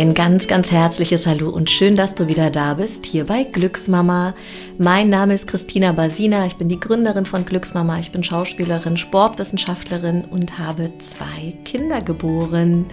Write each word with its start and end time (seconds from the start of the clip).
Ein 0.00 0.14
ganz, 0.14 0.48
ganz 0.48 0.72
herzliches 0.72 1.26
Hallo 1.26 1.50
und 1.50 1.68
schön, 1.68 1.94
dass 1.94 2.14
du 2.14 2.26
wieder 2.26 2.48
da 2.48 2.72
bist, 2.72 3.04
hier 3.04 3.26
bei 3.26 3.42
Glücksmama. 3.42 4.34
Mein 4.78 5.10
Name 5.10 5.34
ist 5.34 5.46
Christina 5.46 5.92
Basina, 5.92 6.46
ich 6.46 6.56
bin 6.56 6.70
die 6.70 6.80
Gründerin 6.80 7.26
von 7.26 7.44
Glücksmama, 7.44 7.98
ich 7.98 8.10
bin 8.10 8.24
Schauspielerin, 8.24 8.96
Sportwissenschaftlerin 8.96 10.24
und 10.24 10.58
habe 10.58 10.90
zwei 11.00 11.52
Kinder 11.66 11.98
geboren. 11.98 12.86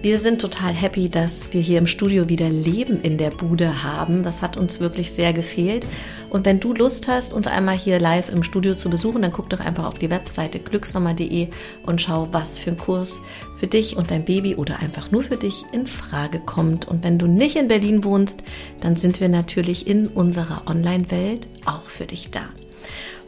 Wir 0.00 0.20
sind 0.20 0.40
total 0.40 0.72
happy, 0.74 1.08
dass 1.08 1.52
wir 1.52 1.60
hier 1.60 1.78
im 1.78 1.88
Studio 1.88 2.28
wieder 2.28 2.48
Leben 2.48 3.00
in 3.00 3.18
der 3.18 3.30
Bude 3.30 3.82
haben. 3.82 4.22
Das 4.22 4.42
hat 4.42 4.56
uns 4.56 4.78
wirklich 4.78 5.10
sehr 5.10 5.32
gefehlt. 5.32 5.88
Und 6.30 6.46
wenn 6.46 6.60
du 6.60 6.72
Lust 6.72 7.08
hast, 7.08 7.32
uns 7.32 7.48
einmal 7.48 7.76
hier 7.76 7.98
live 7.98 8.28
im 8.28 8.44
Studio 8.44 8.76
zu 8.76 8.90
besuchen, 8.90 9.22
dann 9.22 9.32
guck 9.32 9.50
doch 9.50 9.58
einfach 9.58 9.84
auf 9.86 9.98
die 9.98 10.08
Webseite 10.08 10.60
glücksnummer.de 10.60 11.48
und 11.84 12.00
schau, 12.00 12.28
was 12.30 12.60
für 12.60 12.70
ein 12.70 12.76
Kurs 12.76 13.20
für 13.56 13.66
dich 13.66 13.96
und 13.96 14.12
dein 14.12 14.24
Baby 14.24 14.54
oder 14.54 14.78
einfach 14.78 15.10
nur 15.10 15.24
für 15.24 15.36
dich 15.36 15.64
in 15.72 15.88
Frage 15.88 16.38
kommt. 16.38 16.86
Und 16.86 17.02
wenn 17.02 17.18
du 17.18 17.26
nicht 17.26 17.56
in 17.56 17.66
Berlin 17.66 18.04
wohnst, 18.04 18.44
dann 18.80 18.94
sind 18.94 19.20
wir 19.20 19.28
natürlich 19.28 19.88
in 19.88 20.06
unserer 20.06 20.62
Online-Welt 20.68 21.48
auch 21.66 21.82
für 21.82 22.06
dich 22.06 22.30
da. 22.30 22.42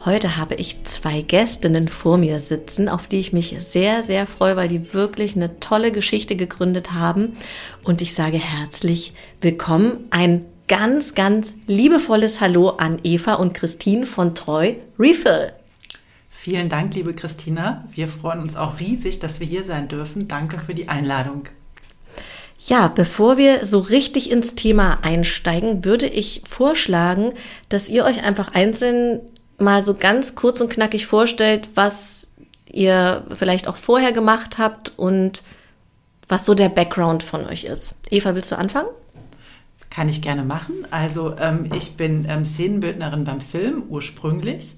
Heute 0.03 0.35
habe 0.35 0.55
ich 0.55 0.83
zwei 0.85 1.21
Gästinnen 1.21 1.87
vor 1.87 2.17
mir 2.17 2.39
sitzen, 2.39 2.89
auf 2.89 3.05
die 3.05 3.19
ich 3.19 3.33
mich 3.33 3.55
sehr, 3.59 4.01
sehr 4.01 4.25
freue, 4.25 4.55
weil 4.55 4.67
die 4.67 4.95
wirklich 4.95 5.35
eine 5.35 5.59
tolle 5.59 5.91
Geschichte 5.91 6.35
gegründet 6.35 6.93
haben. 6.93 7.37
Und 7.83 8.01
ich 8.01 8.15
sage 8.15 8.39
herzlich 8.39 9.13
willkommen. 9.41 10.07
Ein 10.09 10.45
ganz, 10.67 11.13
ganz 11.13 11.53
liebevolles 11.67 12.41
Hallo 12.41 12.69
an 12.69 12.97
Eva 13.03 13.35
und 13.35 13.53
Christine 13.53 14.07
von 14.07 14.33
Treu 14.33 14.73
Refill. 14.97 15.51
Vielen 16.31 16.69
Dank, 16.69 16.95
liebe 16.95 17.13
Christina. 17.13 17.87
Wir 17.93 18.07
freuen 18.07 18.39
uns 18.39 18.55
auch 18.55 18.79
riesig, 18.79 19.19
dass 19.19 19.39
wir 19.39 19.45
hier 19.45 19.63
sein 19.63 19.87
dürfen. 19.87 20.27
Danke 20.27 20.57
für 20.57 20.73
die 20.73 20.89
Einladung. 20.89 21.43
Ja, 22.57 22.87
bevor 22.87 23.37
wir 23.37 23.67
so 23.67 23.79
richtig 23.79 24.31
ins 24.31 24.55
Thema 24.55 24.99
einsteigen, 25.03 25.85
würde 25.85 26.07
ich 26.07 26.41
vorschlagen, 26.47 27.33
dass 27.69 27.89
ihr 27.89 28.03
euch 28.03 28.23
einfach 28.23 28.53
einzeln 28.53 29.19
mal 29.59 29.83
so 29.83 29.93
ganz 29.93 30.35
kurz 30.35 30.61
und 30.61 30.69
knackig 30.69 31.07
vorstellt, 31.07 31.69
was 31.75 32.33
ihr 32.71 33.25
vielleicht 33.33 33.67
auch 33.67 33.75
vorher 33.75 34.11
gemacht 34.11 34.57
habt 34.57 34.93
und 34.97 35.43
was 36.27 36.45
so 36.45 36.53
der 36.53 36.69
Background 36.69 37.23
von 37.23 37.45
euch 37.45 37.65
ist. 37.65 37.95
Eva, 38.09 38.35
willst 38.35 38.51
du 38.51 38.57
anfangen? 38.57 38.87
Kann 39.89 40.07
ich 40.07 40.21
gerne 40.21 40.43
machen. 40.43 40.87
Also 40.89 41.35
ähm, 41.37 41.69
ich 41.75 41.97
bin 41.97 42.25
ähm, 42.29 42.45
Szenenbildnerin 42.45 43.25
beim 43.25 43.41
Film 43.41 43.83
ursprünglich. 43.89 44.77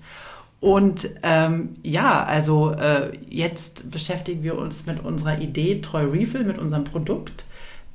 Und 0.60 1.10
ähm, 1.24 1.76
ja, 1.84 2.24
also 2.24 2.72
äh, 2.72 3.12
jetzt 3.30 3.92
beschäftigen 3.92 4.44
wir 4.44 4.58
uns 4.58 4.86
mit 4.86 5.04
unserer 5.04 5.40
Idee 5.40 5.82
Treu 5.82 6.06
Refill, 6.06 6.46
mit 6.46 6.58
unserem 6.58 6.86
Produkt, 6.86 7.44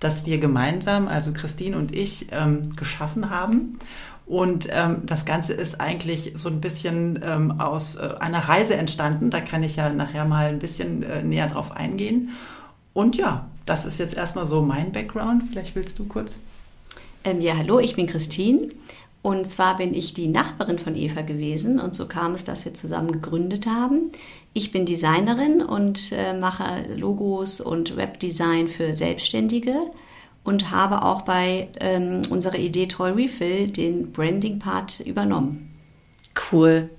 das 0.01 0.27
wir 0.27 0.39
gemeinsam, 0.39 1.09
also 1.09 1.33
Christine 1.33 1.77
und 1.77 1.97
ich, 1.97 2.27
ähm, 2.31 2.77
geschaffen 2.77 3.31
haben. 3.31 3.79
Und 4.29 4.69
ähm, 4.71 5.03
das 5.07 5.25
Ganze 5.25 5.55
ist 5.55 5.81
eigentlich 5.81 6.35
so 6.37 6.51
ein 6.51 6.61
bisschen 6.61 7.19
ähm, 7.25 7.61
aus 7.61 7.97
äh, 7.97 8.11
einer 8.21 8.41
Reise 8.41 8.77
entstanden. 8.77 9.31
Da 9.31 9.41
kann 9.41 9.63
ich 9.63 9.77
ja 9.77 9.89
nachher 9.89 10.27
mal 10.27 10.49
ein 10.49 10.59
bisschen 10.59 11.03
äh, 11.03 11.23
näher 11.23 11.47
drauf 11.47 11.73
eingehen. 11.73 12.31
Und 12.93 13.17
ja, 13.17 13.47
das 13.65 13.87
ist 13.87 13.99
jetzt 13.99 14.15
erstmal 14.15 14.47
so 14.47 14.61
mein 14.61 14.93
Background. 14.93 15.45
Vielleicht 15.51 15.75
willst 15.75 15.99
du 15.99 16.05
kurz. 16.05 16.39
Ähm, 17.25 17.41
ja, 17.41 17.57
hallo, 17.57 17.79
ich 17.79 17.97
bin 17.97 18.07
Christine. 18.07 18.69
Und 19.23 19.47
zwar 19.47 19.79
bin 19.79 19.95
ich 19.95 20.13
die 20.13 20.29
Nachbarin 20.29 20.79
von 20.79 20.95
Eva 20.95 21.23
gewesen. 21.23 21.81
Und 21.81 21.95
so 21.95 22.07
kam 22.07 22.35
es, 22.35 22.45
dass 22.45 22.67
wir 22.67 22.75
zusammen 22.75 23.13
gegründet 23.13 23.67
haben. 23.67 24.13
Ich 24.53 24.73
bin 24.73 24.85
Designerin 24.85 25.63
und 25.63 26.13
äh, 26.13 26.35
mache 26.35 26.85
Logos 26.95 27.63
und 27.63 27.97
Webdesign 27.97 28.69
für 28.69 28.95
Selbstständige 28.95 29.75
und 30.45 30.71
habe 30.71 31.03
auch 31.03 31.23
bei 31.23 31.69
ähm, 31.81 32.23
unserer 32.31 32.57
Idee 32.57 32.87
Toy 32.87 33.11
Refill 33.11 33.71
den 33.71 34.13
Branding-Part 34.13 35.01
übernommen. 35.01 35.75
Cool. 36.53 36.91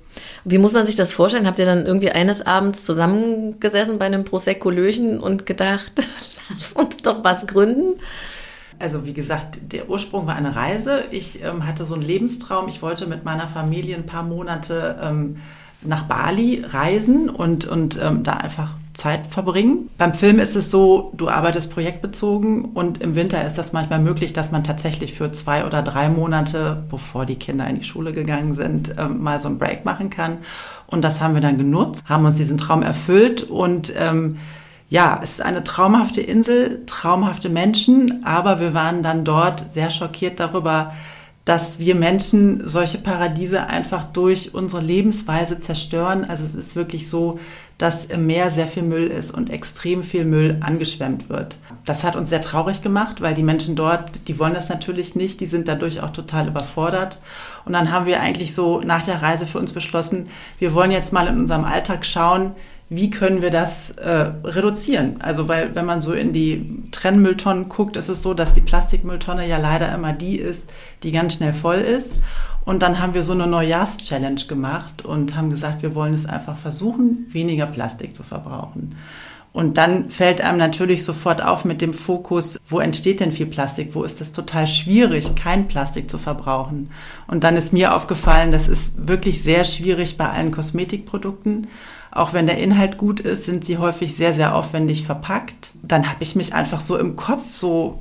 Wie 0.44 0.58
muss 0.58 0.74
man 0.74 0.86
sich 0.86 0.96
das 0.96 1.14
vorstellen? 1.14 1.48
Habt 1.48 1.60
ihr 1.60 1.66
dann 1.66 1.86
irgendwie 1.86 2.12
eines 2.12 2.46
Abends 2.46 2.84
zusammengesessen 2.84 3.98
bei 3.98 4.06
einem 4.06 4.24
Prosecco-Löchen 4.24 5.20
und 5.20 5.46
gedacht, 5.46 5.94
lass 6.50 6.74
uns 6.74 6.98
doch 6.98 7.24
was 7.24 7.48
gründen? 7.48 8.00
Also 8.80 9.06
wie 9.06 9.14
gesagt, 9.14 9.60
der 9.74 9.90
Ursprung 9.90 10.26
war 10.26 10.36
eine 10.36 10.56
Reise. 10.56 11.04
Ich 11.12 11.44
ähm, 11.44 11.68
hatte 11.68 11.86
so 11.86 11.96
einen 11.96 12.04
Lebenstraum. 12.04 12.70
Ich 12.70 12.82
wollte 12.82 13.08
mit 13.08 13.26
meiner 13.26 13.48
Familie 13.48 13.96
ein 13.96 14.06
paar 14.06 14.24
Monate 14.24 14.98
ähm, 15.02 15.36
nach 15.82 16.04
Bali 16.04 16.64
reisen 16.68 17.30
und, 17.30 17.66
und 17.66 18.00
ähm, 18.02 18.24
da 18.24 18.34
einfach 18.34 18.72
Zeit 18.94 19.28
verbringen. 19.28 19.90
Beim 19.98 20.14
Film 20.14 20.40
ist 20.40 20.56
es 20.56 20.70
so, 20.70 21.14
du 21.16 21.30
arbeitest 21.30 21.72
projektbezogen 21.72 22.66
und 22.66 23.02
im 23.02 23.16
Winter 23.16 23.46
ist 23.46 23.58
das 23.58 23.72
manchmal 23.72 24.00
möglich, 24.00 24.34
dass 24.34 24.52
man 24.52 24.64
tatsächlich 24.64 25.14
für 25.14 25.32
zwei 25.32 25.66
oder 25.66 25.82
drei 25.82 26.10
Monate, 26.10 26.84
bevor 26.90 27.26
die 27.26 27.38
Kinder 27.38 27.68
in 27.68 27.78
die 27.78 27.86
Schule 27.86 28.12
gegangen 28.12 28.56
sind, 28.56 28.96
ähm, 28.98 29.24
mal 29.24 29.40
so 29.40 29.48
einen 29.48 29.58
Break 29.58 29.86
machen 29.86 30.10
kann. 30.10 30.40
Und 30.86 31.04
das 31.04 31.22
haben 31.22 31.34
wir 31.34 31.42
dann 31.42 31.58
genutzt, 31.58 32.04
haben 32.10 32.26
uns 32.26 32.36
diesen 32.36 32.58
Traum 32.58 32.84
erfüllt 32.84 33.44
und 33.44 33.94
ähm, 33.98 34.38
ja, 34.90 35.20
es 35.24 35.34
ist 35.34 35.42
eine 35.44 35.64
traumhafte 35.64 36.20
Insel, 36.20 36.84
traumhafte 36.88 37.48
Menschen, 37.48 38.26
aber 38.26 38.60
wir 38.60 38.74
waren 38.74 39.04
dann 39.04 39.24
dort 39.24 39.72
sehr 39.72 39.92
schockiert 39.92 40.40
darüber, 40.40 40.94
dass 41.46 41.80
wir 41.80 41.96
Menschen 41.96 42.68
solche 42.68 43.00
Paradiese 43.00 43.68
einfach 43.68 44.04
durch 44.04 44.54
unsere 44.54 44.82
Lebensweise 44.82 45.60
zerstören. 45.60 46.24
Also 46.24 46.44
es 46.44 46.54
ist 46.54 46.76
wirklich 46.76 47.10
so, 47.10 47.40
dass 47.80 48.06
im 48.06 48.28
Meer 48.28 48.52
sehr 48.52 48.68
viel 48.68 48.84
Müll 48.84 49.08
ist 49.08 49.32
und 49.34 49.50
extrem 49.50 50.04
viel 50.04 50.26
Müll 50.26 50.58
angeschwemmt 50.60 51.30
wird. 51.30 51.58
Das 51.86 52.04
hat 52.04 52.18
uns 52.18 52.30
sehr 52.30 52.42
traurig 52.42 52.82
gemacht, 52.82 53.22
weil 53.22 53.34
die 53.34 53.42
Menschen 53.42 53.76
dort, 53.76 54.28
die 54.28 54.38
wollen 54.38 54.54
das 54.54 54.68
natürlich 54.70 55.16
nicht, 55.16 55.40
die 55.40 55.48
sind 55.48 55.68
dadurch 55.68 56.02
auch 56.02 56.12
total 56.12 56.50
überfordert. 56.50 57.20
Und 57.66 57.74
dann 57.74 57.92
haben 57.92 58.06
wir 58.06 58.20
eigentlich 58.20 58.54
so 58.54 58.82
nach 58.82 59.06
der 59.06 59.22
Reise 59.22 59.48
für 59.48 59.60
uns 59.60 59.72
beschlossen, 59.72 60.28
wir 60.60 60.74
wollen 60.74 60.92
jetzt 60.92 61.14
mal 61.14 61.28
in 61.28 61.40
unserem 61.40 61.64
Alltag 61.64 62.06
schauen, 62.06 62.52
wie 62.90 63.12
können 63.12 63.42
wir 63.42 63.52
das 63.52 63.92
äh, 63.92 64.32
reduzieren? 64.44 65.18
Also 65.22 65.48
weil 65.48 65.76
wenn 65.76 65.86
man 65.86 66.00
so 66.00 66.14
in 66.14 66.34
die 66.34 66.84
Trennmülltonnen 66.92 67.70
guckt, 67.70 67.96
ist 67.98 68.10
es 68.10 68.24
so, 68.24 68.34
dass 68.34 68.54
die 68.54 68.62
Plastikmülltonne 68.62 69.48
ja 69.48 69.58
leider 69.58 69.94
immer 69.94 70.12
die 70.12 70.38
ist, 70.38 70.70
die 71.04 71.12
ganz 71.12 71.36
schnell 71.36 71.54
voll 71.54 71.78
ist. 71.78 72.14
Und 72.66 72.82
dann 72.84 73.00
haben 73.00 73.14
wir 73.14 73.24
so 73.24 73.34
eine 73.34 73.48
Neujahrs-Challenge 73.48 74.42
gemacht 74.48 75.06
und 75.06 75.36
haben 75.36 75.50
gesagt, 75.50 75.82
wir 75.82 75.96
wollen 75.96 76.14
es 76.14 76.26
einfach 76.26 76.58
versuchen, 76.58 77.26
weniger 77.30 77.66
Plastik 77.66 78.16
zu 78.16 78.24
verbrauchen. 78.24 78.96
Und 79.52 79.78
dann 79.78 80.10
fällt 80.10 80.42
einem 80.42 80.60
natürlich 80.60 81.04
sofort 81.04 81.44
auf 81.44 81.66
mit 81.66 81.82
dem 81.82 81.94
Fokus, 81.94 82.60
wo 82.68 82.80
entsteht 82.80 83.20
denn 83.20 83.32
viel 83.32 83.48
Plastik? 83.48 83.96
Wo 83.96 84.04
ist 84.04 84.22
es 84.22 84.32
total 84.32 84.68
schwierig, 84.68 85.36
kein 85.36 85.68
Plastik 85.68 86.10
zu 86.10 86.20
verbrauchen? 86.20 86.92
Und 87.28 87.44
dann 87.44 87.58
ist 87.58 87.74
mir 87.74 87.96
aufgefallen, 87.96 88.52
das 88.52 88.68
ist 88.68 89.08
wirklich 89.08 89.42
sehr 89.42 89.64
schwierig 89.64 90.18
bei 90.18 90.30
allen 90.30 90.52
Kosmetikprodukten. 90.52 91.68
Auch 92.12 92.34
wenn 92.34 92.48
der 92.48 92.58
Inhalt 92.58 92.98
gut 92.98 93.20
ist, 93.20 93.44
sind 93.44 93.66
sie 93.66 93.78
häufig 93.78 94.16
sehr, 94.16 94.34
sehr 94.34 94.56
aufwendig 94.56 95.06
verpackt. 95.06 95.72
Dann 95.84 96.10
habe 96.10 96.24
ich 96.24 96.36
mich 96.36 96.54
einfach 96.54 96.82
so 96.82 96.98
im 96.98 97.16
Kopf 97.16 97.54
so 97.54 98.00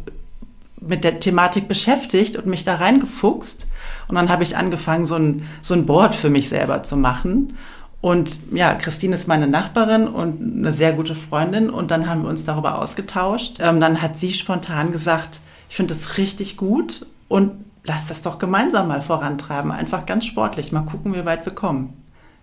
mit 0.81 1.05
der 1.05 1.21
Thematik 1.21 1.69
beschäftigt 1.69 2.37
und 2.37 2.47
mich 2.47 2.65
da 2.65 2.77
reingefuchst. 2.77 3.67
Und 4.09 4.15
dann 4.15 4.31
habe 4.31 4.43
ich 4.43 4.57
angefangen, 4.57 5.05
so 5.05 5.17
ein, 5.17 5.43
so 5.61 5.75
ein 5.75 5.87
Board 5.87 6.15
für 6.15 6.31
mich 6.31 6.49
selber 6.49 6.83
zu 6.83 6.97
machen. 6.97 7.55
Und 8.01 8.39
ja, 8.53 8.75
Christine 8.75 9.17
ist 9.17 9.27
meine 9.27 9.49
Nachbarin 9.49 10.07
und 10.07 10.59
eine 10.59 10.73
sehr 10.73 10.93
gute 10.93 11.15
Freundin. 11.15 11.69
Und 11.69 11.91
dann 11.91 12.09
haben 12.09 12.23
wir 12.23 12.31
uns 12.31 12.45
darüber 12.45 12.81
ausgetauscht. 12.81 13.59
Ähm, 13.61 13.81
dann 13.81 14.01
hat 14.01 14.19
sie 14.19 14.33
spontan 14.33 14.93
gesagt, 14.93 15.41
ich 15.69 15.77
finde 15.77 15.95
das 15.95 16.17
richtig 16.17 16.57
gut 16.57 17.07
und 17.27 17.53
lass 17.85 18.07
das 18.07 18.23
doch 18.23 18.39
gemeinsam 18.39 18.89
mal 18.89 19.01
vorantreiben. 19.03 19.73
Einfach 19.73 20.07
ganz 20.07 20.25
sportlich. 20.25 20.73
Mal 20.73 20.83
gucken, 20.83 21.15
wie 21.15 21.25
weit 21.25 21.45
wir 21.45 21.55
kommen. 21.55 21.93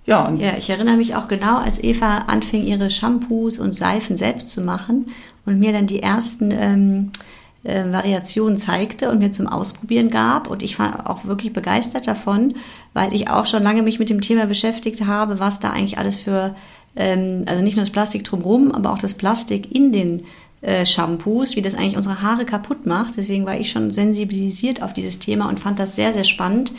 Ja, 0.06 0.32
ja, 0.32 0.56
ich 0.56 0.70
erinnere 0.70 0.98
mich 0.98 1.16
auch 1.16 1.28
genau, 1.28 1.58
als 1.58 1.84
Eva 1.84 2.20
anfing, 2.28 2.64
ihre 2.64 2.92
Shampoos 2.92 3.58
und 3.58 3.72
Seifen 3.72 4.18
selbst 4.18 4.50
zu 4.50 4.62
machen 4.62 5.08
und 5.46 5.60
mir 5.60 5.74
dann 5.74 5.88
die 5.88 6.04
ersten 6.04 6.52
ähm, 6.52 7.12
äh, 7.64 7.92
Variationen 7.92 8.58
zeigte 8.58 9.10
und 9.10 9.18
mir 9.18 9.32
zum 9.32 9.48
Ausprobieren 9.48 10.12
gab. 10.12 10.48
Und 10.50 10.62
ich 10.62 10.78
war 10.78 11.10
auch 11.10 11.26
wirklich 11.26 11.54
begeistert 11.54 12.08
davon, 12.08 12.56
weil 12.94 13.16
ich 13.16 13.30
auch 13.30 13.48
schon 13.48 13.64
lange 13.64 13.82
mich 13.82 13.98
mit 13.98 14.12
dem 14.12 14.22
Thema 14.22 14.46
beschäftigt 14.46 15.06
habe, 15.06 15.40
was 15.40 15.60
da 15.60 15.72
eigentlich 15.72 15.98
alles 15.98 16.18
für, 16.18 16.56
ähm, 16.96 17.44
also 17.48 17.64
nicht 17.64 17.76
nur 17.76 17.84
das 17.84 17.92
Plastik 17.92 18.24
drumherum, 18.24 18.72
aber 18.72 18.92
auch 18.94 19.00
das 19.00 19.16
Plastik 19.16 19.76
in 19.76 19.92
den 19.92 20.24
äh, 20.62 20.86
Shampoos, 20.86 21.56
wie 21.56 21.62
das 21.64 21.74
eigentlich 21.74 21.98
unsere 21.98 22.22
Haare 22.22 22.46
kaputt 22.46 22.86
macht. 22.86 23.18
Deswegen 23.18 23.48
war 23.48 23.60
ich 23.60 23.72
schon 23.72 23.90
sensibilisiert 23.90 24.84
auf 24.84 24.94
dieses 24.94 25.18
Thema 25.18 25.50
und 25.50 25.60
fand 25.60 25.80
das 25.80 25.96
sehr, 25.96 26.14
sehr 26.14 26.24
spannend, 26.24 26.72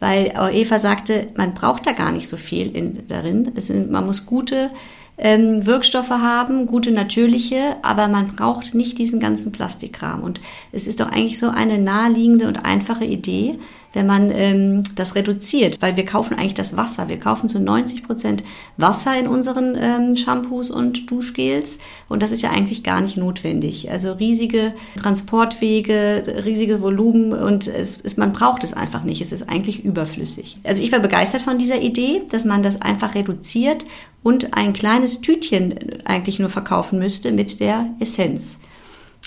weil 0.00 0.32
Eva 0.52 0.78
sagte, 0.78 1.28
man 1.36 1.54
braucht 1.54 1.86
da 1.86 1.92
gar 1.92 2.10
nicht 2.10 2.26
so 2.26 2.36
viel 2.36 2.74
in, 2.74 3.06
darin. 3.06 3.52
Sind, 3.56 3.90
man 3.90 4.06
muss 4.06 4.26
gute 4.26 4.70
ähm, 5.18 5.66
Wirkstoffe 5.66 6.10
haben, 6.10 6.66
gute 6.66 6.90
natürliche, 6.90 7.76
aber 7.82 8.08
man 8.08 8.28
braucht 8.28 8.74
nicht 8.74 8.98
diesen 8.98 9.20
ganzen 9.20 9.52
Plastikkram. 9.52 10.22
Und 10.22 10.40
es 10.72 10.86
ist 10.86 11.00
doch 11.00 11.08
eigentlich 11.08 11.38
so 11.38 11.48
eine 11.48 11.78
naheliegende 11.78 12.48
und 12.48 12.64
einfache 12.64 13.04
Idee, 13.04 13.58
wenn 13.92 14.06
man 14.06 14.30
ähm, 14.30 14.82
das 14.94 15.16
reduziert, 15.16 15.78
weil 15.80 15.96
wir 15.96 16.04
kaufen 16.04 16.34
eigentlich 16.34 16.54
das 16.54 16.76
Wasser. 16.76 17.08
Wir 17.08 17.18
kaufen 17.18 17.48
zu 17.48 17.58
90 17.58 18.04
Prozent 18.04 18.44
Wasser 18.76 19.18
in 19.18 19.26
unseren 19.26 19.76
ähm, 19.76 20.16
Shampoos 20.16 20.70
und 20.70 21.10
Duschgels 21.10 21.78
und 22.08 22.22
das 22.22 22.30
ist 22.30 22.42
ja 22.42 22.50
eigentlich 22.50 22.84
gar 22.84 23.00
nicht 23.00 23.16
notwendig. 23.16 23.90
Also 23.90 24.12
riesige 24.12 24.74
Transportwege, 24.96 26.42
riesiges 26.44 26.80
Volumen 26.80 27.32
und 27.32 27.66
es, 27.66 27.98
es, 28.02 28.16
man 28.16 28.32
braucht 28.32 28.62
es 28.62 28.72
einfach 28.72 29.02
nicht. 29.02 29.20
Es 29.20 29.32
ist 29.32 29.48
eigentlich 29.48 29.84
überflüssig. 29.84 30.58
Also 30.62 30.82
ich 30.82 30.92
war 30.92 31.00
begeistert 31.00 31.42
von 31.42 31.58
dieser 31.58 31.80
Idee, 31.80 32.22
dass 32.30 32.44
man 32.44 32.62
das 32.62 32.80
einfach 32.80 33.14
reduziert 33.16 33.84
und 34.22 34.54
ein 34.54 34.72
kleines 34.72 35.20
Tütchen 35.20 35.74
eigentlich 36.04 36.38
nur 36.38 36.48
verkaufen 36.48 36.98
müsste 36.98 37.32
mit 37.32 37.58
der 37.58 37.86
Essenz. 37.98 38.58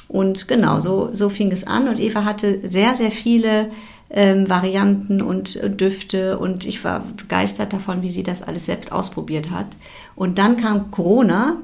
Und 0.07 0.47
genau, 0.47 0.79
so, 0.79 1.09
so 1.11 1.29
fing 1.29 1.51
es 1.51 1.65
an 1.65 1.87
und 1.87 1.99
Eva 1.99 2.23
hatte 2.23 2.59
sehr, 2.69 2.93
sehr 2.93 3.11
viele 3.11 3.71
ähm, 4.13 4.47
Varianten 4.47 5.21
und 5.21 5.55
äh, 5.55 5.69
Düfte 5.69 6.37
und 6.37 6.65
ich 6.65 6.83
war 6.83 7.01
begeistert 7.17 7.73
davon, 7.73 8.03
wie 8.03 8.11
sie 8.11 8.23
das 8.23 8.43
alles 8.43 8.65
selbst 8.65 8.91
ausprobiert 8.91 9.49
hat. 9.49 9.67
Und 10.15 10.37
dann 10.37 10.57
kam 10.57 10.91
Corona 10.91 11.57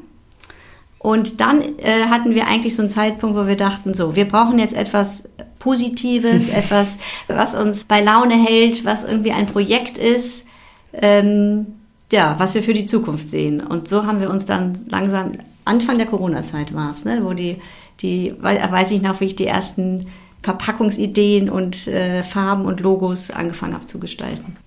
und 0.97 1.39
dann 1.39 1.61
äh, 1.77 2.05
hatten 2.09 2.33
wir 2.33 2.47
eigentlich 2.47 2.75
so 2.75 2.81
einen 2.81 2.89
Zeitpunkt, 2.89 3.37
wo 3.37 3.45
wir 3.45 3.55
dachten, 3.55 3.93
so, 3.93 4.15
wir 4.15 4.27
brauchen 4.27 4.57
jetzt 4.57 4.73
etwas 4.73 5.29
Positives, 5.59 6.47
etwas, 6.49 6.97
was 7.27 7.53
uns 7.53 7.85
bei 7.85 8.01
Laune 8.01 8.35
hält, 8.35 8.83
was 8.83 9.03
irgendwie 9.03 9.31
ein 9.31 9.45
Projekt 9.45 9.99
ist, 9.99 10.45
ähm, 10.93 11.67
ja, 12.11 12.35
was 12.39 12.55
wir 12.55 12.63
für 12.63 12.73
die 12.73 12.85
Zukunft 12.85 13.29
sehen. 13.29 13.61
Und 13.61 13.87
so 13.87 14.07
haben 14.07 14.19
wir 14.21 14.31
uns 14.31 14.45
dann 14.45 14.75
langsam, 14.89 15.33
Anfang 15.65 15.99
der 15.99 16.07
Corona-Zeit 16.07 16.73
war 16.73 16.91
es, 16.91 17.05
ne, 17.05 17.19
wo 17.23 17.33
die, 17.33 17.57
die, 18.01 18.33
weiß 18.41 18.89
ich 18.91 19.03
noch, 19.03 19.21
wie 19.21 19.25
ich 19.25 19.35
die 19.35 19.45
ersten 19.45 20.07
Verpackungsideen 20.41 21.49
und 21.49 21.87
äh, 21.87 22.23
Farben 22.23 22.65
und 22.65 22.79
Logos 22.79 23.31
angefangen 23.31 23.73
habe 23.73 23.85
zu 23.85 23.99
gestalten. 23.99 24.57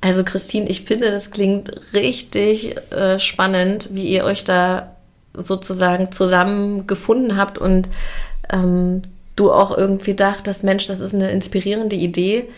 Also 0.00 0.22
Christine, 0.24 0.68
ich 0.68 0.82
finde, 0.82 1.10
das 1.10 1.30
klingt 1.30 1.72
richtig 1.92 2.76
äh, 2.92 3.18
spannend, 3.18 3.88
wie 3.92 4.06
ihr 4.06 4.24
euch 4.24 4.44
da 4.44 4.96
sozusagen 5.34 6.12
zusammengefunden 6.12 7.36
habt 7.36 7.58
und 7.58 7.88
ähm, 8.50 9.02
du 9.34 9.52
auch 9.52 9.76
irgendwie 9.76 10.14
dachtest, 10.14 10.64
Mensch, 10.64 10.86
das 10.86 11.00
ist 11.00 11.14
eine 11.14 11.30
inspirierende 11.30 11.96
Idee 11.96 12.48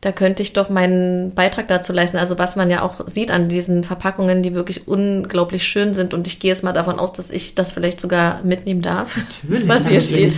da 0.00 0.12
könnte 0.12 0.42
ich 0.42 0.54
doch 0.54 0.70
meinen 0.70 1.34
Beitrag 1.34 1.68
dazu 1.68 1.92
leisten. 1.92 2.16
Also 2.16 2.38
was 2.38 2.56
man 2.56 2.70
ja 2.70 2.80
auch 2.80 3.06
sieht 3.06 3.30
an 3.30 3.48
diesen 3.48 3.84
Verpackungen, 3.84 4.42
die 4.42 4.54
wirklich 4.54 4.88
unglaublich 4.88 5.64
schön 5.64 5.92
sind. 5.92 6.14
Und 6.14 6.26
ich 6.26 6.40
gehe 6.40 6.50
jetzt 6.50 6.64
mal 6.64 6.72
davon 6.72 6.98
aus, 6.98 7.12
dass 7.12 7.30
ich 7.30 7.54
das 7.54 7.72
vielleicht 7.72 8.00
sogar 8.00 8.42
mitnehmen 8.42 8.80
darf. 8.80 9.18
Natürlich, 9.42 9.68
was 9.68 9.86
hier 9.86 10.00
steht. 10.00 10.34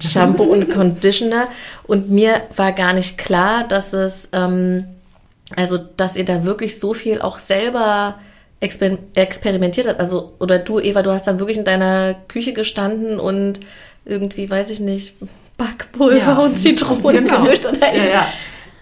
Shampoo 0.00 0.44
und 0.44 0.70
Conditioner. 0.70 1.48
Und 1.82 2.10
mir 2.10 2.42
war 2.54 2.70
gar 2.70 2.92
nicht 2.92 3.18
klar, 3.18 3.64
dass 3.66 3.92
es, 3.92 4.28
ähm, 4.32 4.84
also 5.56 5.78
dass 5.78 6.14
ihr 6.14 6.24
da 6.24 6.44
wirklich 6.44 6.78
so 6.78 6.94
viel 6.94 7.20
auch 7.20 7.40
selber 7.40 8.14
exper 8.60 8.98
experimentiert 9.16 9.88
habt. 9.88 9.98
Also, 9.98 10.34
oder 10.38 10.60
du, 10.60 10.78
Eva, 10.78 11.02
du 11.02 11.10
hast 11.10 11.26
dann 11.26 11.40
wirklich 11.40 11.58
in 11.58 11.64
deiner 11.64 12.14
Küche 12.28 12.52
gestanden 12.52 13.18
und 13.18 13.58
irgendwie, 14.04 14.48
weiß 14.48 14.70
ich 14.70 14.78
nicht, 14.78 15.14
Backpulver 15.58 16.16
ja. 16.16 16.38
und 16.38 16.60
Zitronen 16.60 17.24
genau. 17.24 17.42
gemischt. 17.42 17.66
Oder 17.66 17.94
ich, 17.96 18.04
ja, 18.04 18.10
ja. 18.10 18.26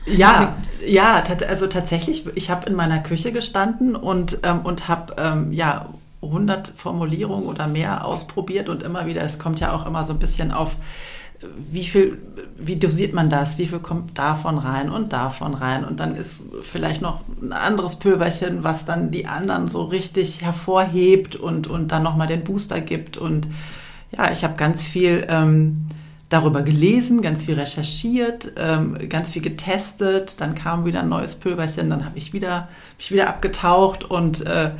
Ja, 0.06 0.56
ja, 0.86 1.22
also 1.48 1.66
tatsächlich, 1.66 2.24
ich 2.34 2.50
habe 2.50 2.68
in 2.68 2.74
meiner 2.74 3.00
Küche 3.00 3.32
gestanden 3.32 3.94
und, 3.94 4.38
ähm, 4.42 4.60
und 4.60 4.88
habe 4.88 5.14
ähm, 5.18 5.52
ja 5.52 5.90
100 6.22 6.72
Formulierungen 6.76 7.46
oder 7.46 7.66
mehr 7.66 8.04
ausprobiert 8.06 8.68
und 8.68 8.82
immer 8.82 9.06
wieder, 9.06 9.22
es 9.22 9.38
kommt 9.38 9.60
ja 9.60 9.72
auch 9.72 9.86
immer 9.86 10.04
so 10.04 10.12
ein 10.12 10.18
bisschen 10.18 10.52
auf, 10.52 10.76
wie 11.70 11.84
viel, 11.84 12.18
wie 12.58 12.76
dosiert 12.76 13.14
man 13.14 13.30
das, 13.30 13.56
wie 13.56 13.66
viel 13.66 13.78
kommt 13.78 14.18
davon 14.18 14.58
rein 14.58 14.90
und 14.90 15.12
davon 15.12 15.54
rein 15.54 15.84
und 15.84 16.00
dann 16.00 16.14
ist 16.14 16.42
vielleicht 16.62 17.00
noch 17.00 17.20
ein 17.40 17.52
anderes 17.52 17.96
Pülverchen, 17.96 18.64
was 18.64 18.84
dann 18.84 19.10
die 19.10 19.26
anderen 19.26 19.68
so 19.68 19.84
richtig 19.84 20.42
hervorhebt 20.42 21.36
und, 21.36 21.66
und 21.66 21.92
dann 21.92 22.02
nochmal 22.02 22.26
den 22.26 22.44
Booster 22.44 22.80
gibt 22.80 23.16
und 23.16 23.48
ja, 24.16 24.30
ich 24.32 24.44
habe 24.44 24.56
ganz 24.56 24.82
viel 24.82 25.26
ähm, 25.28 25.86
darüber 26.30 26.62
gelesen, 26.62 27.20
ganz 27.20 27.44
viel 27.44 27.58
recherchiert, 27.58 28.52
ähm, 28.56 28.96
ganz 29.08 29.32
viel 29.32 29.42
getestet. 29.42 30.40
Dann 30.40 30.54
kam 30.54 30.86
wieder 30.86 31.00
ein 31.00 31.08
neues 31.08 31.34
Pülverchen, 31.34 31.90
dann 31.90 32.06
habe 32.06 32.16
ich 32.16 32.32
wieder, 32.32 32.68
mich 32.96 33.10
wieder 33.12 33.28
abgetaucht 33.28 34.04
und 34.04 34.46
äh, 34.46 34.70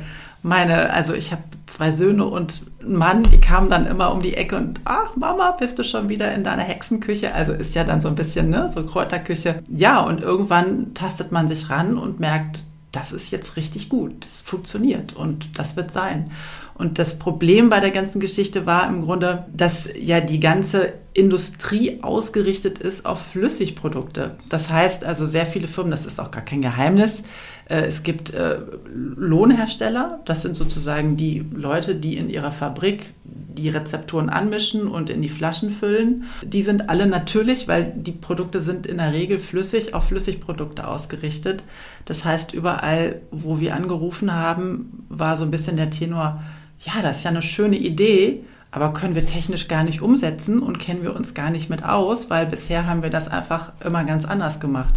meine, 0.43 0.91
also 0.91 1.13
ich 1.13 1.31
habe 1.31 1.43
zwei 1.67 1.91
Söhne 1.91 2.25
und 2.25 2.61
einen 2.81 2.95
Mann, 2.95 3.23
die 3.23 3.39
kamen 3.39 3.69
dann 3.69 3.85
immer 3.85 4.11
um 4.11 4.21
die 4.21 4.35
Ecke 4.35 4.55
und 4.55 4.79
ach 4.85 5.15
Mama, 5.15 5.51
bist 5.51 5.77
du 5.77 5.83
schon 5.83 6.09
wieder 6.09 6.33
in 6.33 6.43
deiner 6.43 6.63
Hexenküche? 6.63 7.35
Also 7.35 7.51
ist 7.51 7.75
ja 7.75 7.83
dann 7.83 8.01
so 8.01 8.07
ein 8.07 8.15
bisschen 8.15 8.49
ne, 8.49 8.71
so 8.73 8.83
Kräuterküche. 8.83 9.61
Ja, 9.69 9.99
und 9.99 10.21
irgendwann 10.21 10.93
tastet 10.93 11.31
man 11.31 11.47
sich 11.47 11.69
ran 11.69 11.97
und 11.97 12.19
merkt, 12.19 12.63
das 12.91 13.11
ist 13.11 13.31
jetzt 13.31 13.55
richtig 13.55 13.89
gut, 13.89 14.25
das 14.25 14.41
funktioniert 14.41 15.13
und 15.13 15.59
das 15.59 15.75
wird 15.75 15.91
sein. 15.91 16.31
Und 16.75 16.99
das 16.99 17.19
Problem 17.19 17.69
bei 17.69 17.79
der 17.79 17.91
ganzen 17.91 18.19
Geschichte 18.19 18.65
war 18.65 18.87
im 18.87 19.03
Grunde, 19.03 19.45
dass 19.53 19.87
ja 19.99 20.19
die 20.19 20.39
ganze 20.39 20.93
Industrie 21.13 21.99
ausgerichtet 22.01 22.79
ist 22.79 23.05
auf 23.05 23.21
Flüssigprodukte. 23.21 24.37
Das 24.49 24.71
heißt 24.71 25.03
also 25.03 25.25
sehr 25.25 25.45
viele 25.45 25.67
Firmen, 25.67 25.91
das 25.91 26.05
ist 26.05 26.19
auch 26.19 26.31
gar 26.31 26.43
kein 26.43 26.61
Geheimnis, 26.61 27.23
äh, 27.67 27.81
es 27.81 28.03
gibt 28.03 28.33
äh, 28.33 28.59
Lohnhersteller, 28.93 30.21
das 30.25 30.41
sind 30.41 30.55
sozusagen 30.55 31.17
die 31.17 31.45
Leute, 31.53 31.95
die 31.95 32.17
in 32.17 32.29
ihrer 32.29 32.51
Fabrik 32.51 33.13
die 33.23 33.69
Rezepturen 33.69 34.29
anmischen 34.29 34.87
und 34.87 35.09
in 35.09 35.21
die 35.21 35.29
Flaschen 35.29 35.69
füllen. 35.69 36.23
Die 36.41 36.63
sind 36.63 36.89
alle 36.89 37.05
natürlich, 37.05 37.67
weil 37.67 37.93
die 37.95 38.13
Produkte 38.13 38.61
sind 38.61 38.87
in 38.87 38.97
der 38.97 39.13
Regel 39.13 39.39
flüssig, 39.39 39.93
auf 39.93 40.05
Flüssigprodukte 40.05 40.87
ausgerichtet. 40.87 41.63
Das 42.05 42.23
heißt, 42.23 42.53
überall, 42.53 43.21
wo 43.31 43.59
wir 43.59 43.75
angerufen 43.75 44.33
haben, 44.33 45.05
war 45.09 45.35
so 45.35 45.43
ein 45.43 45.51
bisschen 45.51 45.75
der 45.75 45.89
Tenor, 45.89 46.41
ja, 46.83 47.01
das 47.01 47.17
ist 47.17 47.23
ja 47.23 47.29
eine 47.29 47.41
schöne 47.41 47.77
Idee, 47.77 48.43
aber 48.71 48.93
können 48.93 49.15
wir 49.15 49.25
technisch 49.25 49.67
gar 49.67 49.83
nicht 49.83 50.01
umsetzen 50.01 50.59
und 50.59 50.79
kennen 50.79 51.03
wir 51.03 51.15
uns 51.15 51.33
gar 51.33 51.49
nicht 51.49 51.69
mit 51.69 51.83
aus, 51.83 52.29
weil 52.29 52.45
bisher 52.45 52.85
haben 52.85 53.03
wir 53.03 53.09
das 53.09 53.27
einfach 53.27 53.73
immer 53.83 54.03
ganz 54.05 54.25
anders 54.25 54.59
gemacht. 54.59 54.93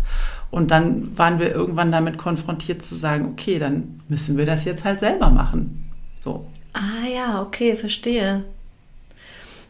Und 0.50 0.70
dann 0.70 1.18
waren 1.18 1.40
wir 1.40 1.52
irgendwann 1.52 1.90
damit 1.90 2.16
konfrontiert 2.16 2.82
zu 2.82 2.94
sagen, 2.94 3.26
okay, 3.32 3.58
dann 3.58 4.00
müssen 4.08 4.38
wir 4.38 4.46
das 4.46 4.64
jetzt 4.64 4.84
halt 4.84 5.00
selber 5.00 5.30
machen. 5.30 5.90
So. 6.20 6.46
Ah 6.72 7.08
ja, 7.12 7.42
okay, 7.42 7.74
verstehe. 7.74 8.44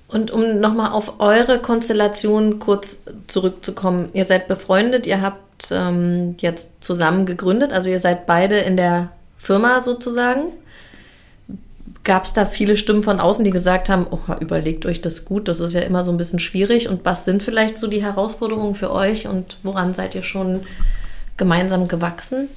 Und 0.09 0.31
um 0.31 0.61
nochmal 0.61 0.93
auf 0.93 1.19
eure 1.21 1.59
Konstellation 1.59 2.59
kurz 2.59 3.03
zurückzukommen, 3.27 4.11
ihr 4.13 4.27
seid 4.27 4.47
befreundet, 4.47 5.07
ihr 5.07 5.23
habt 5.23 5.71
ähm, 5.71 6.37
jetzt 6.41 6.85
zusammen 6.85 7.25
gegründet, 7.25 7.73
also 7.73 7.89
ihr 7.89 8.01
seid 8.01 8.27
beide 8.27 8.59
in 8.59 8.77
der 8.77 9.09
Firma 9.39 9.81
sozusagen. 9.81 10.53
Gab 12.03 12.25
es 12.25 12.33
da 12.33 12.47
viele 12.47 12.77
Stimmen 12.77 13.03
von 13.03 13.21
außen, 13.21 13.45
die 13.45 13.51
gesagt 13.51 13.89
haben, 13.89 14.07
oh, 14.11 14.19
überlegt 14.41 14.87
euch 14.87 15.01
das 15.01 15.25
gut, 15.25 15.49
das 15.49 15.61
ist 15.61 15.75
ja 15.75 15.81
immer 15.81 16.05
so 16.05 16.11
ein 16.11 16.17
bisschen 16.17 16.39
schwierig. 16.39 16.89
Und 16.89 17.05
was 17.05 17.25
sind 17.25 17.43
vielleicht 17.43 17.79
so 17.79 17.87
die 17.87 18.03
Herausforderungen 18.03 18.75
für 18.75 18.91
euch 18.91 19.27
und 19.27 19.59
woran 19.63 19.95
seid 19.95 20.15
ihr 20.15 20.23
schon 20.23 20.61
gemeinsam 21.37 21.89
gewachsen? 21.89 22.49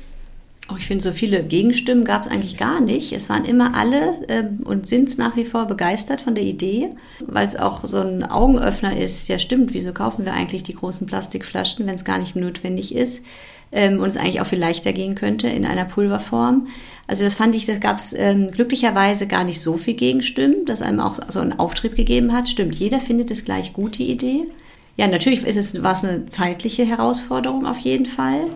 Oh, 0.70 0.76
ich 0.78 0.86
finde, 0.86 1.02
so 1.02 1.12
viele 1.14 1.44
Gegenstimmen 1.44 2.04
gab 2.04 2.26
es 2.26 2.32
eigentlich 2.32 2.58
gar 2.58 2.82
nicht. 2.82 3.14
Es 3.14 3.30
waren 3.30 3.46
immer 3.46 3.76
alle 3.76 4.22
äh, 4.28 4.44
und 4.66 4.86
sind 4.86 5.08
es 5.08 5.18
nach 5.18 5.38
wie 5.38 5.46
vor 5.46 5.66
begeistert 5.66 6.20
von 6.20 6.36
der 6.36 6.44
Idee, 6.44 6.90
weil 7.26 7.48
es 7.48 7.56
auch 7.56 7.86
so 7.86 8.00
ein 8.00 8.26
Augenöffner 8.26 8.98
ist. 8.98 9.30
Ja, 9.30 9.40
stimmt, 9.40 9.74
wieso 9.74 9.94
kaufen 9.94 10.26
wir 10.26 10.34
eigentlich 10.34 10.64
die 10.64 10.76
großen 10.76 11.08
Plastikflaschen, 11.08 11.88
wenn 11.88 11.96
es 11.96 12.04
gar 12.04 12.18
nicht 12.18 12.36
notwendig 12.36 12.94
ist 12.94 13.24
ähm, 13.72 14.00
und 14.00 14.08
es 14.08 14.18
eigentlich 14.18 14.42
auch 14.42 14.48
viel 14.48 14.60
leichter 14.60 14.94
gehen 14.94 15.16
könnte 15.16 15.48
in 15.48 15.66
einer 15.66 15.86
Pulverform. 15.86 16.68
Also 17.08 17.24
das 17.24 17.36
fand 17.36 17.56
ich, 17.56 17.66
das 17.66 17.80
gab 17.80 17.98
es 17.98 18.14
ähm, 18.14 18.48
glücklicherweise 18.48 19.28
gar 19.28 19.46
nicht 19.46 19.62
so 19.62 19.78
viel 19.78 19.94
Gegenstimmen, 19.94 20.66
dass 20.66 20.82
einem 20.82 21.00
auch 21.00 21.18
so 21.30 21.40
einen 21.40 21.58
Auftrieb 21.58 21.96
gegeben 21.96 22.34
hat. 22.34 22.50
Stimmt, 22.50 22.76
jeder 22.76 23.00
findet 23.00 23.32
es 23.32 23.46
gleich 23.46 23.74
gut, 23.74 23.98
die 23.98 24.12
Idee. 24.12 24.44
Ja, 24.98 25.08
natürlich 25.08 25.46
ist 25.46 25.58
es, 25.58 25.82
war 25.84 25.94
es 25.94 26.04
eine 26.04 26.26
zeitliche 26.26 26.84
Herausforderung 26.84 27.66
auf 27.66 27.80
jeden 27.80 28.08
Fall. 28.08 28.50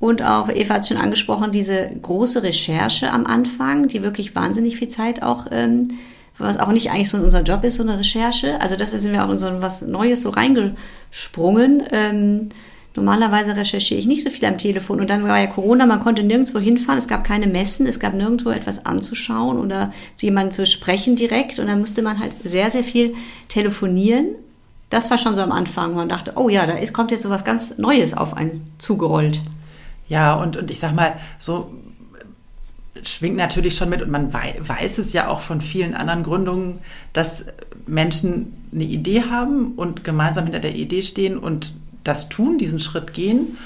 Und 0.00 0.22
auch, 0.22 0.50
Eva 0.50 0.74
hat 0.74 0.86
schon 0.86 0.98
angesprochen, 0.98 1.50
diese 1.50 1.88
große 2.02 2.42
Recherche 2.42 3.10
am 3.10 3.24
Anfang, 3.24 3.88
die 3.88 4.02
wirklich 4.02 4.34
wahnsinnig 4.34 4.76
viel 4.76 4.88
Zeit 4.88 5.22
auch, 5.22 5.46
ähm, 5.50 5.92
was 6.36 6.58
auch 6.58 6.72
nicht 6.72 6.90
eigentlich 6.90 7.08
so 7.08 7.16
unser 7.16 7.42
Job 7.42 7.64
ist, 7.64 7.76
so 7.76 7.84
eine 7.84 7.98
Recherche. 7.98 8.60
Also 8.60 8.76
das 8.76 8.90
sind 8.90 9.12
wir 9.12 9.24
auch 9.24 9.30
in 9.30 9.38
so 9.38 9.46
was 9.60 9.80
Neues 9.82 10.22
so 10.22 10.30
reingesprungen. 10.30 11.84
Ähm, 11.90 12.48
Normalerweise 12.96 13.56
recherchiere 13.56 13.98
ich 13.98 14.06
nicht 14.06 14.22
so 14.22 14.30
viel 14.30 14.44
am 14.44 14.56
Telefon. 14.56 15.00
Und 15.00 15.10
dann 15.10 15.24
war 15.24 15.40
ja 15.40 15.48
Corona, 15.48 15.84
man 15.84 16.00
konnte 16.00 16.22
nirgendwo 16.22 16.60
hinfahren, 16.60 16.98
es 16.98 17.08
gab 17.08 17.24
keine 17.24 17.48
Messen, 17.48 17.86
es 17.86 17.98
gab 17.98 18.14
nirgendwo 18.14 18.50
etwas 18.50 18.86
anzuschauen 18.86 19.58
oder 19.58 19.92
zu 20.14 20.26
jemandem 20.26 20.52
zu 20.52 20.66
sprechen 20.66 21.16
direkt. 21.16 21.58
Und 21.58 21.66
dann 21.66 21.80
musste 21.80 22.02
man 22.02 22.20
halt 22.20 22.32
sehr, 22.44 22.70
sehr 22.70 22.84
viel 22.84 23.14
telefonieren. 23.48 24.26
Das 24.90 25.10
war 25.10 25.18
schon 25.18 25.34
so 25.34 25.42
am 25.42 25.50
Anfang. 25.50 25.94
Man 25.94 26.08
dachte, 26.08 26.34
oh 26.36 26.48
ja, 26.48 26.66
da 26.66 26.74
ist, 26.74 26.92
kommt 26.92 27.10
jetzt 27.10 27.24
so 27.24 27.30
was 27.30 27.44
ganz 27.44 27.78
Neues 27.78 28.16
auf 28.16 28.36
einen 28.36 28.72
zugerollt. 28.78 29.40
Ja, 30.08 30.34
und, 30.34 30.56
und 30.56 30.70
ich 30.70 30.78
sag 30.78 30.94
mal, 30.94 31.14
so 31.38 31.72
schwingt 33.02 33.36
natürlich 33.36 33.76
schon 33.76 33.88
mit 33.88 34.02
und 34.02 34.10
man 34.10 34.32
weiß 34.32 34.98
es 34.98 35.12
ja 35.12 35.28
auch 35.28 35.40
von 35.40 35.60
vielen 35.60 35.94
anderen 35.94 36.22
Gründungen, 36.22 36.78
dass 37.12 37.44
Menschen 37.86 38.52
eine 38.72 38.84
Idee 38.84 39.24
haben 39.28 39.72
und 39.72 40.04
gemeinsam 40.04 40.44
hinter 40.44 40.60
der 40.60 40.74
Idee 40.74 41.02
stehen 41.02 41.36
und 41.36 41.72
das 42.04 42.28
tun, 42.28 42.58
diesen 42.58 42.80
Schritt 42.80 43.14
gehen. 43.14 43.58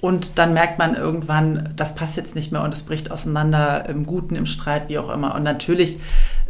Und 0.00 0.38
dann 0.38 0.54
merkt 0.54 0.78
man 0.78 0.94
irgendwann, 0.94 1.72
das 1.74 1.94
passt 1.96 2.16
jetzt 2.16 2.36
nicht 2.36 2.52
mehr 2.52 2.62
und 2.62 2.72
es 2.72 2.84
bricht 2.84 3.10
auseinander, 3.10 3.88
im 3.88 4.06
Guten, 4.06 4.36
im 4.36 4.46
Streit, 4.46 4.88
wie 4.88 4.98
auch 4.98 5.12
immer. 5.12 5.34
Und 5.34 5.42
natürlich 5.42 5.98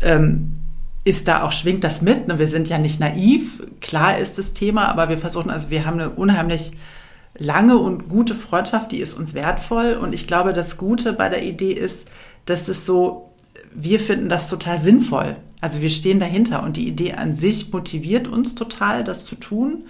ähm, 0.02 0.52
ist 1.04 1.28
da 1.28 1.42
auch, 1.42 1.52
schwingt 1.52 1.82
das 1.82 2.02
mit. 2.02 2.28
Ne? 2.28 2.38
Wir 2.38 2.48
sind 2.48 2.68
ja 2.68 2.76
nicht 2.76 3.00
naiv, 3.00 3.62
klar 3.80 4.18
ist 4.18 4.36
das 4.36 4.52
Thema, 4.52 4.88
aber 4.88 5.08
wir 5.08 5.16
versuchen, 5.16 5.50
also 5.50 5.70
wir 5.70 5.86
haben 5.86 5.98
eine 5.98 6.10
unheimlich 6.10 6.72
lange 7.38 7.78
und 7.78 8.08
gute 8.08 8.34
Freundschaft, 8.34 8.92
die 8.92 9.00
ist 9.00 9.16
uns 9.16 9.32
wertvoll. 9.32 9.94
Und 9.94 10.14
ich 10.14 10.26
glaube, 10.26 10.52
das 10.52 10.76
Gute 10.76 11.14
bei 11.14 11.30
der 11.30 11.42
Idee 11.42 11.72
ist, 11.72 12.06
dass 12.44 12.68
es 12.68 12.84
so, 12.84 13.30
wir 13.74 14.00
finden 14.00 14.28
das 14.28 14.48
total 14.48 14.78
sinnvoll. 14.78 15.36
Also 15.60 15.80
wir 15.80 15.90
stehen 15.90 16.20
dahinter 16.20 16.62
und 16.62 16.76
die 16.76 16.86
Idee 16.86 17.14
an 17.14 17.32
sich 17.32 17.72
motiviert 17.72 18.28
uns 18.28 18.54
total, 18.54 19.04
das 19.04 19.24
zu 19.24 19.36
tun. 19.36 19.84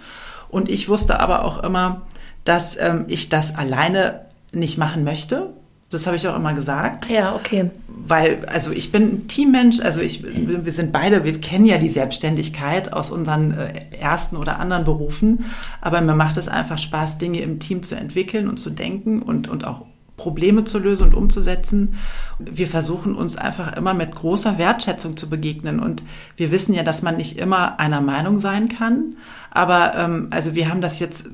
Und 0.49 0.69
ich 0.69 0.89
wusste 0.89 1.19
aber 1.19 1.45
auch 1.45 1.63
immer, 1.63 2.01
dass 2.43 2.77
ähm, 2.79 3.05
ich 3.07 3.29
das 3.29 3.55
alleine 3.55 4.21
nicht 4.51 4.77
machen 4.77 5.03
möchte. 5.03 5.53
Das 5.89 6.05
habe 6.05 6.17
ich 6.17 6.27
auch 6.27 6.35
immer 6.35 6.53
gesagt. 6.53 7.09
Ja, 7.09 7.35
okay. 7.35 7.71
Weil, 7.87 8.45
also 8.45 8.71
ich 8.71 8.91
bin 8.91 9.03
ein 9.03 9.27
Teammensch, 9.27 9.79
also 9.81 10.01
ich, 10.01 10.23
wir 10.23 10.71
sind 10.71 10.91
beide, 10.91 11.23
wir 11.23 11.41
kennen 11.41 11.65
ja 11.65 11.79
die 11.79 11.89
Selbstständigkeit 11.89 12.93
aus 12.93 13.09
unseren 13.09 13.51
äh, 13.51 13.73
ersten 13.99 14.35
oder 14.37 14.59
anderen 14.59 14.83
Berufen, 14.83 15.45
aber 15.81 16.01
mir 16.01 16.15
macht 16.15 16.37
es 16.37 16.47
einfach 16.47 16.77
Spaß, 16.77 17.17
Dinge 17.17 17.41
im 17.41 17.59
Team 17.59 17.83
zu 17.83 17.95
entwickeln 17.95 18.47
und 18.47 18.57
zu 18.57 18.69
denken 18.69 19.21
und, 19.21 19.47
und 19.47 19.65
auch 19.65 19.85
Probleme 20.19 20.65
zu 20.65 20.79
lösen 20.79 21.07
und 21.07 21.15
umzusetzen. 21.15 21.95
Wir 22.39 22.67
versuchen 22.67 23.15
uns 23.15 23.37
einfach 23.37 23.77
immer 23.77 23.93
mit 23.93 24.13
großer 24.13 24.57
Wertschätzung 24.57 25.15
zu 25.15 25.29
begegnen. 25.29 25.79
Und 25.79 26.03
wir 26.35 26.51
wissen 26.51 26.73
ja, 26.73 26.83
dass 26.83 27.01
man 27.01 27.15
nicht 27.15 27.39
immer 27.39 27.79
einer 27.79 28.01
Meinung 28.01 28.39
sein 28.39 28.67
kann. 28.67 29.15
Aber 29.49 29.95
ähm, 29.95 30.27
also 30.29 30.55
wir 30.55 30.69
haben 30.69 30.81
das 30.81 30.99
jetzt, 30.99 31.29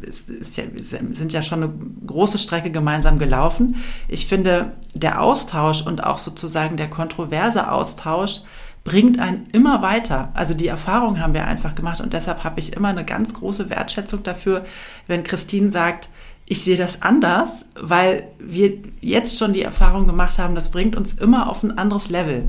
es 0.00 0.20
ist 0.20 0.56
ja, 0.56 0.64
sind 1.12 1.34
ja 1.34 1.42
schon 1.42 1.62
eine 1.62 1.72
große 2.06 2.38
Strecke 2.38 2.70
gemeinsam 2.70 3.18
gelaufen. 3.18 3.76
Ich 4.08 4.26
finde, 4.26 4.72
der 4.94 5.20
Austausch 5.20 5.82
und 5.82 6.02
auch 6.02 6.18
sozusagen 6.18 6.78
der 6.78 6.88
kontroverse 6.88 7.70
Austausch 7.70 8.40
bringt 8.84 9.20
einen 9.20 9.48
immer 9.52 9.82
weiter. 9.82 10.30
Also 10.32 10.54
die 10.54 10.68
Erfahrung 10.68 11.20
haben 11.20 11.34
wir 11.34 11.46
einfach 11.46 11.74
gemacht 11.74 12.00
und 12.00 12.14
deshalb 12.14 12.42
habe 12.42 12.58
ich 12.58 12.72
immer 12.72 12.88
eine 12.88 13.04
ganz 13.04 13.34
große 13.34 13.68
Wertschätzung 13.68 14.22
dafür, 14.22 14.64
wenn 15.06 15.24
Christine 15.24 15.70
sagt, 15.70 16.08
ich 16.50 16.64
sehe 16.64 16.76
das 16.76 17.02
anders, 17.02 17.66
weil 17.80 18.24
wir 18.40 18.72
jetzt 19.00 19.38
schon 19.38 19.52
die 19.52 19.62
Erfahrung 19.62 20.08
gemacht 20.08 20.36
haben, 20.40 20.56
das 20.56 20.72
bringt 20.72 20.96
uns 20.96 21.14
immer 21.14 21.48
auf 21.48 21.62
ein 21.62 21.78
anderes 21.78 22.10
Level. 22.10 22.48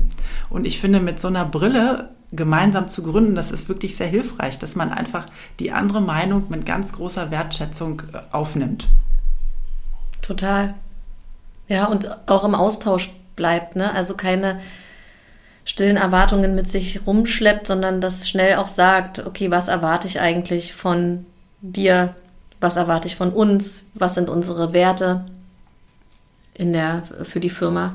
Und 0.50 0.66
ich 0.66 0.80
finde, 0.80 0.98
mit 0.98 1.20
so 1.20 1.28
einer 1.28 1.44
Brille 1.44 2.08
gemeinsam 2.32 2.88
zu 2.88 3.04
gründen, 3.04 3.36
das 3.36 3.52
ist 3.52 3.68
wirklich 3.68 3.94
sehr 3.94 4.08
hilfreich, 4.08 4.58
dass 4.58 4.74
man 4.74 4.90
einfach 4.90 5.28
die 5.60 5.70
andere 5.70 6.00
Meinung 6.00 6.46
mit 6.48 6.66
ganz 6.66 6.92
großer 6.92 7.30
Wertschätzung 7.30 8.02
äh, 8.12 8.18
aufnimmt. 8.32 8.88
Total. 10.20 10.74
Ja, 11.68 11.84
und 11.84 12.28
auch 12.28 12.42
im 12.42 12.56
Austausch 12.56 13.12
bleibt, 13.36 13.76
ne? 13.76 13.94
Also 13.94 14.14
keine 14.14 14.58
stillen 15.64 15.96
Erwartungen 15.96 16.56
mit 16.56 16.68
sich 16.68 17.06
rumschleppt, 17.06 17.68
sondern 17.68 18.00
das 18.00 18.28
schnell 18.28 18.56
auch 18.56 18.66
sagt, 18.66 19.24
okay, 19.24 19.52
was 19.52 19.68
erwarte 19.68 20.08
ich 20.08 20.18
eigentlich 20.18 20.74
von 20.74 21.24
dir 21.60 22.16
was 22.62 22.76
erwarte 22.76 23.08
ich 23.08 23.16
von 23.16 23.30
uns, 23.30 23.82
was 23.94 24.14
sind 24.14 24.28
unsere 24.30 24.72
Werte 24.72 25.24
in 26.54 26.72
der, 26.72 27.02
für 27.24 27.40
die 27.40 27.50
Firma. 27.50 27.94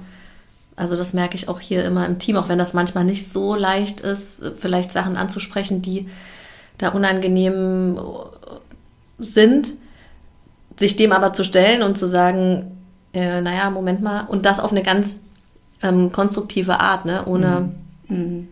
Also 0.75 0.95
das 0.95 1.13
merke 1.13 1.35
ich 1.35 1.49
auch 1.49 1.59
hier 1.59 1.83
immer 1.85 2.05
im 2.05 2.19
Team, 2.19 2.37
auch 2.37 2.49
wenn 2.49 2.59
das 2.59 2.73
manchmal 2.73 3.03
nicht 3.03 3.31
so 3.31 3.55
leicht 3.55 3.99
ist, 3.99 4.43
vielleicht 4.59 4.91
Sachen 4.91 5.17
anzusprechen, 5.17 5.81
die 5.81 6.07
da 6.77 6.89
unangenehm 6.89 7.99
sind, 9.17 9.73
sich 10.75 10.95
dem 10.95 11.11
aber 11.11 11.33
zu 11.33 11.43
stellen 11.43 11.81
und 11.81 11.97
zu 11.97 12.07
sagen, 12.07 12.77
äh, 13.13 13.41
naja, 13.41 13.69
Moment 13.71 14.01
mal, 14.01 14.25
und 14.27 14.45
das 14.45 14.59
auf 14.59 14.71
eine 14.71 14.83
ganz 14.83 15.19
ähm, 15.81 16.11
konstruktive 16.11 16.79
Art, 16.79 17.05
ne? 17.05 17.25
ohne, 17.25 17.71
mhm. 18.07 18.49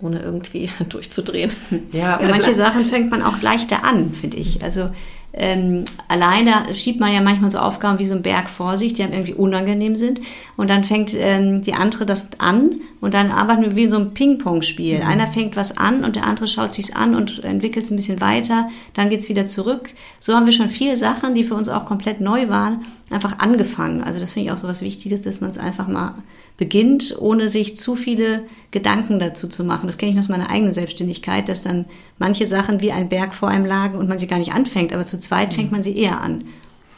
ohne 0.00 0.20
irgendwie 0.20 0.70
durchzudrehen. 0.88 1.50
Ja, 1.92 2.20
ja 2.20 2.28
manche 2.28 2.54
Sachen 2.54 2.84
fängt 2.84 3.10
man 3.10 3.22
auch 3.22 3.42
leichter 3.42 3.84
an, 3.84 4.12
finde 4.12 4.36
ich. 4.36 4.62
Also 4.62 4.90
ähm, 5.36 5.84
alleine 6.08 6.74
schiebt 6.74 6.98
man 6.98 7.12
ja 7.12 7.20
manchmal 7.20 7.50
so 7.50 7.58
Aufgaben 7.58 7.98
wie 7.98 8.06
so 8.06 8.14
ein 8.14 8.22
Berg 8.22 8.48
vor 8.48 8.78
sich, 8.78 8.94
die 8.94 9.02
einem 9.02 9.12
irgendwie 9.12 9.34
unangenehm 9.34 9.94
sind. 9.94 10.20
Und 10.56 10.70
dann 10.70 10.82
fängt 10.82 11.12
ähm, 11.14 11.60
die 11.62 11.74
andere 11.74 12.06
das 12.06 12.26
an 12.38 12.80
und 13.02 13.12
dann 13.12 13.30
arbeiten 13.30 13.62
wir 13.62 13.76
wie 13.76 13.88
so 13.88 13.98
ein 13.98 14.14
Ping-Pong-Spiel. 14.14 14.98
Mhm. 14.98 15.06
Einer 15.06 15.26
fängt 15.26 15.54
was 15.54 15.76
an 15.76 16.04
und 16.04 16.16
der 16.16 16.26
andere 16.26 16.48
schaut 16.48 16.72
sich's 16.72 16.94
an 16.94 17.14
und 17.14 17.44
entwickelt 17.44 17.84
es 17.84 17.90
ein 17.90 17.96
bisschen 17.96 18.20
weiter. 18.20 18.68
Dann 18.94 19.10
geht's 19.10 19.28
wieder 19.28 19.46
zurück. 19.46 19.90
So 20.18 20.34
haben 20.34 20.46
wir 20.46 20.52
schon 20.52 20.70
viele 20.70 20.96
Sachen, 20.96 21.34
die 21.34 21.44
für 21.44 21.54
uns 21.54 21.68
auch 21.68 21.84
komplett 21.84 22.20
neu 22.20 22.48
waren, 22.48 22.86
einfach 23.10 23.38
angefangen. 23.38 24.02
Also 24.02 24.18
das 24.18 24.32
finde 24.32 24.48
ich 24.48 24.52
auch 24.52 24.58
so 24.58 24.66
was 24.66 24.82
Wichtiges, 24.82 25.20
dass 25.20 25.40
man 25.40 25.50
es 25.50 25.58
einfach 25.58 25.86
mal 25.86 26.14
beginnt, 26.56 27.16
ohne 27.18 27.48
sich 27.48 27.76
zu 27.76 27.94
viele 27.94 28.42
Gedanken 28.70 29.18
dazu 29.18 29.46
zu 29.46 29.62
machen. 29.62 29.86
Das 29.86 29.98
kenne 29.98 30.12
ich 30.12 30.18
aus 30.18 30.28
meiner 30.28 30.50
eigenen 30.50 30.72
Selbstständigkeit, 30.72 31.48
dass 31.48 31.62
dann 31.62 31.84
manche 32.18 32.46
Sachen 32.46 32.80
wie 32.80 32.92
ein 32.92 33.08
Berg 33.08 33.34
vor 33.34 33.48
einem 33.48 33.64
lagen 33.64 33.98
und 33.98 34.08
man 34.08 34.18
sie 34.18 34.26
gar 34.26 34.38
nicht 34.38 34.52
anfängt, 34.52 34.92
aber 34.92 35.06
zu 35.06 35.20
zweit 35.20 35.54
fängt 35.54 35.70
man 35.70 35.82
sie 35.82 35.96
eher 35.96 36.20
an. 36.20 36.44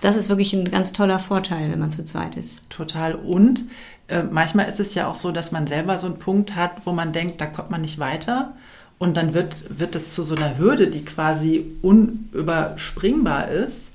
Das 0.00 0.16
ist 0.16 0.28
wirklich 0.28 0.52
ein 0.52 0.70
ganz 0.70 0.92
toller 0.92 1.18
Vorteil, 1.18 1.70
wenn 1.70 1.80
man 1.80 1.92
zu 1.92 2.04
zweit 2.04 2.36
ist. 2.36 2.60
Total. 2.70 3.14
Und 3.14 3.64
äh, 4.06 4.22
manchmal 4.22 4.68
ist 4.68 4.80
es 4.80 4.94
ja 4.94 5.08
auch 5.08 5.16
so, 5.16 5.32
dass 5.32 5.52
man 5.52 5.66
selber 5.66 5.98
so 5.98 6.06
einen 6.06 6.18
Punkt 6.18 6.54
hat, 6.54 6.86
wo 6.86 6.92
man 6.92 7.12
denkt, 7.12 7.40
da 7.40 7.46
kommt 7.46 7.70
man 7.70 7.80
nicht 7.80 7.98
weiter. 7.98 8.54
Und 8.98 9.16
dann 9.16 9.34
wird, 9.34 9.78
wird 9.78 9.94
es 9.94 10.14
zu 10.14 10.24
so 10.24 10.34
einer 10.34 10.58
Hürde, 10.58 10.88
die 10.88 11.04
quasi 11.04 11.66
unüberspringbar 11.82 13.48
ist. 13.48 13.90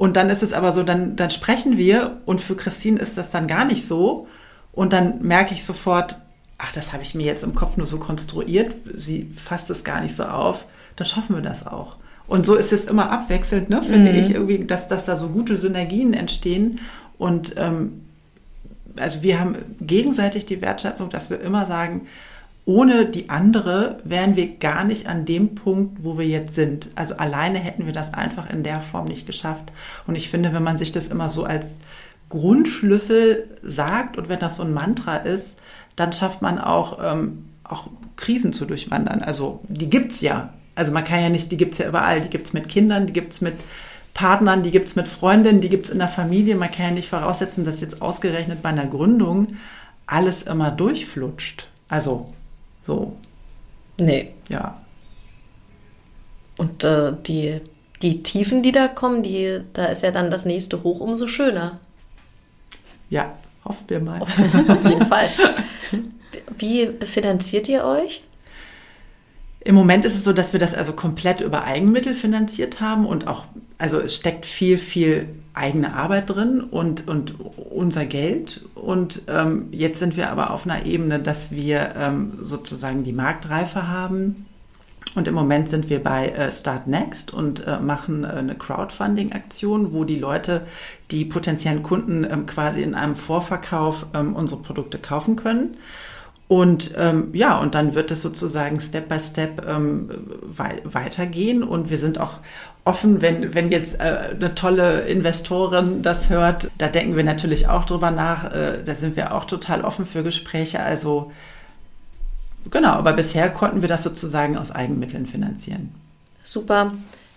Und 0.00 0.16
dann 0.16 0.30
ist 0.30 0.42
es 0.42 0.54
aber 0.54 0.72
so, 0.72 0.82
dann, 0.82 1.14
dann 1.14 1.28
sprechen 1.28 1.76
wir 1.76 2.22
und 2.24 2.40
für 2.40 2.56
Christine 2.56 2.98
ist 2.98 3.18
das 3.18 3.30
dann 3.30 3.46
gar 3.46 3.66
nicht 3.66 3.86
so. 3.86 4.28
Und 4.72 4.94
dann 4.94 5.20
merke 5.20 5.52
ich 5.52 5.62
sofort, 5.62 6.16
ach, 6.56 6.72
das 6.72 6.94
habe 6.94 7.02
ich 7.02 7.14
mir 7.14 7.26
jetzt 7.26 7.42
im 7.42 7.54
Kopf 7.54 7.76
nur 7.76 7.86
so 7.86 7.98
konstruiert, 7.98 8.74
sie 8.96 9.30
fasst 9.36 9.68
es 9.68 9.84
gar 9.84 10.00
nicht 10.00 10.16
so 10.16 10.24
auf, 10.24 10.64
dann 10.96 11.06
schaffen 11.06 11.36
wir 11.36 11.42
das 11.42 11.66
auch. 11.66 11.96
Und 12.26 12.46
so 12.46 12.54
ist 12.54 12.72
es 12.72 12.86
immer 12.86 13.12
abwechselnd, 13.12 13.68
ne, 13.68 13.82
finde 13.82 14.14
mhm. 14.14 14.18
ich, 14.18 14.30
irgendwie, 14.30 14.64
dass, 14.64 14.88
dass 14.88 15.04
da 15.04 15.18
so 15.18 15.28
gute 15.28 15.58
Synergien 15.58 16.14
entstehen. 16.14 16.80
Und 17.18 17.56
ähm, 17.58 18.06
also 18.96 19.22
wir 19.22 19.38
haben 19.38 19.54
gegenseitig 19.82 20.46
die 20.46 20.62
Wertschätzung, 20.62 21.10
dass 21.10 21.28
wir 21.28 21.42
immer 21.42 21.66
sagen, 21.66 22.06
ohne 22.64 23.06
die 23.06 23.30
andere 23.30 23.98
wären 24.04 24.36
wir 24.36 24.56
gar 24.56 24.84
nicht 24.84 25.06
an 25.06 25.24
dem 25.24 25.54
Punkt, 25.54 26.04
wo 26.04 26.18
wir 26.18 26.26
jetzt 26.26 26.54
sind. 26.54 26.88
Also 26.94 27.16
alleine 27.16 27.58
hätten 27.58 27.86
wir 27.86 27.92
das 27.92 28.14
einfach 28.14 28.50
in 28.50 28.62
der 28.62 28.80
Form 28.80 29.06
nicht 29.06 29.26
geschafft. 29.26 29.72
Und 30.06 30.14
ich 30.14 30.28
finde, 30.28 30.52
wenn 30.52 30.62
man 30.62 30.78
sich 30.78 30.92
das 30.92 31.08
immer 31.08 31.30
so 31.30 31.44
als 31.44 31.78
Grundschlüssel 32.28 33.48
sagt 33.62 34.16
und 34.16 34.28
wenn 34.28 34.38
das 34.38 34.56
so 34.56 34.62
ein 34.62 34.72
Mantra 34.72 35.16
ist, 35.16 35.58
dann 35.96 36.12
schafft 36.12 36.42
man 36.42 36.58
auch, 36.58 36.98
ähm, 37.02 37.46
auch 37.64 37.88
Krisen 38.16 38.52
zu 38.52 38.66
durchwandern. 38.66 39.22
Also 39.22 39.60
die 39.68 39.90
gibt 39.90 40.12
es 40.12 40.20
ja. 40.20 40.50
Also 40.74 40.92
man 40.92 41.04
kann 41.04 41.22
ja 41.22 41.28
nicht, 41.28 41.50
die 41.50 41.56
gibt 41.56 41.72
es 41.72 41.78
ja 41.78 41.88
überall. 41.88 42.20
Die 42.20 42.30
gibt 42.30 42.46
es 42.46 42.52
mit 42.52 42.68
Kindern, 42.68 43.06
die 43.06 43.12
gibt 43.12 43.32
es 43.32 43.40
mit 43.40 43.54
Partnern, 44.14 44.62
die 44.62 44.70
gibt 44.70 44.86
es 44.86 44.96
mit 44.96 45.08
Freundinnen, 45.08 45.60
die 45.60 45.68
gibt 45.68 45.86
es 45.86 45.92
in 45.92 45.98
der 45.98 46.08
Familie. 46.08 46.54
Man 46.56 46.70
kann 46.70 46.86
ja 46.86 46.90
nicht 46.92 47.08
voraussetzen, 47.08 47.64
dass 47.64 47.80
jetzt 47.80 48.00
ausgerechnet 48.00 48.62
bei 48.62 48.68
einer 48.68 48.86
Gründung 48.86 49.56
alles 50.06 50.42
immer 50.42 50.70
durchflutscht. 50.70 51.68
Also 51.88 52.32
so. 52.90 53.16
Nee. 54.00 54.32
Ja. 54.48 54.80
Und 56.56 56.82
äh, 56.82 57.12
die, 57.24 57.60
die 58.02 58.22
Tiefen, 58.24 58.62
die 58.62 58.72
da 58.72 58.88
kommen, 58.88 59.22
die, 59.22 59.60
da 59.72 59.86
ist 59.86 60.02
ja 60.02 60.10
dann 60.10 60.30
das 60.30 60.44
nächste 60.44 60.82
Hoch 60.82 61.00
umso 61.00 61.28
schöner. 61.28 61.78
Ja, 63.08 63.32
hoffen 63.64 63.84
wir 63.88 64.00
mal. 64.00 64.20
Auf 64.22 64.84
jeden 64.84 65.06
Fall. 65.06 65.28
Wie 66.58 66.88
finanziert 67.04 67.68
ihr 67.68 67.84
euch? 67.84 68.24
Im 69.60 69.74
Moment 69.76 70.04
ist 70.04 70.14
es 70.14 70.24
so, 70.24 70.32
dass 70.32 70.52
wir 70.52 70.60
das 70.60 70.74
also 70.74 70.92
komplett 70.92 71.40
über 71.40 71.64
Eigenmittel 71.64 72.14
finanziert 72.14 72.80
haben 72.80 73.06
und 73.06 73.28
auch, 73.28 73.44
also 73.80 73.98
es 73.98 74.14
steckt 74.14 74.46
viel, 74.46 74.78
viel 74.78 75.28
eigene 75.54 75.94
Arbeit 75.94 76.30
drin 76.30 76.60
und, 76.60 77.08
und 77.08 77.34
unser 77.40 78.04
Geld. 78.06 78.62
Und 78.74 79.22
ähm, 79.28 79.68
jetzt 79.72 79.98
sind 79.98 80.16
wir 80.16 80.30
aber 80.30 80.52
auf 80.52 80.64
einer 80.64 80.86
Ebene, 80.86 81.18
dass 81.18 81.52
wir 81.52 81.94
ähm, 81.98 82.38
sozusagen 82.42 83.02
die 83.02 83.12
Marktreife 83.12 83.88
haben 83.88 84.46
und 85.14 85.26
im 85.26 85.34
Moment 85.34 85.68
sind 85.68 85.90
wir 85.90 86.02
bei 86.02 86.28
äh, 86.28 86.52
Start 86.52 86.86
Next 86.86 87.32
und 87.32 87.66
äh, 87.66 87.80
machen 87.80 88.24
äh, 88.24 88.28
eine 88.28 88.54
Crowdfunding-Aktion, 88.54 89.92
wo 89.92 90.04
die 90.04 90.18
Leute, 90.18 90.66
die 91.10 91.24
potenziellen 91.24 91.82
Kunden 91.82 92.24
ähm, 92.24 92.46
quasi 92.46 92.82
in 92.82 92.94
einem 92.94 93.16
Vorverkauf 93.16 94.06
ähm, 94.14 94.36
unsere 94.36 94.62
Produkte 94.62 94.98
kaufen 94.98 95.34
können. 95.34 95.76
Und 96.46 96.94
ähm, 96.96 97.30
ja, 97.32 97.58
und 97.58 97.74
dann 97.74 97.94
wird 97.94 98.10
es 98.10 98.22
sozusagen 98.22 98.80
Step 98.80 99.08
by 99.08 99.18
Step 99.20 99.66
ähm, 99.66 100.10
wei 100.42 100.80
weitergehen. 100.84 101.62
Und 101.62 101.90
wir 101.90 101.98
sind 101.98 102.18
auch 102.18 102.38
offen, 102.84 103.20
wenn, 103.20 103.54
wenn 103.54 103.70
jetzt 103.70 104.00
äh, 104.00 104.30
eine 104.30 104.54
tolle 104.54 105.02
Investorin 105.02 106.02
das 106.02 106.30
hört. 106.30 106.70
Da 106.78 106.88
denken 106.88 107.16
wir 107.16 107.24
natürlich 107.24 107.68
auch 107.68 107.84
drüber 107.84 108.10
nach. 108.10 108.52
Äh, 108.52 108.82
da 108.84 108.94
sind 108.94 109.16
wir 109.16 109.34
auch 109.34 109.44
total 109.44 109.82
offen 109.82 110.06
für 110.06 110.22
Gespräche. 110.22 110.80
Also 110.80 111.30
genau, 112.70 112.92
aber 112.92 113.12
bisher 113.12 113.50
konnten 113.50 113.82
wir 113.82 113.88
das 113.88 114.02
sozusagen 114.02 114.56
aus 114.56 114.70
Eigenmitteln 114.70 115.26
finanzieren. 115.26 115.94
Super. 116.42 116.92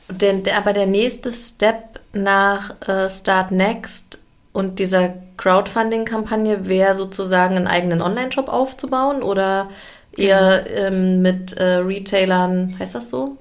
Denn, 0.09 0.43
der, 0.43 0.57
aber 0.57 0.73
der 0.73 0.87
nächste 0.87 1.31
Step 1.31 1.99
nach 2.13 2.87
äh, 2.87 3.09
Start 3.09 3.51
Next 3.51 4.19
und 4.51 4.79
dieser 4.79 5.13
Crowdfunding-Kampagne 5.37 6.67
wäre 6.67 6.95
sozusagen 6.95 7.55
einen 7.55 7.67
eigenen 7.67 8.01
Online-Shop 8.01 8.49
aufzubauen 8.49 9.23
oder 9.23 9.69
eher 10.15 10.65
ähm, 10.69 11.21
mit 11.21 11.53
äh, 11.53 11.77
Retailern, 11.77 12.75
heißt 12.77 12.95
das 12.95 13.09
so? 13.09 13.37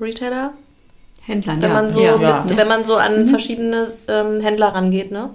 Retailer? 0.00 0.52
Händlern, 1.20 1.60
wenn 1.60 1.68
ja. 1.70 1.74
Man 1.74 1.90
so 1.90 2.00
ja. 2.00 2.44
Mit, 2.46 2.56
wenn 2.56 2.68
man 2.68 2.84
so 2.84 2.96
an 2.96 3.24
mhm. 3.24 3.28
verschiedene 3.28 3.86
ähm, 4.08 4.40
Händler 4.40 4.68
rangeht, 4.68 5.10
ne? 5.10 5.30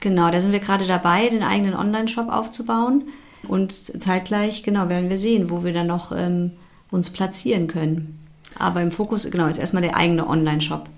Genau, 0.00 0.30
da 0.30 0.40
sind 0.40 0.52
wir 0.52 0.60
gerade 0.60 0.86
dabei, 0.86 1.28
den 1.28 1.42
eigenen 1.42 1.74
Online-Shop 1.74 2.28
aufzubauen. 2.30 3.04
Und 3.48 3.72
zeitgleich, 3.72 4.62
genau, 4.62 4.88
werden 4.88 5.10
wir 5.10 5.18
sehen, 5.18 5.50
wo 5.50 5.64
wir 5.64 5.72
dann 5.72 5.86
noch 5.86 6.12
ähm, 6.12 6.52
uns 6.90 7.10
platzieren 7.10 7.66
können. 7.66 8.18
Aber 8.58 8.80
im 8.80 8.90
Fokus, 8.90 9.28
genau, 9.30 9.46
ist 9.46 9.58
erstmal 9.58 9.82
der 9.82 9.96
eigene 9.96 10.28
Online-Shop. 10.28 10.88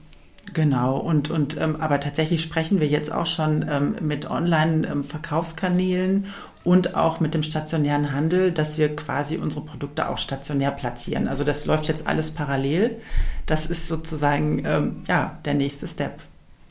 Genau, 0.53 0.99
und, 0.99 1.31
und 1.31 1.57
ähm, 1.61 1.77
aber 1.81 2.01
tatsächlich 2.01 2.43
sprechen 2.43 2.81
wir 2.81 2.89
jetzt 2.89 3.13
auch 3.13 3.27
schon 3.27 3.65
ähm, 3.71 3.97
mit 4.01 4.29
Online-Verkaufskanälen 4.29 6.27
und 6.63 6.95
auch 6.95 7.21
mit 7.21 7.35
dem 7.35 7.43
stationären 7.43 8.13
Handel, 8.13 8.53
dass 8.53 8.77
wir 8.77 8.95
quasi 8.95 9.39
unsere 9.39 9.65
Produkte 9.65 10.09
auch 10.09 10.19
stationär 10.19 10.71
platzieren. 10.71 11.27
Also 11.27 11.45
das 11.45 11.65
läuft 11.67 11.89
jetzt 11.89 12.07
alles 12.07 12.31
parallel. 12.31 13.01
Das 13.47 13.67
ist 13.67 13.89
sozusagen 13.89 14.63
ähm, 14.67 15.03
ja, 15.09 15.39
der 15.45 15.55
nächste 15.55 15.89
Step, 15.89 16.21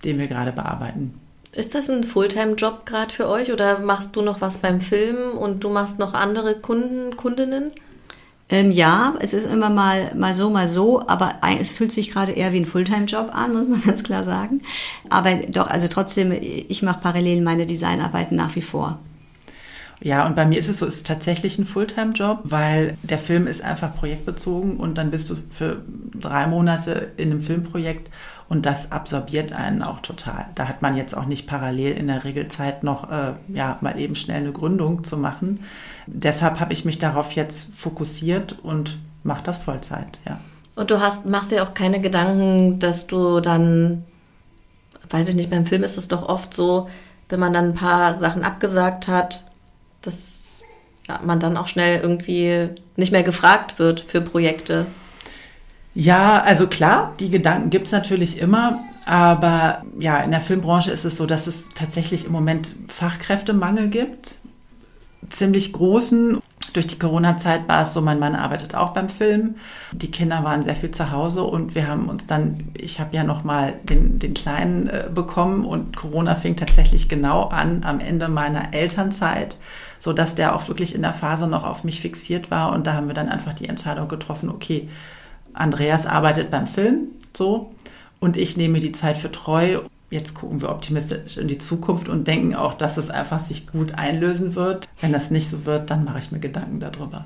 den 0.03 0.19
wir 0.19 0.27
gerade 0.27 0.51
bearbeiten. 0.51 1.19
Ist 1.51 1.73
das 1.73 1.89
ein 1.89 2.03
Fulltime-Job 2.03 2.85
gerade 2.85 3.11
für 3.11 3.27
euch 3.27 3.51
oder 3.51 3.79
machst 3.79 4.15
du 4.15 4.21
noch 4.21 4.41
was 4.41 4.59
beim 4.59 4.81
Filmen 4.81 5.31
und 5.31 5.63
du 5.63 5.69
machst 5.69 5.97
noch 5.97 6.13
andere 6.13 6.55
Kunden, 6.55 7.15
Kundinnen? 7.17 7.71
Ähm, 8.51 8.71
ja, 8.71 9.15
es 9.19 9.33
ist 9.33 9.45
immer 9.45 9.69
mal, 9.69 10.11
mal 10.15 10.35
so, 10.35 10.51
mal 10.51 10.67
so, 10.67 11.07
aber 11.07 11.35
es 11.59 11.71
fühlt 11.71 11.91
sich 11.91 12.11
gerade 12.11 12.31
eher 12.31 12.53
wie 12.53 12.59
ein 12.59 12.65
Fulltime-Job 12.65 13.31
an, 13.33 13.53
muss 13.57 13.67
man 13.67 13.81
ganz 13.81 14.03
klar 14.03 14.23
sagen. 14.23 14.61
Aber 15.09 15.33
doch, 15.47 15.67
also 15.67 15.87
trotzdem, 15.87 16.31
ich 16.31 16.83
mache 16.83 17.01
parallel 17.01 17.41
meine 17.41 17.65
Designarbeiten 17.65 18.37
nach 18.37 18.55
wie 18.55 18.61
vor. 18.61 18.99
Ja, 20.01 20.25
und 20.25 20.35
bei 20.35 20.45
mir 20.45 20.57
ist 20.57 20.69
es 20.69 20.79
so, 20.79 20.85
es 20.85 20.97
ist 20.97 21.07
tatsächlich 21.07 21.57
ein 21.59 21.65
Fulltime-Job, 21.65 22.39
weil 22.43 22.97
der 23.03 23.19
Film 23.19 23.47
ist 23.47 23.61
einfach 23.61 23.95
projektbezogen 23.95 24.77
und 24.77 24.97
dann 24.97 25.11
bist 25.11 25.29
du 25.29 25.35
für 25.49 25.81
drei 26.13 26.47
Monate 26.47 27.11
in 27.17 27.31
einem 27.31 27.41
Filmprojekt 27.41 28.09
und 28.47 28.65
das 28.65 28.91
absorbiert 28.91 29.51
einen 29.51 29.83
auch 29.83 29.99
total. 29.99 30.45
Da 30.55 30.67
hat 30.67 30.81
man 30.81 30.95
jetzt 30.95 31.15
auch 31.15 31.25
nicht 31.25 31.47
parallel 31.47 31.97
in 31.97 32.07
der 32.07 32.23
Regelzeit 32.23 32.83
noch 32.83 33.11
äh, 33.11 33.33
ja, 33.49 33.77
mal 33.81 33.99
eben 33.99 34.15
schnell 34.15 34.39
eine 34.39 34.53
Gründung 34.53 35.03
zu 35.03 35.17
machen. 35.17 35.59
Deshalb 36.07 36.59
habe 36.59 36.73
ich 36.73 36.85
mich 36.85 36.97
darauf 36.97 37.33
jetzt 37.33 37.73
fokussiert 37.75 38.57
und 38.63 38.97
mache 39.23 39.43
das 39.43 39.57
Vollzeit, 39.57 40.19
ja. 40.25 40.39
Und 40.75 40.91
du 40.91 41.01
hast, 41.01 41.25
machst 41.25 41.51
dir 41.51 41.61
auch 41.61 41.73
keine 41.73 41.99
Gedanken, 41.99 42.79
dass 42.79 43.05
du 43.05 43.41
dann, 43.41 44.05
weiß 45.09 45.27
ich 45.27 45.35
nicht, 45.35 45.49
beim 45.49 45.65
Film 45.65 45.83
ist 45.83 45.97
es 45.97 46.07
doch 46.07 46.27
oft 46.27 46.53
so, 46.53 46.87
wenn 47.27 47.39
man 47.39 47.51
dann 47.51 47.65
ein 47.65 47.75
paar 47.75 48.15
Sachen 48.15 48.43
abgesagt 48.43 49.09
hat, 49.09 49.43
dass 50.01 50.63
ja, 51.07 51.19
man 51.23 51.39
dann 51.39 51.57
auch 51.57 51.67
schnell 51.67 52.01
irgendwie 52.01 52.69
nicht 52.95 53.11
mehr 53.11 53.23
gefragt 53.23 53.79
wird 53.79 54.01
für 54.01 54.21
Projekte. 54.21 54.85
Ja, 55.95 56.41
also 56.41 56.67
klar, 56.67 57.13
die 57.19 57.29
Gedanken 57.29 57.69
gibt 57.69 57.87
es 57.87 57.91
natürlich 57.91 58.37
immer. 58.39 58.79
Aber 59.05 59.83
ja, 59.99 60.19
in 60.19 60.29
der 60.29 60.41
Filmbranche 60.41 60.91
ist 60.91 61.03
es 61.03 61.17
so, 61.17 61.25
dass 61.25 61.47
es 61.47 61.69
tatsächlich 61.73 62.25
im 62.25 62.31
Moment 62.31 62.75
Fachkräftemangel 62.87 63.87
gibt. 63.89 64.35
Ziemlich 65.31 65.73
großen. 65.73 66.39
Durch 66.73 66.87
die 66.87 66.99
Corona-Zeit 66.99 67.67
war 67.67 67.81
es 67.81 67.93
so, 67.93 68.01
mein 68.01 68.19
Mann 68.19 68.35
arbeitet 68.35 68.75
auch 68.75 68.89
beim 68.91 69.09
Film. 69.09 69.55
Die 69.91 70.11
Kinder 70.11 70.43
waren 70.43 70.63
sehr 70.63 70.75
viel 70.75 70.91
zu 70.91 71.11
Hause 71.11 71.43
und 71.43 71.75
wir 71.75 71.87
haben 71.87 72.09
uns 72.09 72.25
dann, 72.25 72.71
ich 72.77 72.99
habe 72.99 73.15
ja 73.15 73.23
noch 73.23 73.43
mal 73.43 73.73
den, 73.83 74.19
den 74.19 74.33
Kleinen 74.33 74.87
äh, 74.87 75.09
bekommen 75.13 75.65
und 75.65 75.95
Corona 75.95 76.35
fing 76.35 76.55
tatsächlich 76.55 77.09
genau 77.09 77.45
an 77.45 77.83
am 77.83 77.99
Ende 77.99 78.27
meiner 78.27 78.73
Elternzeit, 78.73 79.57
so 79.99 80.13
dass 80.13 80.35
der 80.35 80.55
auch 80.55 80.67
wirklich 80.67 80.95
in 80.95 81.01
der 81.01 81.13
Phase 81.13 81.47
noch 81.47 81.63
auf 81.63 81.83
mich 81.83 82.01
fixiert 82.01 82.51
war 82.51 82.71
und 82.71 82.87
da 82.87 82.93
haben 82.93 83.07
wir 83.07 83.15
dann 83.15 83.29
einfach 83.29 83.53
die 83.53 83.69
Entscheidung 83.69 84.07
getroffen, 84.07 84.49
okay, 84.49 84.89
Andreas 85.53 86.05
arbeitet 86.05 86.51
beim 86.51 86.67
Film, 86.67 87.07
so, 87.35 87.71
und 88.19 88.37
ich 88.37 88.57
nehme 88.57 88.79
die 88.79 88.91
Zeit 88.91 89.17
für 89.17 89.31
treu. 89.31 89.79
Jetzt 90.11 90.33
gucken 90.33 90.61
wir 90.61 90.69
optimistisch 90.69 91.37
in 91.37 91.47
die 91.47 91.59
Zukunft 91.59 92.09
und 92.09 92.27
denken 92.27 92.55
auch, 92.55 92.73
dass 92.73 92.97
es 92.97 93.11
einfach 93.11 93.39
sich 93.39 93.67
gut 93.67 93.93
einlösen 93.95 94.55
wird. 94.55 94.89
Wenn 95.01 95.13
das 95.13 95.29
nicht 95.29 95.49
so 95.49 95.65
wird, 95.65 95.91
dann 95.91 96.03
mache 96.03 96.19
ich 96.19 96.31
mir 96.31 96.39
Gedanken 96.39 96.79
darüber. 96.79 97.25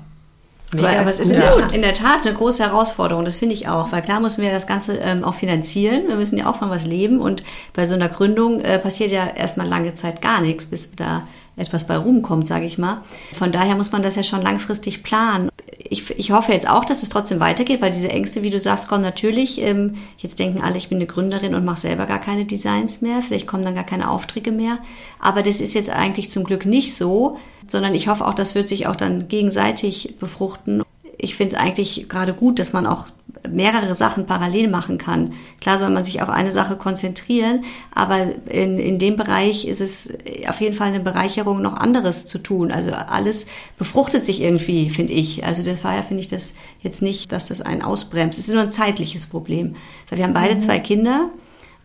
Mega 0.72 1.00
aber 1.00 1.10
es 1.10 1.20
ist 1.20 1.30
in 1.30 1.40
der, 1.40 1.50
Tat, 1.50 1.72
in 1.72 1.82
der, 1.82 1.94
Tat, 1.94 2.26
eine 2.26 2.34
große 2.34 2.62
Herausforderung, 2.62 3.24
das 3.24 3.36
finde 3.36 3.54
ich 3.54 3.68
auch, 3.68 3.92
weil 3.92 4.02
klar 4.02 4.20
müssen 4.20 4.42
wir 4.42 4.50
das 4.50 4.66
Ganze 4.66 4.96
ähm, 4.96 5.22
auch 5.22 5.34
finanzieren, 5.34 6.08
wir 6.08 6.16
müssen 6.16 6.36
ja 6.38 6.50
auch 6.50 6.56
von 6.56 6.70
was 6.70 6.84
leben 6.86 7.20
und 7.20 7.44
bei 7.74 7.86
so 7.86 7.94
einer 7.94 8.08
Gründung 8.08 8.60
äh, 8.60 8.78
passiert 8.78 9.12
ja 9.12 9.26
erstmal 9.26 9.68
lange 9.68 9.94
Zeit 9.94 10.20
gar 10.20 10.40
nichts, 10.40 10.66
bis 10.66 10.90
da 10.96 11.22
etwas 11.56 11.86
bei 11.86 11.96
rumkommt, 11.96 12.46
sage 12.46 12.66
ich 12.66 12.78
mal. 12.78 13.02
Von 13.32 13.52
daher 13.52 13.76
muss 13.76 13.92
man 13.92 14.02
das 14.02 14.16
ja 14.16 14.22
schon 14.22 14.42
langfristig 14.42 15.02
planen 15.02 15.50
ich, 15.88 16.18
ich 16.18 16.30
hoffe 16.30 16.52
jetzt 16.52 16.68
auch, 16.68 16.84
dass 16.84 17.02
es 17.02 17.08
trotzdem 17.08 17.40
weitergeht, 17.40 17.82
weil 17.82 17.90
diese 17.90 18.08
Ängste, 18.08 18.42
wie 18.42 18.50
du 18.50 18.60
sagst, 18.60 18.88
kommen 18.88 19.02
natürlich. 19.02 19.60
Ähm, 19.60 19.94
jetzt 20.18 20.38
denken 20.38 20.62
alle, 20.62 20.76
ich 20.76 20.88
bin 20.88 20.98
eine 20.98 21.06
Gründerin 21.06 21.54
und 21.54 21.64
mache 21.64 21.80
selber 21.80 22.06
gar 22.06 22.20
keine 22.20 22.44
Designs 22.44 23.00
mehr. 23.00 23.22
Vielleicht 23.22 23.46
kommen 23.46 23.62
dann 23.62 23.74
gar 23.74 23.84
keine 23.84 24.10
Aufträge 24.10 24.50
mehr. 24.50 24.78
Aber 25.20 25.42
das 25.42 25.60
ist 25.60 25.74
jetzt 25.74 25.90
eigentlich 25.90 26.30
zum 26.30 26.44
Glück 26.44 26.66
nicht 26.66 26.94
so, 26.94 27.38
sondern 27.66 27.94
ich 27.94 28.08
hoffe 28.08 28.26
auch, 28.26 28.34
das 28.34 28.54
wird 28.54 28.68
sich 28.68 28.86
auch 28.86 28.96
dann 28.96 29.28
gegenseitig 29.28 30.16
befruchten. 30.18 30.82
Ich 31.18 31.36
finde 31.36 31.56
es 31.56 31.62
eigentlich 31.62 32.06
gerade 32.08 32.34
gut, 32.34 32.58
dass 32.58 32.72
man 32.72 32.86
auch 32.86 33.06
mehrere 33.48 33.94
Sachen 33.94 34.26
parallel 34.26 34.68
machen 34.68 34.98
kann. 34.98 35.34
Klar 35.60 35.78
soll 35.78 35.90
man 35.90 36.04
sich 36.04 36.22
auf 36.22 36.28
eine 36.28 36.50
Sache 36.50 36.76
konzentrieren, 36.76 37.64
aber 37.94 38.26
in, 38.48 38.78
in 38.78 38.98
dem 38.98 39.16
Bereich 39.16 39.66
ist 39.66 39.80
es 39.80 40.08
auf 40.48 40.60
jeden 40.60 40.74
Fall 40.74 40.88
eine 40.88 41.00
Bereicherung, 41.00 41.60
noch 41.60 41.76
anderes 41.76 42.26
zu 42.26 42.38
tun. 42.38 42.72
Also 42.72 42.92
alles 42.92 43.46
befruchtet 43.76 44.24
sich 44.24 44.40
irgendwie, 44.40 44.88
finde 44.88 45.12
ich. 45.12 45.44
Also 45.44 45.62
das 45.62 45.84
war 45.84 45.94
ja, 45.94 46.02
finde 46.02 46.22
ich, 46.22 46.28
das 46.28 46.54
jetzt 46.80 47.02
nicht, 47.02 47.32
dass 47.32 47.48
das 47.48 47.60
einen 47.60 47.82
ausbremst. 47.82 48.38
Es 48.38 48.48
ist 48.48 48.54
nur 48.54 48.62
ein 48.62 48.70
zeitliches 48.70 49.26
Problem. 49.26 49.76
Weil 50.08 50.18
wir 50.18 50.24
haben 50.24 50.34
beide 50.34 50.54
mhm. 50.54 50.60
zwei 50.60 50.78
Kinder 50.78 51.30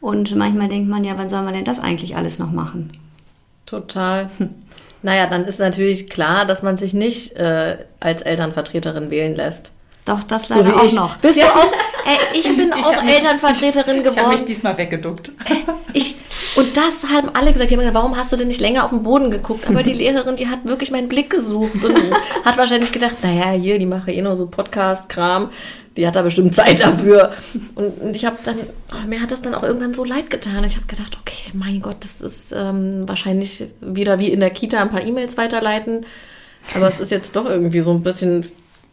und 0.01 0.35
manchmal 0.35 0.69
denkt 0.69 0.89
man 0.89 1.03
ja, 1.03 1.17
wann 1.17 1.29
soll 1.29 1.43
man 1.43 1.53
denn 1.53 1.65
das 1.65 1.79
eigentlich 1.79 2.15
alles 2.15 2.39
noch 2.39 2.51
machen? 2.51 2.91
Total. 3.65 4.29
Hm. 4.37 4.49
Naja, 5.01 5.27
dann 5.27 5.45
ist 5.45 5.59
natürlich 5.59 6.09
klar, 6.09 6.45
dass 6.45 6.61
man 6.61 6.77
sich 6.77 6.93
nicht 6.93 7.33
äh, 7.33 7.77
als 7.99 8.21
Elternvertreterin 8.21 9.11
wählen 9.11 9.35
lässt. 9.35 9.71
Doch, 10.05 10.23
das 10.23 10.49
leider 10.49 10.71
so 10.71 10.75
auch 10.75 10.83
ich. 10.83 10.93
noch. 10.93 11.17
Bist 11.17 11.37
ja. 11.37 11.45
du 11.47 11.51
auch? 11.51 11.71
Ey, 12.05 12.39
ich 12.39 12.43
bin 12.43 12.71
ich 12.75 12.83
auch 12.83 13.03
Elternvertreterin 13.03 13.97
geworden. 13.99 14.15
Ich 14.15 14.23
habe 14.23 14.33
mich 14.33 14.45
diesmal 14.45 14.77
weggeduckt. 14.77 15.31
Ich, 15.93 16.15
und 16.55 16.75
das 16.75 17.03
haben 17.03 17.29
alle 17.33 17.53
gesagt. 17.53 17.69
Die 17.69 17.75
haben 17.75 17.81
gesagt, 17.81 17.95
warum 17.95 18.17
hast 18.17 18.31
du 18.31 18.35
denn 18.35 18.47
nicht 18.47 18.61
länger 18.61 18.85
auf 18.85 18.89
den 18.89 19.03
Boden 19.03 19.29
geguckt? 19.29 19.67
Aber 19.67 19.83
die 19.83 19.93
Lehrerin, 19.99 20.35
die 20.35 20.47
hat 20.47 20.65
wirklich 20.65 20.91
meinen 20.91 21.09
Blick 21.09 21.29
gesucht 21.29 21.83
und 21.83 21.95
hat 22.45 22.57
wahrscheinlich 22.57 22.91
gedacht, 22.91 23.17
naja, 23.21 23.51
hier, 23.51 23.77
die 23.77 23.85
mache 23.85 24.11
eh 24.11 24.21
nur 24.21 24.35
so 24.35 24.47
Podcast-Kram. 24.47 25.49
Die 25.97 26.07
hat 26.07 26.15
da 26.15 26.21
bestimmt 26.21 26.55
Zeit 26.55 26.79
dafür. 26.79 27.33
Und, 27.75 28.01
und 28.01 28.15
ich 28.15 28.25
habe 28.25 28.37
dann, 28.43 28.55
oh, 28.93 29.07
mir 29.07 29.21
hat 29.21 29.31
das 29.31 29.41
dann 29.41 29.53
auch 29.53 29.63
irgendwann 29.63 29.93
so 29.93 30.05
leid 30.05 30.29
getan. 30.29 30.63
Ich 30.63 30.77
habe 30.77 30.85
gedacht, 30.87 31.17
okay, 31.19 31.51
mein 31.53 31.81
Gott, 31.81 31.97
das 31.99 32.21
ist 32.21 32.53
ähm, 32.55 33.07
wahrscheinlich 33.07 33.65
wieder 33.81 34.17
wie 34.17 34.29
in 34.29 34.39
der 34.39 34.49
Kita 34.49 34.81
ein 34.81 34.89
paar 34.89 35.05
E-Mails 35.05 35.37
weiterleiten. 35.37 36.05
Aber 36.73 36.87
es 36.87 36.99
ist 36.99 37.11
jetzt 37.11 37.35
doch 37.35 37.45
irgendwie 37.45 37.81
so 37.81 37.91
ein 37.91 38.01
bisschen 38.03 38.45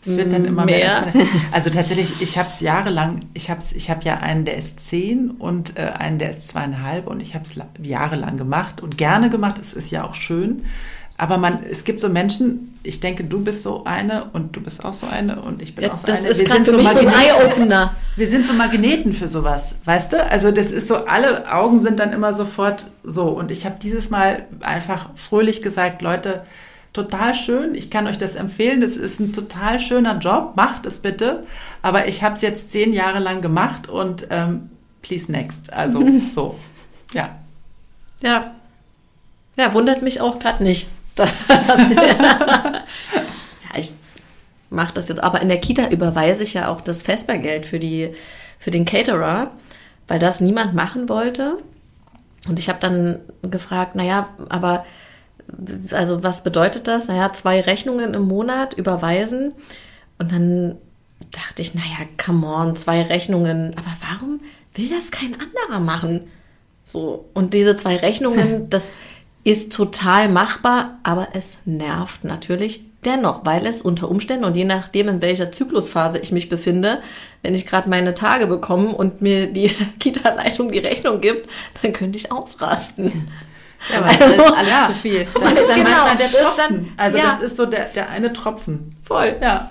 es 0.07 0.17
wird 0.17 0.33
dann 0.33 0.45
immer 0.45 0.65
mehr. 0.65 1.07
mehr. 1.13 1.27
Also 1.53 1.71
tatsächlich, 1.71 2.21
ich 2.21 2.39
habe 2.39 2.49
es 2.49 2.61
jahrelang, 2.61 3.21
ich 3.35 3.51
habe 3.51 3.61
ich 3.75 3.91
hab 3.91 4.05
ja 4.05 4.19
einen, 4.19 4.45
der 4.45 4.57
ist 4.57 4.81
zehn 4.81 5.31
und 5.31 5.79
äh, 5.79 5.93
einen, 5.99 6.19
der 6.19 6.31
ist 6.31 6.49
zweieinhalb 6.49 7.07
und 7.07 7.23
ich 7.23 7.35
habe 7.35 7.45
es 7.45 7.55
jahrelang 7.83 8.37
gemacht 8.37 8.81
und 8.81 8.99
gerne 8.99 9.31
gemacht. 9.31 9.59
Es 9.61 9.73
ist 9.73 9.91
ja 9.91 10.05
auch 10.05 10.15
schön. 10.15 10.63
Aber 11.19 11.39
man, 11.39 11.61
es 11.71 11.85
gibt 11.85 12.01
so 12.01 12.11
Menschen, 12.11 12.79
ich 12.83 13.01
denke, 13.01 13.25
du 13.25 13.43
bist 13.43 13.63
so 13.63 13.85
eine 13.85 14.27
und 14.33 14.55
du 14.55 14.61
bist 14.61 14.85
auch 14.85 14.93
so 14.93 15.07
eine 15.07 15.41
und 15.41 15.63
ich 15.63 15.75
bin 15.75 15.85
ja, 15.85 15.95
auch 15.95 15.99
so 15.99 16.07
das 16.07 16.19
eine. 16.19 16.29
Das 16.29 16.39
ist 16.39 16.53
für 16.53 16.65
so 16.71 16.77
mich 16.77 16.89
so 16.89 16.99
ein 16.99 17.09
Eye-Opener. 17.09 17.95
Wir 18.17 18.29
sind 18.29 18.45
so 18.45 18.53
Magneten 18.53 19.15
für 19.15 19.29
sowas, 19.29 19.77
weißt 19.87 20.13
du? 20.13 20.31
Also 20.31 20.53
das 20.53 20.71
ist 20.71 20.89
so, 20.89 21.07
alle 21.07 21.51
Augen 21.51 21.81
sind 21.81 22.01
dann 22.01 22.13
immer 22.13 22.35
sofort 22.35 22.91
so. 23.03 23.29
Und 23.29 23.51
ich 23.51 23.65
habe 23.65 23.77
dieses 23.81 24.11
Mal 24.11 24.45
einfach 24.61 25.11
fröhlich 25.15 25.63
gesagt, 25.63 26.03
Leute, 26.03 26.45
total 26.97 27.35
schön. 27.35 27.75
Ich 27.75 27.91
kann 27.91 28.07
euch 28.07 28.19
das 28.19 28.35
empfehlen. 28.35 28.81
Das 28.81 28.97
ist 28.97 29.21
ein 29.21 29.33
total 29.33 29.79
schöner 29.79 30.19
Job. 30.19 30.55
Macht 30.57 30.87
es 30.87 30.99
bitte. 30.99 31.45
Aber 31.83 32.09
ich 32.09 32.23
habe 32.23 32.35
es 32.35 32.41
jetzt 32.41 32.71
zehn 32.71 32.93
Jahre 32.93 33.19
lang 33.19 33.43
gemacht 33.43 33.89
und 33.89 34.27
ähm, 34.31 34.71
please 35.03 35.31
next. 35.31 35.73
Also 35.73 36.03
so, 36.31 36.59
ja. 37.13 37.37
Ja. 38.23 38.55
Ja, 39.57 39.75
wundert 39.75 40.03
mich 40.03 40.21
auch 40.21 40.39
gerade 40.39 40.65
nicht. 40.65 40.89
ich 43.77 43.93
mache 44.71 44.95
das 44.95 45.09
jetzt, 45.09 45.23
aber 45.23 45.41
in 45.41 45.49
der 45.49 45.61
Kita 45.61 45.89
überweise 45.89 46.43
ich 46.43 46.55
ja 46.55 46.69
auch 46.69 46.81
das 46.81 47.03
Vespergeld 47.03 47.67
für, 47.67 47.79
die, 47.79 48.11
für 48.59 48.71
den 48.71 48.85
Caterer, 48.85 49.51
weil 50.09 50.19
das 50.19 50.41
niemand 50.41 50.75
machen 50.75 51.09
wollte. 51.09 51.59
Und 52.49 52.59
ich 52.59 52.69
habe 52.69 52.81
dann 52.81 53.21
gefragt, 53.43 53.97
naja, 53.97 54.29
aber 54.49 54.85
also 55.93 56.23
was 56.23 56.43
bedeutet 56.43 56.89
das? 56.89 57.09
Naja, 57.09 57.33
zwei 57.33 57.61
Rechnungen 57.61 58.15
im 58.15 58.23
Monat 58.23 58.75
überweisen. 58.75 59.53
Und 60.19 60.33
dann 60.33 60.77
dachte 61.31 61.63
ich, 61.63 61.75
naja, 61.75 62.07
come 62.23 62.47
on, 62.47 62.77
zwei 62.77 63.03
Rechnungen. 63.03 63.73
Aber 63.77 63.93
warum 64.11 64.41
will 64.75 64.89
das 64.89 65.11
kein 65.11 65.35
anderer 65.35 65.81
machen? 65.81 66.23
So, 66.85 67.27
und 67.35 67.55
diese 67.55 67.77
zwei 67.77 67.97
Rechnungen, 67.97 68.71
das 68.71 68.91
ist 69.45 69.73
total 69.73 70.29
machbar, 70.29 70.99
aber 71.03 71.29
es 71.35 71.59
nervt 71.65 72.25
natürlich 72.25 72.85
dennoch, 73.05 73.45
weil 73.45 73.65
es 73.67 73.83
unter 73.83 74.11
Umständen 74.11 74.45
und 74.45 74.57
je 74.57 74.65
nachdem, 74.65 75.09
in 75.09 75.23
welcher 75.23 75.53
Zyklusphase 75.53 76.19
ich 76.19 76.33
mich 76.33 76.49
befinde, 76.49 77.01
wenn 77.43 77.55
ich 77.55 77.65
gerade 77.65 77.89
meine 77.89 78.15
Tage 78.15 78.49
bekomme 78.49 78.89
und 78.89 79.23
mir 79.23 79.47
die 79.47 79.71
Kita-Leitung 80.01 80.73
die 80.73 80.81
Rechnung 80.81 81.21
gibt, 81.21 81.49
dann 81.81 81.93
könnte 81.93 82.19
ich 82.19 82.33
ausrasten. 82.33 83.31
Ja, 83.91 83.99
aber 83.99 84.07
also, 84.07 84.21
das 84.21 84.33
ist 84.33 84.55
alles 84.55 84.71
ja, 84.71 84.87
zu 84.87 84.93
viel. 84.93 85.27
Das 85.35 85.53
ist 85.53 85.69
dann 85.69 85.77
genau, 85.77 85.91
manchmal 85.91 86.17
der 86.17 86.31
Tropfen. 86.31 86.57
Dann, 86.57 86.93
also 86.97 87.19
ja. 87.19 87.25
das 87.25 87.43
ist 87.43 87.57
so 87.57 87.67
der, 87.67 87.85
der 87.87 88.11
eine 88.11 88.33
Tropfen. 88.33 88.91
Voll. 89.05 89.37
Ja. 89.41 89.71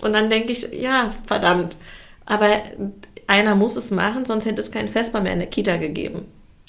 Und 0.00 0.12
dann 0.12 0.30
denke 0.30 0.52
ich, 0.52 0.68
ja, 0.72 1.08
verdammt. 1.26 1.76
Aber 2.24 2.48
einer 3.26 3.54
muss 3.54 3.76
es 3.76 3.90
machen, 3.90 4.24
sonst 4.24 4.44
hätte 4.44 4.60
es 4.60 4.70
keinen 4.70 4.88
Vesper 4.88 5.20
mehr 5.20 5.32
in 5.32 5.40
der 5.40 5.48
Kita 5.48 5.76
gegeben. 5.76 6.26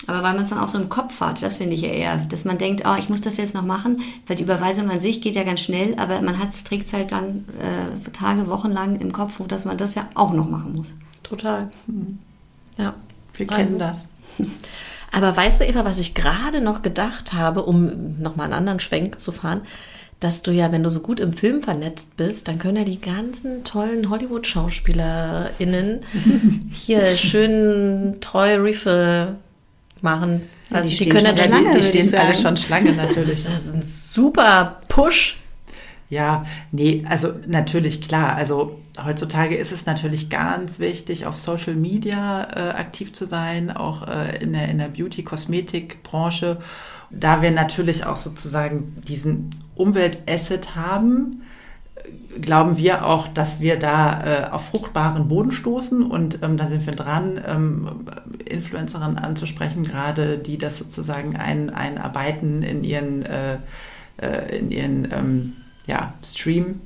Aber 0.08 0.24
weil 0.24 0.34
man 0.34 0.44
es 0.44 0.50
dann 0.50 0.60
auch 0.60 0.68
so 0.68 0.78
im 0.78 0.90
Kopf 0.90 1.20
hat, 1.20 1.44
das 1.44 1.58
finde 1.58 1.76
ich 1.76 1.82
ja 1.82 1.90
eher, 1.90 2.18
dass 2.18 2.46
man 2.46 2.58
denkt, 2.58 2.84
oh, 2.86 2.96
ich 2.98 3.10
muss 3.10 3.22
das 3.22 3.38
jetzt 3.38 3.54
noch 3.54 3.66
machen, 3.66 4.02
weil 4.28 4.38
die 4.38 4.44
Überweisung 4.44 4.90
an 4.90 5.02
sich 5.02 5.22
geht 5.22 5.36
ja 5.36 5.44
ganz 5.44 5.60
schnell, 5.60 5.96
aber 5.98 6.22
man 6.22 6.38
trägt 6.66 6.88
es 6.88 6.94
halt 6.94 7.12
dann 7.12 7.46
äh, 7.60 8.10
Tage, 8.12 8.48
Wochen 8.48 8.72
lang 8.72 9.00
im 9.02 9.12
Kopf, 9.12 9.42
dass 9.48 9.66
man 9.66 9.78
das 9.78 9.96
ja 9.96 10.08
auch 10.16 10.32
noch 10.32 10.50
machen 10.50 10.74
muss. 10.74 10.94
Total. 11.24 11.70
Mhm. 11.88 12.20
Ja. 12.78 12.94
Wir 13.34 13.48
kennen 13.48 13.82
also. 13.82 14.06
das. 14.38 14.48
Aber 15.12 15.36
weißt 15.36 15.62
du, 15.62 15.66
Eva, 15.66 15.86
was 15.86 16.00
ich 16.00 16.14
gerade 16.14 16.62
noch 16.62 16.82
gedacht 16.82 17.34
habe, 17.34 17.64
um 17.64 18.20
nochmal 18.22 18.46
einen 18.46 18.54
anderen 18.54 18.80
Schwenk 18.80 19.20
zu 19.20 19.32
fahren, 19.32 19.62
dass 20.20 20.42
du 20.42 20.52
ja, 20.52 20.72
wenn 20.72 20.84
du 20.84 20.90
so 20.90 21.00
gut 21.00 21.20
im 21.20 21.34
Film 21.34 21.62
vernetzt 21.62 22.18
bist, 22.18 22.48
dann 22.48 22.60
können 22.60 22.78
ja 22.78 22.84
die 22.84 23.00
ganzen 23.00 23.64
tollen 23.64 24.10
Hollywood-SchauspielerInnen 24.10 26.02
hier 26.72 27.16
schön 27.16 28.18
treu 28.20 28.56
Refill 28.56 29.36
machen. 30.02 30.50
Also 30.72 30.90
die, 30.90 30.98
die 30.98 31.10
können 31.10 31.26
ja 31.26 31.38
Schlange, 31.38 31.74
die, 31.74 31.80
die 31.80 32.04
stehen 32.04 32.16
alle 32.16 32.36
schon 32.36 32.58
Schlange 32.58 32.92
natürlich. 32.96 33.46
Das 33.46 33.66
ist 33.66 33.74
ein 33.74 33.82
super 33.82 34.82
Push. 34.88 35.38
Ja, 36.10 36.46
nee, 36.72 37.06
also 37.08 37.34
natürlich 37.46 38.02
klar. 38.02 38.36
Also 38.36 38.80
heutzutage 39.04 39.56
ist 39.56 39.72
es 39.72 39.86
natürlich 39.86 40.30
ganz 40.30 40.80
wichtig, 40.80 41.28
auf 41.28 41.36
Social 41.36 41.76
Media 41.76 42.48
äh, 42.56 42.70
aktiv 42.72 43.14
zu 43.14 43.28
sein, 43.28 43.70
auch 43.70 44.08
äh, 44.08 44.38
in 44.42 44.54
der, 44.54 44.70
in 44.70 44.80
der 44.80 44.88
Beauty-Kosmetik-Branche. 44.88 46.58
Da 47.12 47.42
wir 47.42 47.52
natürlich 47.52 48.06
auch 48.06 48.18
sozusagen 48.18 49.02
diesen 49.08 49.52
Umweltasset 49.76 50.76
haben, 50.76 51.44
glauben 52.42 52.78
wir 52.78 53.06
auch, 53.06 53.28
dass 53.28 53.62
wir 53.62 53.78
da 53.78 54.24
äh, 54.24 54.50
auf 54.50 54.68
fruchtbaren 54.68 55.28
Boden 55.28 55.52
stoßen 55.52 56.04
und 56.04 56.42
ähm, 56.42 56.58
da 56.58 56.68
sind 56.68 56.86
wir 56.86 56.96
dran, 56.96 57.40
ähm, 57.46 58.06
Influencerinnen 58.50 59.18
anzusprechen, 59.18 59.84
gerade 59.84 60.38
die 60.38 60.58
das 60.58 60.78
sozusagen 60.78 61.36
ein, 61.36 61.70
einarbeiten 61.70 62.64
in 62.64 62.84
ihren, 62.84 63.24
äh, 63.26 63.58
äh, 64.22 64.58
in 64.58 64.72
ihren 64.72 65.12
ähm, 65.12 65.54
ja, 65.90 66.14
Stream. 66.24 66.82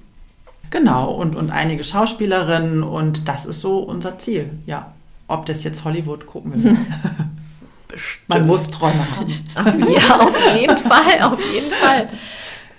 Genau, 0.72 1.12
und, 1.12 1.36
und 1.36 1.52
einige 1.52 1.84
Schauspielerinnen 1.84 2.82
und 2.82 3.28
das 3.28 3.46
ist 3.46 3.62
so 3.62 3.80
unser 3.80 4.18
Ziel, 4.18 4.50
ja. 4.66 4.94
Ob 5.28 5.46
das 5.46 5.64
jetzt 5.64 5.84
Hollywood 5.84 6.26
gucken 6.26 6.64
wir. 6.64 6.72
Bestimmt. 7.88 8.30
Man 8.30 8.48
muss 8.48 8.70
Träume 8.72 9.06
haben. 9.16 9.94
ja, 9.94 10.20
auf 10.20 10.56
jeden 10.56 10.78
Fall, 10.78 11.22
auf 11.22 11.40
jeden 11.54 11.72
Fall. 11.72 12.10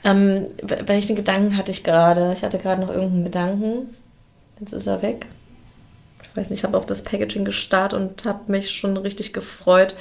Ähm, 0.02 0.46
welchen 0.86 1.14
Gedanken 1.14 1.56
hatte 1.56 1.70
ich 1.70 1.84
gerade? 1.84 2.32
Ich 2.32 2.42
hatte 2.42 2.58
gerade 2.58 2.82
noch 2.82 2.90
irgendeinen 2.90 3.24
Gedanken. 3.24 3.94
Jetzt 4.60 4.72
ist 4.72 4.86
er 4.86 5.02
weg. 5.02 5.26
Ich 6.22 6.36
weiß 6.36 6.50
nicht, 6.50 6.60
ich 6.60 6.64
habe 6.64 6.76
auf 6.76 6.86
das 6.86 7.02
Packaging 7.02 7.44
gestarrt 7.44 7.94
und 7.94 8.24
habe 8.24 8.50
mich 8.50 8.72
schon 8.72 8.96
richtig 8.96 9.32
gefreut, 9.32 9.94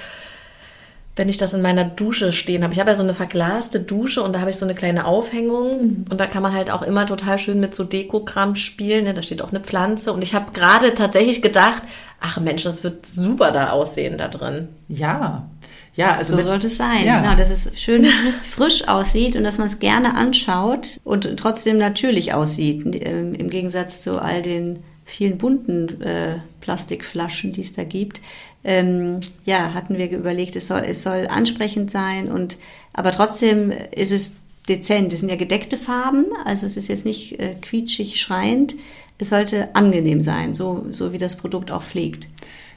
wenn 1.15 1.29
ich 1.29 1.37
das 1.37 1.53
in 1.53 1.61
meiner 1.61 1.85
Dusche 1.85 2.33
stehen 2.33 2.63
habe. 2.63 2.73
Ich 2.73 2.79
habe 2.79 2.89
ja 2.89 2.95
so 2.95 3.03
eine 3.03 3.13
verglaste 3.13 3.79
Dusche 3.79 4.23
und 4.23 4.33
da 4.33 4.39
habe 4.39 4.49
ich 4.49 4.57
so 4.57 4.65
eine 4.65 4.73
kleine 4.73 5.05
Aufhängung 5.05 5.81
mhm. 5.81 6.05
und 6.09 6.19
da 6.19 6.25
kann 6.25 6.41
man 6.41 6.53
halt 6.53 6.71
auch 6.71 6.81
immer 6.81 7.05
total 7.05 7.37
schön 7.37 7.59
mit 7.59 7.75
so 7.75 7.83
Dekokram 7.83 8.55
spielen. 8.55 9.03
Ne? 9.05 9.13
Da 9.13 9.21
steht 9.21 9.41
auch 9.41 9.49
eine 9.49 9.59
Pflanze 9.59 10.11
und 10.11 10.23
ich 10.23 10.33
habe 10.33 10.51
gerade 10.53 10.93
tatsächlich 10.95 11.41
gedacht, 11.41 11.83
ach 12.19 12.39
Mensch, 12.39 12.63
das 12.63 12.83
wird 12.83 13.05
super 13.05 13.51
da 13.51 13.71
aussehen 13.71 14.17
da 14.17 14.27
drin. 14.27 14.69
Ja, 14.87 15.47
ja, 15.95 16.15
also 16.15 16.35
so 16.35 16.41
sollte 16.41 16.67
es 16.67 16.77
sein. 16.77 17.05
Ja. 17.05 17.21
Genau, 17.21 17.35
dass 17.35 17.51
es 17.51 17.79
schön 17.79 18.05
frisch 18.43 18.87
aussieht 18.87 19.35
und 19.35 19.43
dass 19.43 19.59
man 19.59 19.67
es 19.67 19.79
gerne 19.79 20.15
anschaut 20.15 20.99
und 21.03 21.37
trotzdem 21.37 21.77
natürlich 21.77 22.33
aussieht. 22.33 22.83
Ähm, 23.05 23.35
Im 23.35 23.49
Gegensatz 23.49 24.01
zu 24.01 24.19
all 24.19 24.41
den 24.41 24.79
vielen 25.05 25.37
bunten 25.37 26.01
äh, 26.01 26.37
Plastikflaschen, 26.61 27.53
die 27.53 27.61
es 27.61 27.73
da 27.73 27.83
gibt. 27.83 28.21
Ähm, 28.63 29.19
ja, 29.43 29.73
hatten 29.73 29.97
wir 29.97 30.09
überlegt, 30.09 30.55
es 30.55 30.67
soll, 30.67 30.83
es 30.87 31.03
soll 31.03 31.27
ansprechend 31.29 31.91
sein 31.91 32.31
und 32.31 32.57
aber 32.93 33.11
trotzdem 33.11 33.71
ist 33.71 34.11
es 34.11 34.35
dezent. 34.69 35.11
Es 35.13 35.19
sind 35.19 35.29
ja 35.29 35.35
gedeckte 35.35 35.77
Farben, 35.77 36.25
also 36.45 36.65
es 36.65 36.77
ist 36.77 36.87
jetzt 36.87 37.05
nicht 37.05 37.39
äh, 37.39 37.55
quietschig 37.61 38.21
schreiend. 38.21 38.75
Es 39.17 39.29
sollte 39.29 39.75
angenehm 39.75 40.21
sein, 40.21 40.53
so, 40.53 40.85
so 40.91 41.13
wie 41.13 41.17
das 41.17 41.37
Produkt 41.37 41.71
auch 41.71 41.83
pflegt. 41.83 42.27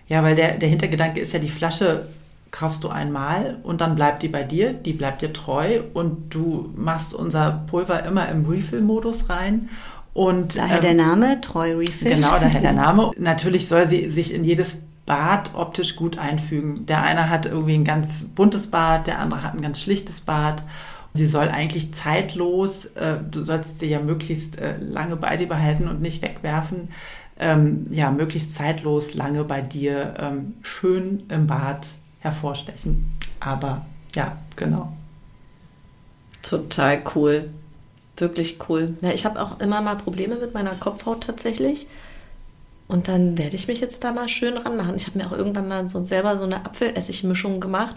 Ja, 0.08 0.22
weil 0.22 0.36
der, 0.36 0.56
der 0.56 0.68
Hintergedanke 0.68 1.20
ist 1.20 1.32
ja, 1.32 1.38
die 1.38 1.48
Flasche 1.48 2.06
kaufst 2.50 2.84
du 2.84 2.88
einmal 2.88 3.58
und 3.62 3.80
dann 3.80 3.96
bleibt 3.96 4.22
die 4.22 4.28
bei 4.28 4.42
dir, 4.42 4.72
die 4.72 4.92
bleibt 4.92 5.22
dir 5.22 5.32
treu 5.32 5.80
und 5.94 6.30
du 6.30 6.72
machst 6.76 7.12
unser 7.12 7.64
Pulver 7.66 8.04
immer 8.04 8.28
im 8.28 8.46
Refill-Modus 8.46 9.28
rein. 9.28 9.68
Und, 10.14 10.56
daher 10.56 10.76
ähm, 10.76 10.82
der 10.82 10.94
Name, 10.94 11.40
Treu 11.42 11.76
Refill. 11.76 12.14
Genau, 12.14 12.38
daher 12.40 12.60
der 12.60 12.72
Name. 12.84 13.10
Natürlich 13.18 13.68
soll 13.68 13.86
sie 13.88 14.10
sich 14.10 14.32
in 14.32 14.44
jedes 14.44 14.76
Bad 15.06 15.54
optisch 15.54 15.96
gut 15.96 16.18
einfügen. 16.18 16.84
Der 16.86 17.02
eine 17.02 17.30
hat 17.30 17.46
irgendwie 17.46 17.74
ein 17.74 17.84
ganz 17.84 18.24
buntes 18.34 18.66
Bad, 18.70 19.06
der 19.06 19.20
andere 19.20 19.42
hat 19.42 19.54
ein 19.54 19.62
ganz 19.62 19.80
schlichtes 19.80 20.20
Bad. 20.20 20.64
Sie 21.14 21.26
soll 21.26 21.48
eigentlich 21.48 21.94
zeitlos, 21.94 22.86
äh, 22.96 23.16
du 23.30 23.42
sollst 23.42 23.78
sie 23.78 23.86
ja 23.86 24.00
möglichst 24.00 24.58
äh, 24.58 24.76
lange 24.78 25.16
bei 25.16 25.36
dir 25.36 25.48
behalten 25.48 25.88
und 25.88 26.02
nicht 26.02 26.22
wegwerfen. 26.22 26.88
Ähm, 27.38 27.86
ja, 27.90 28.10
möglichst 28.10 28.54
zeitlos 28.54 29.14
lange 29.14 29.44
bei 29.44 29.62
dir 29.62 30.14
ähm, 30.18 30.54
schön 30.62 31.22
im 31.28 31.46
Bad 31.46 31.86
hervorstechen. 32.20 33.10
Aber 33.40 33.86
ja, 34.14 34.36
genau. 34.56 34.92
Total 36.42 37.02
cool. 37.14 37.50
Wirklich 38.16 38.58
cool. 38.68 38.96
Ja, 39.02 39.10
ich 39.10 39.24
habe 39.26 39.40
auch 39.40 39.60
immer 39.60 39.80
mal 39.82 39.96
Probleme 39.96 40.36
mit 40.36 40.54
meiner 40.54 40.74
Kopfhaut 40.74 41.24
tatsächlich. 41.24 41.86
Und 42.88 43.08
dann 43.08 43.36
werde 43.36 43.56
ich 43.56 43.66
mich 43.66 43.80
jetzt 43.80 44.04
da 44.04 44.12
mal 44.12 44.28
schön 44.28 44.56
ranmachen. 44.56 44.94
Ich 44.96 45.06
habe 45.06 45.18
mir 45.18 45.26
auch 45.26 45.32
irgendwann 45.32 45.68
mal 45.68 45.88
so 45.88 46.02
selber 46.04 46.36
so 46.36 46.44
eine 46.44 46.64
Apfelessigmischung 46.64 47.60
gemacht. 47.60 47.96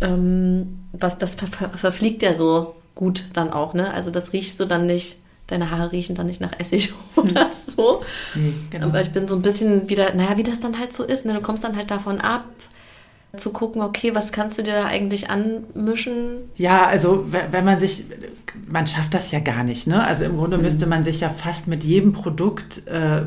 Ähm, 0.00 0.80
was 0.92 1.18
das 1.18 1.34
ver 1.34 1.46
verfliegt 1.46 2.22
ja 2.22 2.34
so 2.34 2.74
gut 2.94 3.26
dann 3.34 3.52
auch, 3.52 3.74
ne? 3.74 3.92
Also 3.92 4.10
das 4.10 4.32
riechst 4.32 4.58
du 4.58 4.64
dann 4.64 4.86
nicht, 4.86 5.18
deine 5.46 5.70
Haare 5.70 5.92
riechen 5.92 6.16
dann 6.16 6.26
nicht 6.26 6.40
nach 6.40 6.58
Essig 6.58 6.92
oder 7.16 7.44
hm. 7.44 7.52
so. 7.52 8.02
Nee, 8.34 8.54
genau. 8.70 8.86
Aber 8.86 9.00
ich 9.00 9.10
bin 9.10 9.28
so 9.28 9.36
ein 9.36 9.42
bisschen 9.42 9.88
wieder, 9.88 10.14
naja, 10.14 10.36
wie 10.36 10.42
das 10.42 10.60
dann 10.60 10.78
halt 10.78 10.92
so 10.92 11.04
ist. 11.04 11.24
Ne? 11.24 11.34
Du 11.34 11.40
kommst 11.40 11.62
dann 11.62 11.76
halt 11.76 11.90
davon 11.90 12.20
ab, 12.20 12.44
zu 13.36 13.50
gucken, 13.50 13.82
okay, 13.82 14.14
was 14.14 14.32
kannst 14.32 14.58
du 14.58 14.62
dir 14.62 14.74
da 14.74 14.86
eigentlich 14.86 15.30
anmischen? 15.30 16.38
Ja, 16.56 16.86
also 16.86 17.26
wenn 17.30 17.64
man 17.64 17.78
sich, 17.78 18.04
man 18.66 18.86
schafft 18.86 19.14
das 19.14 19.30
ja 19.30 19.40
gar 19.40 19.62
nicht, 19.62 19.86
ne? 19.86 20.04
Also 20.04 20.24
im 20.24 20.36
Grunde 20.36 20.56
mhm. 20.56 20.64
müsste 20.64 20.86
man 20.86 21.04
sich 21.04 21.20
ja 21.20 21.28
fast 21.28 21.68
mit 21.68 21.84
jedem 21.84 22.12
Produkt 22.12 22.86
äh, 22.88 23.22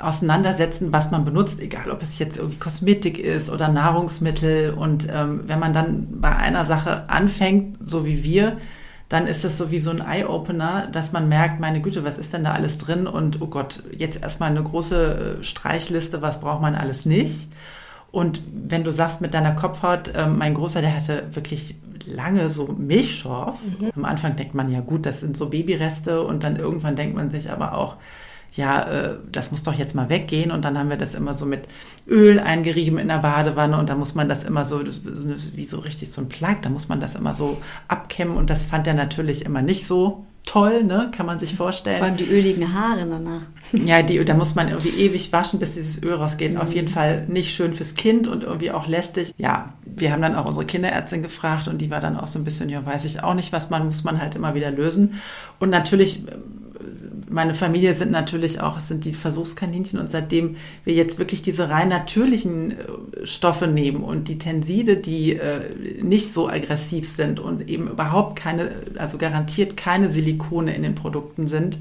auseinandersetzen, 0.00 0.92
was 0.92 1.10
man 1.10 1.24
benutzt, 1.24 1.60
egal 1.60 1.90
ob 1.90 2.02
es 2.02 2.18
jetzt 2.18 2.36
irgendwie 2.38 2.58
Kosmetik 2.58 3.18
ist 3.18 3.50
oder 3.50 3.68
Nahrungsmittel. 3.68 4.70
Und 4.70 5.08
ähm, 5.12 5.42
wenn 5.46 5.58
man 5.58 5.72
dann 5.72 6.20
bei 6.20 6.34
einer 6.34 6.64
Sache 6.64 7.10
anfängt, 7.10 7.76
so 7.84 8.06
wie 8.06 8.22
wir, 8.22 8.58
dann 9.08 9.26
ist 9.26 9.44
es 9.44 9.58
so 9.58 9.70
wie 9.70 9.78
so 9.78 9.90
ein 9.90 10.00
Eye-Opener, 10.00 10.88
dass 10.92 11.12
man 11.12 11.28
merkt, 11.28 11.60
meine 11.60 11.80
Güte, 11.80 12.04
was 12.04 12.18
ist 12.18 12.32
denn 12.32 12.44
da 12.44 12.52
alles 12.52 12.78
drin? 12.78 13.06
Und 13.06 13.40
oh 13.40 13.46
Gott, 13.46 13.82
jetzt 13.96 14.22
erstmal 14.22 14.50
eine 14.50 14.62
große 14.62 15.38
äh, 15.40 15.44
Streichliste, 15.44 16.22
was 16.22 16.40
braucht 16.40 16.62
man 16.62 16.74
alles 16.74 17.04
nicht? 17.04 17.48
Und 18.10 18.42
wenn 18.52 18.84
du 18.84 18.92
sagst 18.92 19.20
mit 19.20 19.34
deiner 19.34 19.52
Kopfhaut, 19.52 20.08
äh, 20.08 20.26
mein 20.26 20.54
Großer, 20.54 20.80
der 20.80 20.94
hatte 20.94 21.24
wirklich 21.32 21.76
lange 22.06 22.50
so 22.50 22.66
Milchschorf. 22.66 23.58
Mhm. 23.62 23.90
Am 23.96 24.04
Anfang 24.04 24.36
denkt 24.36 24.54
man 24.54 24.70
ja 24.70 24.80
gut, 24.80 25.04
das 25.06 25.20
sind 25.20 25.36
so 25.36 25.50
Babyreste 25.50 26.22
und 26.22 26.44
dann 26.44 26.56
irgendwann 26.56 26.96
denkt 26.96 27.14
man 27.14 27.30
sich 27.30 27.50
aber 27.50 27.76
auch, 27.76 27.96
ja, 28.54 28.82
äh, 28.82 29.18
das 29.30 29.50
muss 29.50 29.62
doch 29.62 29.74
jetzt 29.74 29.94
mal 29.94 30.08
weggehen. 30.08 30.50
Und 30.50 30.64
dann 30.64 30.78
haben 30.78 30.88
wir 30.88 30.96
das 30.96 31.14
immer 31.14 31.34
so 31.34 31.44
mit 31.44 31.68
Öl 32.08 32.40
eingerieben 32.40 32.98
in 32.98 33.08
der 33.08 33.18
Badewanne 33.18 33.78
und 33.78 33.90
da 33.90 33.94
muss 33.94 34.14
man 34.14 34.28
das 34.28 34.42
immer 34.42 34.64
so, 34.64 34.82
wie 35.54 35.66
so 35.66 35.78
richtig 35.78 36.10
so 36.10 36.22
ein 36.22 36.28
Plug, 36.28 36.56
da 36.62 36.70
muss 36.70 36.88
man 36.88 37.00
das 37.00 37.14
immer 37.14 37.34
so 37.34 37.60
abkämmen 37.88 38.36
und 38.36 38.48
das 38.48 38.64
fand 38.64 38.86
er 38.86 38.94
natürlich 38.94 39.44
immer 39.44 39.60
nicht 39.60 39.86
so 39.86 40.24
toll, 40.48 40.82
ne? 40.82 41.10
Kann 41.14 41.26
man 41.26 41.38
sich 41.38 41.54
vorstellen. 41.54 41.98
Vor 41.98 42.06
allem 42.06 42.16
die 42.16 42.24
öligen 42.24 42.72
Haare 42.72 43.06
danach. 43.06 43.42
Ja, 43.72 44.02
die, 44.02 44.24
da 44.24 44.32
muss 44.32 44.54
man 44.54 44.68
irgendwie 44.68 44.96
ewig 44.98 45.30
waschen, 45.30 45.60
bis 45.60 45.74
dieses 45.74 46.02
Öl 46.02 46.14
rausgeht. 46.14 46.54
Mhm. 46.54 46.60
Auf 46.60 46.72
jeden 46.72 46.88
Fall 46.88 47.26
nicht 47.28 47.54
schön 47.54 47.74
fürs 47.74 47.94
Kind 47.94 48.26
und 48.26 48.44
irgendwie 48.44 48.70
auch 48.70 48.86
lästig. 48.86 49.34
Ja, 49.36 49.74
wir 49.84 50.10
haben 50.10 50.22
dann 50.22 50.34
auch 50.34 50.46
unsere 50.46 50.64
Kinderärztin 50.64 51.22
gefragt 51.22 51.68
und 51.68 51.78
die 51.82 51.90
war 51.90 52.00
dann 52.00 52.16
auch 52.16 52.28
so 52.28 52.38
ein 52.38 52.44
bisschen, 52.44 52.70
ja, 52.70 52.84
weiß 52.84 53.04
ich 53.04 53.22
auch 53.22 53.34
nicht, 53.34 53.52
was 53.52 53.68
man, 53.68 53.84
muss 53.84 54.04
man 54.04 54.20
halt 54.20 54.36
immer 54.36 54.54
wieder 54.54 54.70
lösen. 54.70 55.20
Und 55.58 55.68
natürlich 55.68 56.22
meine 57.28 57.54
Familie 57.54 57.94
sind 57.94 58.10
natürlich 58.10 58.60
auch, 58.60 58.80
sind 58.80 59.04
die 59.04 59.12
Versuchskaninchen 59.12 59.98
und 59.98 60.10
seitdem 60.10 60.56
wir 60.84 60.94
jetzt 60.94 61.18
wirklich 61.18 61.42
diese 61.42 61.70
rein 61.70 61.88
natürlichen 61.88 62.72
äh, 62.72 63.26
Stoffe 63.26 63.66
nehmen 63.66 64.02
und 64.02 64.28
die 64.28 64.38
Tenside, 64.38 64.96
die 64.96 65.36
äh, 65.36 66.02
nicht 66.02 66.32
so 66.32 66.48
aggressiv 66.48 67.08
sind 67.08 67.40
und 67.40 67.68
eben 67.68 67.88
überhaupt 67.88 68.36
keine, 68.36 68.70
also 68.98 69.18
garantiert 69.18 69.76
keine 69.76 70.10
Silikone 70.10 70.74
in 70.74 70.82
den 70.82 70.94
Produkten 70.94 71.46
sind, 71.46 71.78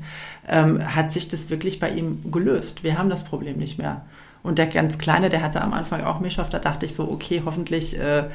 ähm, 0.48 0.96
hat 0.96 1.12
sich 1.12 1.28
das 1.28 1.50
wirklich 1.50 1.80
bei 1.80 1.90
ihm 1.90 2.32
gelöst. 2.32 2.84
Wir 2.84 2.98
haben 2.98 3.10
das 3.10 3.24
Problem 3.24 3.58
nicht 3.58 3.78
mehr. 3.78 4.06
Und 4.44 4.60
der 4.60 4.68
ganz 4.68 4.98
Kleine, 4.98 5.30
der 5.30 5.42
hatte 5.42 5.62
am 5.62 5.74
Anfang 5.74 6.04
auch 6.04 6.20
Mischhoff, 6.20 6.50
da 6.50 6.60
dachte 6.60 6.86
ich 6.86 6.96
so, 6.96 7.10
okay, 7.12 7.42
hoffentlich 7.44 8.00
äh, 8.00 8.26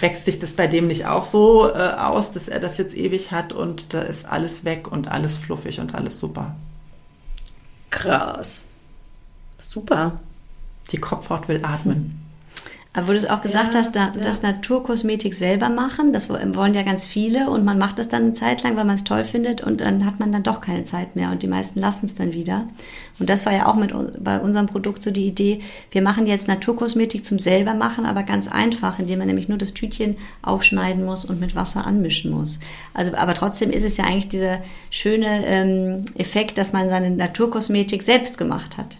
wächst 0.00 0.24
sich 0.24 0.38
das 0.38 0.54
bei 0.54 0.66
dem 0.66 0.86
nicht 0.86 1.06
auch 1.06 1.24
so 1.24 1.68
äh, 1.68 1.92
aus, 1.96 2.32
dass 2.32 2.48
er 2.48 2.60
das 2.60 2.78
jetzt 2.78 2.96
ewig 2.96 3.32
hat 3.32 3.52
und 3.52 3.94
da 3.94 4.00
ist 4.00 4.26
alles 4.26 4.64
weg 4.64 4.90
und 4.90 5.08
alles 5.08 5.38
fluffig 5.38 5.80
und 5.80 5.94
alles 5.94 6.18
super. 6.18 6.54
Krass. 7.90 8.70
Super. 9.58 10.20
Die 10.90 10.98
Kopfhaut 10.98 11.48
will 11.48 11.60
atmen. 11.64 12.21
Aber 12.94 13.08
wo 13.08 13.12
du 13.12 13.18
es 13.18 13.28
auch 13.28 13.40
gesagt 13.40 13.72
ja, 13.72 13.80
hast, 13.80 13.96
da, 13.96 14.12
ja. 14.14 14.20
das 14.22 14.42
Naturkosmetik 14.42 15.34
selber 15.34 15.70
machen, 15.70 16.12
das 16.12 16.28
wollen 16.28 16.74
ja 16.74 16.82
ganz 16.82 17.06
viele 17.06 17.48
und 17.48 17.64
man 17.64 17.78
macht 17.78 17.98
das 17.98 18.10
dann 18.10 18.22
eine 18.22 18.32
Zeit 18.34 18.62
lang, 18.62 18.76
weil 18.76 18.84
man 18.84 18.96
es 18.96 19.04
toll 19.04 19.24
findet 19.24 19.62
und 19.62 19.80
dann 19.80 20.04
hat 20.04 20.20
man 20.20 20.30
dann 20.30 20.42
doch 20.42 20.60
keine 20.60 20.84
Zeit 20.84 21.16
mehr 21.16 21.30
und 21.30 21.42
die 21.42 21.46
meisten 21.46 21.80
lassen 21.80 22.04
es 22.04 22.14
dann 22.14 22.34
wieder. 22.34 22.66
Und 23.18 23.30
das 23.30 23.46
war 23.46 23.54
ja 23.54 23.66
auch 23.66 23.76
mit 23.76 23.92
bei 24.22 24.38
unserem 24.40 24.66
Produkt 24.66 25.02
so 25.02 25.10
die 25.10 25.26
Idee, 25.26 25.60
wir 25.90 26.02
machen 26.02 26.26
jetzt 26.26 26.48
Naturkosmetik 26.48 27.24
zum 27.24 27.38
selber 27.38 27.72
machen, 27.72 28.04
aber 28.04 28.24
ganz 28.24 28.46
einfach, 28.46 28.98
indem 28.98 29.20
man 29.20 29.28
nämlich 29.28 29.48
nur 29.48 29.58
das 29.58 29.72
Tütchen 29.72 30.16
aufschneiden 30.42 31.04
muss 31.04 31.24
und 31.24 31.40
mit 31.40 31.56
Wasser 31.56 31.86
anmischen 31.86 32.30
muss. 32.30 32.58
Also, 32.92 33.14
aber 33.14 33.32
trotzdem 33.32 33.70
ist 33.70 33.84
es 33.84 33.96
ja 33.96 34.04
eigentlich 34.04 34.28
dieser 34.28 34.58
schöne 34.90 35.46
ähm, 35.46 36.02
Effekt, 36.16 36.58
dass 36.58 36.74
man 36.74 36.90
seine 36.90 37.10
Naturkosmetik 37.10 38.02
selbst 38.02 38.36
gemacht 38.36 38.76
hat. 38.76 38.98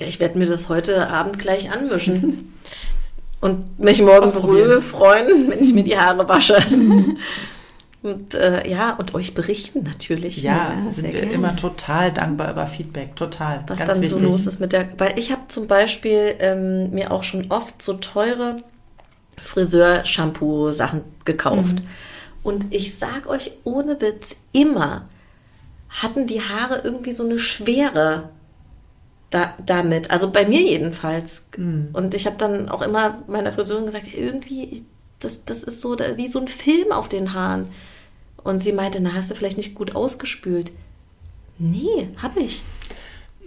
Ja, 0.00 0.06
ich 0.06 0.20
werde 0.20 0.38
mir 0.38 0.46
das 0.46 0.68
heute 0.68 1.08
Abend 1.08 1.38
gleich 1.38 1.70
anmischen. 1.70 2.54
und 3.40 3.78
mich 3.78 4.02
morgen 4.02 4.28
früh 4.28 4.80
freuen, 4.80 5.50
wenn 5.50 5.62
ich 5.62 5.72
mir 5.72 5.84
die 5.84 5.96
Haare 5.96 6.28
wasche. 6.28 6.56
und 8.02 8.34
äh, 8.34 8.68
ja, 8.68 8.94
und 8.94 9.14
euch 9.14 9.34
berichten 9.34 9.82
natürlich. 9.82 10.42
Ja, 10.42 10.74
ja 10.84 10.90
sind 10.90 11.12
wir 11.12 11.20
gerne. 11.20 11.32
immer 11.32 11.56
total 11.56 12.12
dankbar 12.12 12.52
über 12.52 12.66
Feedback, 12.66 13.16
total. 13.16 13.64
Was 13.66 13.78
dann 13.78 14.00
wichtig. 14.00 14.10
so 14.10 14.18
los 14.18 14.46
ist 14.46 14.60
mit 14.60 14.72
der, 14.72 14.88
weil 14.98 15.18
ich 15.18 15.32
habe 15.32 15.42
zum 15.48 15.66
Beispiel 15.66 16.34
ähm, 16.38 16.90
mir 16.90 17.12
auch 17.12 17.22
schon 17.22 17.50
oft 17.50 17.82
so 17.82 17.94
teure 17.94 18.62
Friseur-Shampoo-Sachen 19.42 21.02
gekauft. 21.24 21.76
Mhm. 21.76 21.86
Und 22.42 22.66
ich 22.70 22.96
sag 22.98 23.26
euch 23.26 23.52
ohne 23.64 24.00
Witz, 24.00 24.36
immer 24.52 25.06
hatten 25.88 26.26
die 26.26 26.40
Haare 26.40 26.80
irgendwie 26.84 27.12
so 27.12 27.24
eine 27.24 27.38
Schwere 27.38 28.30
da, 29.30 29.54
damit. 29.64 30.10
Also 30.10 30.30
bei 30.30 30.44
mir 30.44 30.60
jedenfalls. 30.60 31.50
Mhm. 31.56 31.88
Und 31.92 32.14
ich 32.14 32.26
habe 32.26 32.36
dann 32.36 32.68
auch 32.68 32.82
immer 32.82 33.22
meiner 33.26 33.52
Friseurin 33.52 33.86
gesagt, 33.86 34.06
irgendwie, 34.12 34.84
das, 35.20 35.44
das 35.44 35.62
ist 35.62 35.80
so 35.80 35.96
wie 36.16 36.28
so 36.28 36.40
ein 36.40 36.48
Film 36.48 36.92
auf 36.92 37.08
den 37.08 37.32
Haaren. 37.32 37.66
Und 38.42 38.58
sie 38.58 38.72
meinte, 38.72 39.00
na, 39.00 39.14
hast 39.14 39.30
du 39.30 39.34
vielleicht 39.34 39.56
nicht 39.56 39.74
gut 39.74 39.94
ausgespült? 39.94 40.72
Nee, 41.58 42.08
habe 42.22 42.40
ich. 42.40 42.62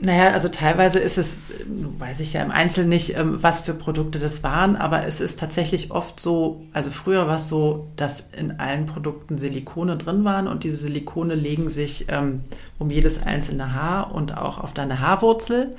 Naja, 0.02 0.32
also 0.32 0.50
teilweise 0.50 1.00
ist 1.00 1.18
es, 1.18 1.38
weiß 1.66 2.20
ich 2.20 2.34
ja 2.34 2.42
im 2.42 2.52
Einzelnen 2.52 2.90
nicht, 2.90 3.16
ähm, 3.18 3.42
was 3.42 3.62
für 3.62 3.74
Produkte 3.74 4.20
das 4.20 4.44
waren, 4.44 4.76
aber 4.76 5.06
es 5.06 5.22
ist 5.22 5.40
tatsächlich 5.40 5.92
oft 5.92 6.20
so, 6.20 6.64
also 6.74 6.90
früher 6.90 7.28
war 7.28 7.38
es 7.38 7.48
so, 7.48 7.88
dass 7.96 8.26
in 8.38 8.60
allen 8.60 8.86
Produkten 8.86 9.38
Silikone 9.38 9.96
drin 9.96 10.26
waren 10.26 10.48
und 10.48 10.64
diese 10.64 10.76
Silikone 10.78 11.36
legen 11.36 11.70
sich 11.70 12.08
ähm, 12.10 12.42
um 12.80 12.90
jedes 12.90 13.22
einzelne 13.22 13.74
Haar 13.74 14.14
und 14.14 14.38
auch 14.38 14.58
auf 14.58 14.74
deine 14.74 15.00
Haarwurzel 15.00 15.76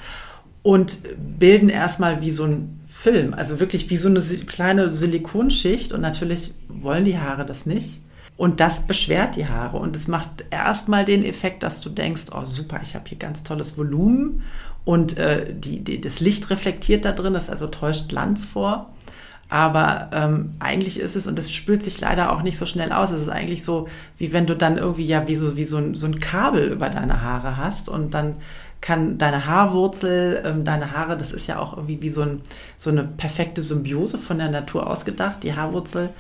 und 0.63 0.99
bilden 1.39 1.69
erstmal 1.69 2.23
wie 2.23 2.31
so 2.31 2.45
ein 2.45 2.81
Film, 2.89 3.35
also 3.35 3.61
wirklich 3.61 3.91
wie 3.91 3.99
so 3.99 4.09
eine 4.09 4.21
kleine 4.21 4.93
Silikonschicht 4.93 5.93
und 5.93 6.01
natürlich 6.01 6.55
wollen 6.69 7.05
die 7.05 7.19
Haare 7.19 7.45
das 7.45 7.67
nicht. 7.67 8.01
Und 8.37 8.59
das 8.59 8.81
beschwert 8.81 9.37
die 9.37 9.47
Haare 9.47 9.77
und 9.77 9.95
es 9.95 10.09
macht 10.09 10.45
erstmal 10.51 11.05
den 11.05 11.25
Effekt, 11.25 11.63
dass 11.63 11.81
du 11.81 11.89
denkst, 11.89 12.25
oh 12.35 12.47
super, 12.47 12.81
ich 12.83 12.97
habe 12.97 13.09
hier 13.09 13.19
ganz 13.19 13.45
tolles 13.45 13.79
Volumen 13.79 14.43
und 14.85 15.17
äh, 15.19 15.55
die, 15.55 15.85
die, 15.85 16.01
das 16.01 16.19
Licht 16.19 16.51
reflektiert 16.51 17.05
da 17.05 17.13
drin, 17.13 17.33
das 17.33 17.49
also 17.49 17.69
täuscht 17.69 18.09
Glanz 18.09 18.45
vor. 18.45 18.91
Aber 19.49 20.11
ähm, 20.13 20.55
eigentlich 20.59 20.99
ist 20.99 21.15
es, 21.15 21.29
und 21.29 21.39
das 21.39 21.53
spült 21.53 21.85
sich 21.85 22.01
leider 22.01 22.33
auch 22.33 22.43
nicht 22.43 22.59
so 22.59 22.67
schnell 22.67 22.91
aus, 22.91 23.11
es 23.11 23.23
ist 23.23 23.29
eigentlich 23.29 23.63
so, 23.63 23.89
wie 24.19 24.33
wenn 24.33 24.47
du 24.47 24.57
dann 24.57 24.79
irgendwie 24.79 25.07
ja 25.07 25.29
wie 25.29 25.37
so, 25.37 25.57
wie 25.57 25.65
so, 25.65 25.77
ein, 25.77 25.95
so 25.95 26.07
ein 26.07 26.19
Kabel 26.19 26.73
über 26.73 26.89
deine 26.91 27.23
Haare 27.23 27.57
hast 27.57 27.89
und 27.89 28.15
dann 28.15 28.37
kann 28.81 29.17
deine 29.17 29.47
Haarwurzel, 29.47 30.43
ähm, 30.45 30.65
deine 30.65 30.93
Haare, 30.93 31.17
das 31.17 31.33
ist 31.33 31.47
ja 31.47 31.59
auch 31.59 31.75
irgendwie 31.75 32.03
wie 32.03 32.11
so, 32.11 32.21
ein, 32.21 32.43
so 32.77 32.91
eine 32.91 33.05
perfekte 33.05 33.63
Symbiose 33.63 34.19
von 34.19 34.37
der 34.37 34.51
Natur 34.51 34.91
ausgedacht. 34.91 35.43
Die 35.43 35.55
Haarwurzel 35.55 36.11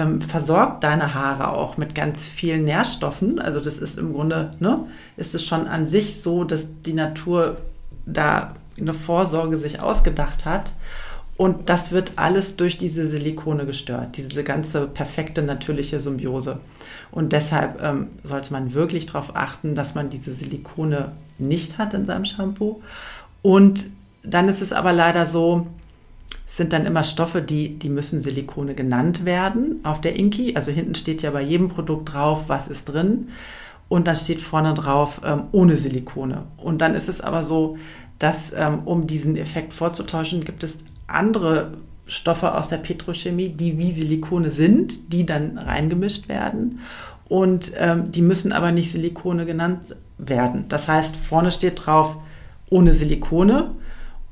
ähm, 0.00 0.20
versorgt 0.20 0.84
deine 0.84 1.14
Haare 1.14 1.52
auch 1.52 1.76
mit 1.76 1.94
ganz 1.94 2.28
vielen 2.28 2.64
Nährstoffen. 2.64 3.38
Also 3.38 3.60
das 3.60 3.78
ist 3.78 3.98
im 3.98 4.12
Grunde, 4.12 4.50
ne, 4.58 4.86
ist 5.16 5.34
es 5.34 5.44
schon 5.44 5.66
an 5.66 5.86
sich 5.86 6.22
so, 6.22 6.44
dass 6.44 6.68
die 6.82 6.94
Natur 6.94 7.58
da 8.06 8.54
eine 8.78 8.94
Vorsorge 8.94 9.58
sich 9.58 9.80
ausgedacht 9.80 10.46
hat. 10.46 10.72
Und 11.36 11.70
das 11.70 11.90
wird 11.90 12.12
alles 12.16 12.56
durch 12.56 12.76
diese 12.76 13.08
Silikone 13.08 13.64
gestört, 13.64 14.18
diese 14.18 14.44
ganze 14.44 14.86
perfekte 14.86 15.42
natürliche 15.42 15.98
Symbiose. 16.00 16.60
Und 17.10 17.32
deshalb 17.32 17.82
ähm, 17.82 18.08
sollte 18.22 18.52
man 18.52 18.74
wirklich 18.74 19.06
darauf 19.06 19.34
achten, 19.34 19.74
dass 19.74 19.94
man 19.94 20.10
diese 20.10 20.34
Silikone 20.34 21.12
nicht 21.38 21.78
hat 21.78 21.94
in 21.94 22.04
seinem 22.04 22.26
Shampoo. 22.26 22.82
Und 23.40 23.86
dann 24.22 24.48
ist 24.48 24.60
es 24.60 24.72
aber 24.72 24.92
leider 24.92 25.24
so, 25.24 25.66
sind 26.60 26.74
dann 26.74 26.84
immer 26.84 27.04
Stoffe, 27.04 27.40
die, 27.40 27.78
die 27.78 27.88
müssen 27.88 28.20
Silikone 28.20 28.74
genannt 28.74 29.24
werden 29.24 29.80
auf 29.82 30.02
der 30.02 30.16
Inki. 30.16 30.56
Also 30.56 30.70
hinten 30.70 30.94
steht 30.94 31.22
ja 31.22 31.30
bei 31.30 31.40
jedem 31.40 31.70
Produkt 31.70 32.12
drauf, 32.12 32.44
was 32.48 32.68
ist 32.68 32.84
drin. 32.84 33.28
Und 33.88 34.06
dann 34.06 34.14
steht 34.14 34.42
vorne 34.42 34.74
drauf 34.74 35.22
ähm, 35.24 35.44
ohne 35.52 35.78
Silikone. 35.78 36.42
Und 36.58 36.82
dann 36.82 36.94
ist 36.94 37.08
es 37.08 37.22
aber 37.22 37.44
so, 37.44 37.78
dass 38.18 38.52
ähm, 38.54 38.80
um 38.84 39.06
diesen 39.06 39.38
Effekt 39.38 39.72
vorzutäuschen, 39.72 40.44
gibt 40.44 40.62
es 40.62 40.80
andere 41.06 41.72
Stoffe 42.06 42.54
aus 42.54 42.68
der 42.68 42.76
Petrochemie, 42.76 43.48
die 43.48 43.78
wie 43.78 43.92
Silikone 43.92 44.50
sind, 44.50 45.14
die 45.14 45.24
dann 45.24 45.56
reingemischt 45.56 46.28
werden. 46.28 46.80
Und 47.26 47.72
ähm, 47.78 48.12
die 48.12 48.20
müssen 48.20 48.52
aber 48.52 48.70
nicht 48.70 48.92
Silikone 48.92 49.46
genannt 49.46 49.96
werden. 50.18 50.66
Das 50.68 50.88
heißt, 50.88 51.16
vorne 51.16 51.52
steht 51.52 51.86
drauf 51.86 52.16
ohne 52.68 52.92
Silikone 52.92 53.70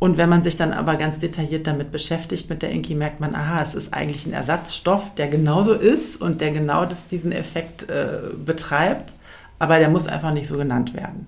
und 0.00 0.16
wenn 0.16 0.28
man 0.28 0.42
sich 0.42 0.56
dann 0.56 0.72
aber 0.72 0.96
ganz 0.96 1.18
detailliert 1.18 1.66
damit 1.66 1.90
beschäftigt 1.90 2.48
mit 2.48 2.62
der 2.62 2.70
Inki, 2.70 2.94
merkt 2.94 3.18
man, 3.20 3.34
aha, 3.34 3.62
es 3.62 3.74
ist 3.74 3.92
eigentlich 3.92 4.26
ein 4.26 4.32
Ersatzstoff, 4.32 5.14
der 5.16 5.26
genauso 5.26 5.72
ist 5.72 6.20
und 6.20 6.40
der 6.40 6.52
genau 6.52 6.84
das, 6.84 7.08
diesen 7.08 7.32
Effekt 7.32 7.90
äh, 7.90 8.18
betreibt, 8.44 9.14
aber 9.58 9.78
der 9.78 9.88
muss 9.88 10.06
einfach 10.06 10.32
nicht 10.32 10.48
so 10.48 10.56
genannt 10.56 10.94
werden. 10.94 11.26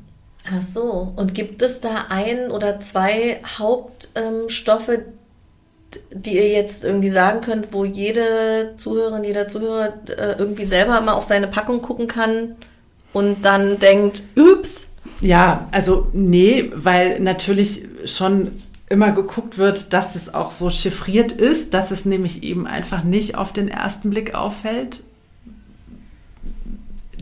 Ach 0.48 0.62
so, 0.62 1.12
und 1.16 1.34
gibt 1.34 1.62
es 1.62 1.80
da 1.80 2.06
ein 2.08 2.50
oder 2.50 2.80
zwei 2.80 3.40
Hauptstoffe, 3.58 4.88
ähm, 4.88 5.02
die 6.12 6.36
ihr 6.36 6.48
jetzt 6.48 6.84
irgendwie 6.84 7.10
sagen 7.10 7.40
könnt, 7.40 7.74
wo 7.74 7.84
jede 7.84 8.74
Zuhörerin, 8.76 9.24
jeder 9.24 9.48
Zuhörer 9.48 9.94
äh, 10.08 10.36
irgendwie 10.38 10.64
selber 10.64 11.00
mal 11.00 11.14
auf 11.14 11.24
seine 11.24 11.48
Packung 11.48 11.82
gucken 11.82 12.06
kann 12.06 12.54
und 13.12 13.44
dann 13.44 13.80
denkt, 13.80 14.22
ups, 14.36 14.89
ja, 15.20 15.68
also 15.70 16.08
nee, 16.12 16.70
weil 16.74 17.20
natürlich 17.20 17.86
schon 18.04 18.52
immer 18.88 19.12
geguckt 19.12 19.56
wird, 19.56 19.92
dass 19.92 20.16
es 20.16 20.34
auch 20.34 20.50
so 20.50 20.68
chiffriert 20.70 21.32
ist, 21.32 21.74
dass 21.74 21.90
es 21.90 22.04
nämlich 22.04 22.42
eben 22.42 22.66
einfach 22.66 23.04
nicht 23.04 23.36
auf 23.36 23.52
den 23.52 23.68
ersten 23.68 24.10
Blick 24.10 24.34
auffällt. 24.34 25.04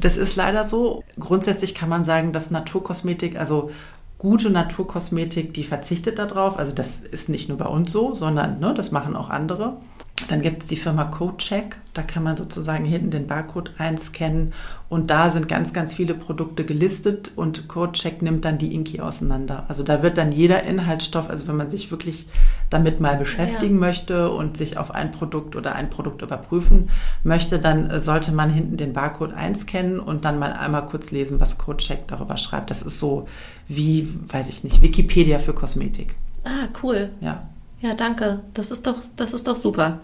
Das 0.01 0.17
ist 0.17 0.37
leider 0.37 0.65
so. 0.65 1.05
Grundsätzlich 1.21 1.75
kann 1.75 1.89
man 1.89 2.05
sagen, 2.05 2.33
dass 2.33 2.51
Naturkosmetik, 2.51 3.39
also 3.39 3.71
gute 4.17 4.49
Naturkosmetik, 4.51 5.53
die 5.53 5.65
verzichtet 5.65 6.19
darauf. 6.19 6.59
Also 6.59 6.73
das 6.73 7.01
ist 7.01 7.29
nicht 7.29 7.49
nur 7.49 7.59
bei 7.59 7.67
uns 7.67 7.93
so, 7.93 8.15
sondern 8.15 8.61
ne, 8.61 8.73
das 8.75 8.91
machen 8.91 9.15
auch 9.15 9.29
andere. 9.29 9.77
Dann 10.27 10.43
gibt 10.43 10.63
es 10.63 10.69
die 10.69 10.77
Firma 10.77 11.05
CodeCheck. 11.05 11.77
Da 11.95 12.03
kann 12.03 12.23
man 12.23 12.37
sozusagen 12.37 12.85
hinten 12.85 13.11
den 13.11 13.27
Barcode 13.27 13.73
einscannen 13.79 14.53
und 14.89 15.11
da 15.11 15.31
sind 15.31 15.49
ganz, 15.49 15.73
ganz 15.73 15.95
viele 15.95 16.15
Produkte 16.15 16.65
gelistet 16.65 17.33
und 17.37 17.69
CodeCheck 17.69 18.23
nimmt 18.23 18.45
dann 18.45 18.59
die 18.59 18.75
Inki 18.75 19.01
auseinander. 19.01 19.65
Also 19.69 19.83
da 19.83 20.03
wird 20.03 20.19
dann 20.19 20.33
jeder 20.33 20.63
Inhaltsstoff, 20.63 21.29
also 21.29 21.47
wenn 21.47 21.57
man 21.57 21.71
sich 21.71 21.91
wirklich 21.91 22.27
damit 22.71 23.01
mal 23.01 23.17
beschäftigen 23.17 23.75
ja. 23.75 23.81
möchte 23.81 24.31
und 24.31 24.57
sich 24.57 24.77
auf 24.77 24.91
ein 24.91 25.11
Produkt 25.11 25.57
oder 25.57 25.75
ein 25.75 25.91
Produkt 25.91 26.23
überprüfen 26.23 26.91
möchte, 27.23 27.59
dann 27.59 27.91
äh, 27.91 28.01
sollte 28.01 28.33
man 28.33 28.51
hinten 28.51 28.77
den 28.77 28.93
Barcode 28.93 29.35
einscannen 29.35 30.01
und 30.01 30.25
dann 30.25 30.39
mal 30.39 30.53
einmal 30.53 30.87
kurz 30.87 31.11
lesen, 31.11 31.41
was 31.41 31.59
CodeCheck 31.59 32.09
darüber 32.09 32.37
schreibt. 32.37 32.71
Das 32.71 32.83
ist 32.83 32.99
so 32.99 33.29
wie, 33.67 34.09
weiß 34.29 34.49
ich 34.49 34.65
nicht, 34.65 34.83
Wikipedia 34.83 35.39
für 35.39 35.53
Kosmetik. 35.53 36.15
Ah, 36.45 36.69
cool. 36.83 37.11
Ja. 37.21 37.49
Ja, 37.81 37.95
danke. 37.95 38.41
Das 38.55 38.71
ist 38.71 38.87
doch, 38.87 38.97
das 39.17 39.35
ist 39.35 39.47
doch 39.47 39.57
super. 39.57 40.01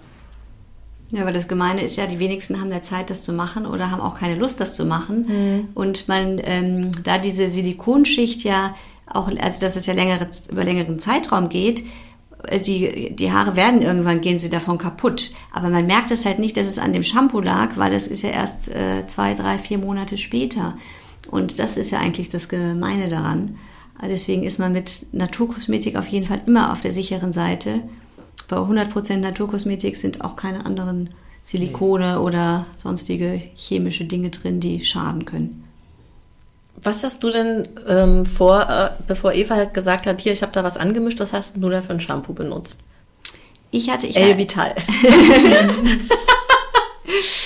Ja, 1.11 1.23
aber 1.23 1.33
das 1.33 1.49
Gemeine 1.49 1.83
ist 1.83 1.97
ja, 1.97 2.07
die 2.07 2.19
wenigsten 2.19 2.61
haben 2.61 2.71
der 2.71 2.83
Zeit, 2.83 3.11
das 3.11 3.23
zu 3.23 3.33
machen 3.33 3.67
oder 3.67 3.91
haben 3.91 4.01
auch 4.01 4.19
keine 4.19 4.37
Lust, 4.37 4.59
das 4.61 4.75
zu 4.75 4.85
machen. 4.85 5.27
Mhm. 5.29 5.69
Und 5.75 6.09
man, 6.09 6.41
ähm, 6.43 6.93
da 7.03 7.19
diese 7.19 7.51
Silikonschicht 7.51 8.43
ja 8.43 8.75
auch, 9.07 9.31
also 9.39 9.61
dass 9.61 9.77
es 9.77 9.87
ja 9.87 9.95
längere, 9.95 10.29
über 10.51 10.65
längeren 10.65 10.99
Zeitraum 10.99 11.49
geht, 11.51 11.85
äh, 12.49 12.61
die, 12.61 13.15
die 13.15 13.33
Haare 13.33 13.55
werden 13.55 13.83
irgendwann, 13.83 14.23
gehen 14.23 14.39
sie 14.39 14.51
davon 14.51 14.79
kaputt. 14.79 15.33
Aber 15.53 15.69
man 15.69 15.87
merkt 15.87 16.11
es 16.11 16.25
halt 16.25 16.39
nicht, 16.39 16.57
dass 16.57 16.67
es 16.67 16.79
an 16.79 16.93
dem 16.93 17.03
Shampoo 17.03 17.41
lag, 17.41 17.77
weil 17.77 17.93
es 17.93 18.07
ist 18.07 18.23
ja 18.23 18.31
erst 18.31 18.69
äh, 18.71 19.07
zwei, 19.07 19.35
drei, 19.35 19.59
vier 19.59 19.79
Monate 19.79 20.17
später. 20.17 20.77
Und 21.31 21.59
das 21.59 21.77
ist 21.77 21.91
ja 21.91 21.99
eigentlich 21.99 22.29
das 22.29 22.49
Gemeine 22.49 23.09
daran. 23.09 23.59
Deswegen 24.09 24.43
ist 24.45 24.59
man 24.59 24.73
mit 24.73 25.07
Naturkosmetik 25.12 25.97
auf 25.97 26.07
jeden 26.09 26.27
Fall 26.27 26.43
immer 26.47 26.73
auf 26.73 26.81
der 26.81 26.93
sicheren 26.93 27.33
Seite. 27.33 27.83
Bei 28.49 28.57
100% 28.57 29.17
Naturkosmetik 29.19 29.97
sind 29.97 30.23
auch 30.23 30.37
keine 30.37 30.67
anderen 30.67 31.11
Silikone 31.43 32.21
oder 32.21 32.67
sonstige 32.77 33.40
chemische 33.55 34.05
Dinge 34.05 34.31
drin, 34.31 34.61
die 34.61 34.85
schaden 34.85 35.25
können. 35.25 35.64
Was 36.83 37.03
hast 37.05 37.23
du 37.25 37.31
denn 37.31 37.69
ähm, 37.87 38.27
vor, 38.27 38.69
äh, 38.69 38.90
bevor 39.07 39.33
Eva 39.33 39.55
halt 39.55 39.75
gesagt 39.75 40.07
hat, 40.07 40.21
hier, 40.21 40.33
ich 40.33 40.43
habe 40.43 40.53
da 40.53 40.64
was 40.64 40.77
angemischt, 40.77 41.21
was 41.21 41.33
hast 41.33 41.57
du 41.57 41.69
da 41.69 41.81
für 41.81 41.93
ein 41.93 42.01
Shampoo 42.01 42.35
benutzt? 42.35 42.81
Ich 43.71 43.90
hatte... 43.90 44.07
Ich 44.07 44.17
El 44.17 44.37
Vital. 44.37 44.75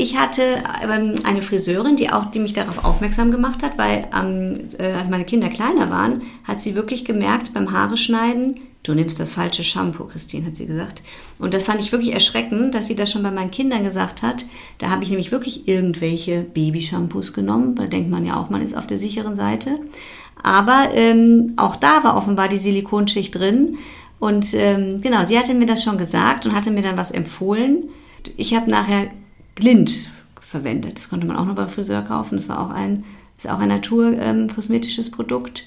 Ich 0.00 0.16
hatte 0.16 0.64
ähm, 0.82 1.12
eine 1.24 1.42
Friseurin, 1.42 1.94
die 1.94 2.08
auch, 2.08 2.30
die 2.30 2.38
mich 2.38 2.54
darauf 2.54 2.86
aufmerksam 2.86 3.30
gemacht 3.30 3.62
hat, 3.62 3.76
weil 3.76 4.08
ähm, 4.18 4.68
äh, 4.78 4.92
als 4.92 5.10
meine 5.10 5.26
Kinder 5.26 5.50
kleiner 5.50 5.90
waren, 5.90 6.20
hat 6.44 6.62
sie 6.62 6.74
wirklich 6.74 7.04
gemerkt 7.04 7.52
beim 7.52 7.70
Haare 7.70 7.98
schneiden, 7.98 8.60
du 8.82 8.94
nimmst 8.94 9.20
das 9.20 9.32
falsche 9.32 9.62
Shampoo, 9.62 10.04
Christine, 10.04 10.46
hat 10.46 10.56
sie 10.56 10.64
gesagt. 10.64 11.02
Und 11.38 11.52
das 11.52 11.64
fand 11.64 11.80
ich 11.80 11.92
wirklich 11.92 12.14
erschreckend, 12.14 12.74
dass 12.74 12.86
sie 12.86 12.96
das 12.96 13.12
schon 13.12 13.22
bei 13.22 13.30
meinen 13.30 13.50
Kindern 13.50 13.84
gesagt 13.84 14.22
hat. 14.22 14.46
Da 14.78 14.88
habe 14.88 15.02
ich 15.02 15.10
nämlich 15.10 15.32
wirklich 15.32 15.68
irgendwelche 15.68 16.44
Babyshampoos 16.44 17.34
genommen. 17.34 17.74
Da 17.74 17.84
denkt 17.84 18.10
man 18.10 18.24
ja 18.24 18.40
auch, 18.40 18.48
man 18.48 18.62
ist 18.62 18.78
auf 18.78 18.86
der 18.86 18.96
sicheren 18.96 19.34
Seite. 19.34 19.80
Aber 20.42 20.88
ähm, 20.94 21.52
auch 21.58 21.76
da 21.76 22.04
war 22.04 22.16
offenbar 22.16 22.48
die 22.48 22.56
Silikonschicht 22.56 23.34
drin. 23.34 23.76
Und 24.18 24.54
ähm, 24.54 24.96
genau, 25.02 25.26
sie 25.26 25.38
hatte 25.38 25.52
mir 25.52 25.66
das 25.66 25.82
schon 25.82 25.98
gesagt 25.98 26.46
und 26.46 26.54
hatte 26.54 26.70
mir 26.70 26.82
dann 26.82 26.96
was 26.96 27.10
empfohlen. 27.10 27.90
Ich 28.38 28.54
habe 28.54 28.70
nachher 28.70 29.08
Glint 29.60 30.10
verwendet. 30.40 30.98
Das 30.98 31.08
konnte 31.08 31.26
man 31.26 31.36
auch 31.36 31.44
noch 31.44 31.54
beim 31.54 31.68
Friseur 31.68 32.02
kaufen. 32.02 32.36
Das 32.36 32.48
war 32.48 32.60
auch 32.60 32.70
ein, 32.70 33.04
ist 33.36 33.48
auch 33.48 33.60
ein 33.60 33.68
naturkosmetisches 33.68 35.06
ähm, 35.06 35.12
Produkt. 35.12 35.66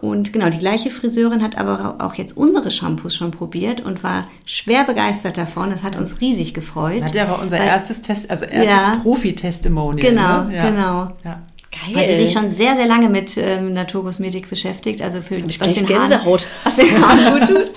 Und 0.00 0.32
genau, 0.32 0.50
die 0.50 0.58
gleiche 0.58 0.90
Friseurin 0.90 1.42
hat 1.42 1.56
aber 1.56 1.96
auch 2.00 2.14
jetzt 2.14 2.36
unsere 2.36 2.70
Shampoos 2.70 3.14
schon 3.14 3.30
probiert 3.30 3.80
und 3.80 4.02
war 4.02 4.26
schwer 4.44 4.84
begeistert 4.84 5.38
davon. 5.38 5.70
Das 5.70 5.82
hat 5.82 5.96
uns 5.96 6.20
riesig 6.20 6.52
gefreut. 6.52 7.14
Ja 7.14 7.24
aber 7.24 7.40
unser 7.40 7.58
weil, 7.58 7.66
erstes 7.66 8.02
Test, 8.02 8.30
also 8.30 8.44
erstes 8.44 8.66
ja, 8.66 8.98
Profi-Testimonial. 9.02 10.10
Genau, 10.10 10.44
ne? 10.44 10.56
ja. 10.56 10.70
genau. 10.70 11.12
Ja. 11.24 11.42
Geil. 11.74 11.94
Weil 11.96 12.06
sie 12.06 12.16
sich 12.16 12.32
schon 12.32 12.50
sehr, 12.50 12.76
sehr 12.76 12.86
lange 12.86 13.08
mit 13.08 13.36
ähm, 13.36 13.72
Naturkosmetik 13.72 14.48
beschäftigt, 14.48 15.02
also 15.02 15.20
für 15.20 15.42
was 15.58 15.72
den, 15.72 15.86
Gänsehaut. 15.86 16.46
Haaren, 16.46 16.64
was 16.64 16.76
den 16.76 17.00
Haaren 17.00 17.38
gut 17.38 17.48
tut. 17.48 17.72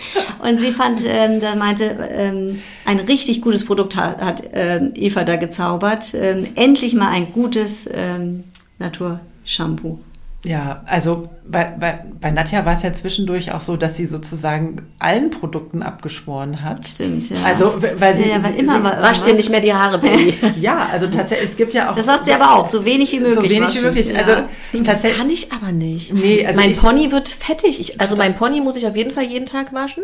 Und 0.48 0.60
sie 0.60 0.72
fand, 0.72 1.04
ähm, 1.06 1.40
da 1.40 1.56
meinte, 1.56 1.98
ähm, 2.12 2.62
ein 2.86 3.00
richtig 3.00 3.42
gutes 3.42 3.66
Produkt 3.66 3.96
hat, 3.96 4.20
hat 4.22 4.44
ähm, 4.54 4.92
Eva 4.96 5.24
da 5.24 5.36
gezaubert. 5.36 6.14
Ähm, 6.14 6.46
endlich 6.56 6.94
mal 6.94 7.10
ein 7.10 7.32
gutes 7.34 7.90
ähm, 7.92 8.44
Naturshampoo. 8.78 10.00
Ja, 10.44 10.84
also 10.86 11.30
bei, 11.46 11.66
bei, 11.80 12.00
bei 12.22 12.32
Nadja 12.32 12.64
war 12.64 12.78
es 12.78 12.84
ja 12.84 12.94
zwischendurch 12.94 13.52
auch 13.52 13.62
so, 13.62 13.76
dass 13.76 13.98
sie 13.98 14.06
sozusagen 14.06 14.84
allen 15.00 15.32
Produkten 15.32 15.82
abgeschworen 15.82 16.64
hat. 16.64 16.88
Stimmt, 16.88 17.30
ja. 17.30 17.38
Also, 17.44 17.74
weil 17.98 18.18
sie, 18.18 18.30
ja, 18.30 18.44
weil 18.44 18.56
immer 18.56 18.76
sie, 18.76 19.02
wascht 19.02 19.26
dir 19.26 19.34
nicht 19.34 19.50
mehr 19.50 19.62
die 19.62 19.74
Haare, 19.74 19.98
Baby. 19.98 20.38
ja, 20.60 20.88
also 20.92 21.08
tatsächlich, 21.08 21.50
es 21.52 21.58
gibt 21.58 21.74
ja 21.74 21.92
auch. 21.92 21.96
Das 21.96 22.06
sagt 22.06 22.26
sie 22.26 22.34
aber 22.34 22.56
auch, 22.56 22.68
so 22.68 22.86
wenig 22.86 23.12
wie 23.14 23.20
möglich. 23.20 23.36
So 23.36 23.44
wenig 23.44 23.62
waschen. 23.62 23.82
wie 23.82 23.86
möglich. 23.86 24.16
Also, 24.16 24.32
ja. 24.32 24.48
das 24.84 25.04
kann 25.04 25.30
ich 25.30 25.52
aber 25.52 25.72
nicht. 25.72 26.14
Nee, 26.14 26.46
also 26.46 26.60
mein 26.60 26.72
ich, 26.72 26.80
Pony 26.80 27.12
wird 27.12 27.28
fettig. 27.28 27.80
Ich, 27.80 28.00
also 28.00 28.16
mein 28.16 28.36
Pony 28.36 28.62
muss 28.62 28.76
ich 28.76 28.86
auf 28.86 28.96
jeden 28.96 29.12
Fall 29.12 29.26
jeden 29.26 29.48
Tag 29.48 29.74
waschen. 29.74 30.04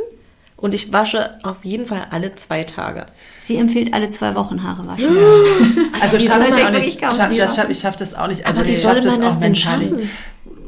Und 0.64 0.74
ich 0.74 0.94
wasche 0.94 1.32
auf 1.44 1.66
jeden 1.66 1.86
Fall 1.86 2.08
alle 2.12 2.36
zwei 2.36 2.64
Tage. 2.64 3.08
Sie 3.42 3.58
empfiehlt 3.58 3.94
alle 3.94 4.10
zwei 4.10 4.34
Wochen 4.34 4.64
Haare 4.64 4.88
waschen. 4.88 5.10
Also 6.02 6.18
schaffe 6.20 6.48
ich 6.48 6.66
auch 6.66 6.72
nicht. 6.72 7.02
Schaff, 7.02 7.38
das 7.38 7.56
schaff, 7.56 7.70
ich 7.70 7.80
schaffe 7.80 8.00
das 8.00 8.14
auch 8.14 8.28
nicht. 8.28 8.46
Also 8.46 8.62
Aber 8.62 8.70
wie 8.70 8.74
soll 8.74 8.94
man 9.02 9.04
das, 9.04 9.34
das 9.34 9.40
denn 9.40 9.56
schaffen? 9.56 10.10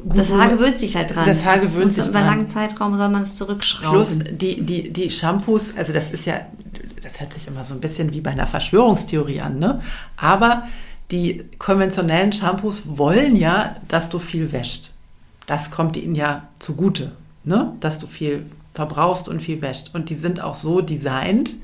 das 0.03 0.34
Haar 0.34 0.49
gewöhnt 0.49 0.77
sich 0.77 0.97
halt 0.97 1.15
dran. 1.15 1.25
Das 1.25 1.45
Haar 1.45 1.60
gewöhnt 1.60 1.91
sich. 1.91 2.05
Über 2.10 2.19
einen 2.19 2.27
langen 2.27 2.47
Zeitraum 2.49 2.97
soll 2.97 3.08
man 3.08 3.21
es 3.21 3.36
zurückschrauben. 3.36 3.95
Plus 3.95 4.19
die, 4.31 4.62
die, 4.62 4.91
die 4.91 5.10
Shampoos, 5.10 5.77
also 5.77 5.93
das 5.93 6.12
ist 6.12 6.25
ja, 6.25 6.41
das 7.01 7.21
hört 7.21 7.31
sich 7.34 7.47
immer 7.47 7.63
so 7.63 7.73
ein 7.73 7.79
bisschen 7.79 8.12
wie 8.12 8.19
bei 8.19 8.31
einer 8.31 8.47
Verschwörungstheorie 8.47 9.39
an, 9.39 9.60
ne? 9.60 9.81
Aber 10.17 10.67
die 11.12 11.45
konventionellen 11.58 12.34
Shampoos 12.34 12.81
wollen 12.86 13.38
ja, 13.38 13.77
dass 13.88 14.10
du 14.10 14.19
viel 14.19 14.51
wäscht. 14.51 14.91
Das 15.45 15.71
kommt 15.71 15.95
ihnen 15.95 16.15
ja 16.15 16.49
zugute, 16.60 17.13
ne? 17.45 17.71
Dass 17.79 17.97
du 17.97 18.08
viel 18.08 18.45
verbrauchst 18.76 19.28
und 19.28 19.42
viel 19.42 19.62
wäscht. 19.62 19.92
Und 19.94 20.10
die 20.10 20.16
sind 20.16 20.44
auch 20.44 20.56
so 20.56 20.82
designt, 20.82 21.56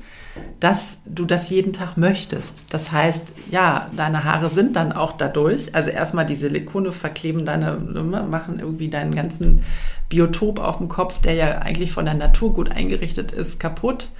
dass 0.60 0.96
du 1.04 1.24
das 1.24 1.50
jeden 1.50 1.72
Tag 1.72 1.96
möchtest. 1.96 2.72
Das 2.72 2.90
heißt, 2.90 3.32
ja, 3.50 3.90
deine 3.94 4.24
Haare 4.24 4.48
sind 4.48 4.76
dann 4.76 4.92
auch 4.92 5.12
dadurch, 5.12 5.74
also 5.74 5.90
erstmal 5.90 6.24
die 6.24 6.36
Silikone 6.36 6.92
verkleben 6.92 7.44
deine, 7.44 7.78
ne, 7.78 8.26
machen 8.28 8.58
irgendwie 8.58 8.88
deinen 8.88 9.14
ganzen 9.14 9.62
Biotop 10.08 10.58
auf 10.58 10.78
dem 10.78 10.88
Kopf, 10.88 11.20
der 11.20 11.34
ja 11.34 11.58
eigentlich 11.58 11.92
von 11.92 12.04
der 12.04 12.14
Natur 12.14 12.52
gut 12.52 12.70
eingerichtet 12.70 13.32
ist, 13.32 13.60
kaputt. 13.60 14.10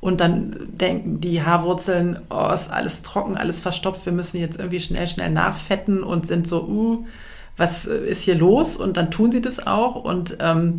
Und 0.00 0.20
dann 0.20 0.56
denken 0.66 1.20
die 1.20 1.42
Haarwurzeln, 1.42 2.18
oh, 2.28 2.50
ist 2.52 2.70
alles 2.70 3.02
trocken, 3.02 3.36
alles 3.36 3.60
verstopft, 3.60 4.04
wir 4.04 4.12
müssen 4.12 4.40
jetzt 4.40 4.58
irgendwie 4.58 4.80
schnell, 4.80 5.06
schnell 5.06 5.30
nachfetten 5.30 6.02
und 6.02 6.26
sind 6.26 6.48
so, 6.48 6.64
uh, 6.64 7.06
was 7.56 7.84
ist 7.84 8.22
hier 8.22 8.34
los? 8.34 8.76
Und 8.76 8.96
dann 8.96 9.10
tun 9.10 9.30
sie 9.30 9.40
das 9.40 9.64
auch. 9.66 9.96
Und 9.96 10.38
ähm, 10.40 10.76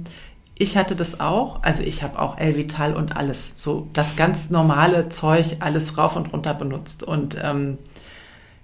ich 0.58 0.78
hatte 0.78 0.96
das 0.96 1.20
auch. 1.20 1.64
Also 1.64 1.82
ich 1.82 2.04
habe 2.04 2.20
auch 2.20 2.38
Elvital 2.38 2.96
und 2.96 3.18
alles. 3.18 3.54
So 3.56 3.88
das 3.94 4.16
ganz 4.16 4.50
normale 4.50 5.10
Zeug, 5.10 5.58
alles 5.60 5.98
rauf 5.98 6.16
und 6.16 6.32
runter 6.32 6.54
benutzt. 6.54 7.04
Und 7.04 7.38
ähm, 7.42 7.80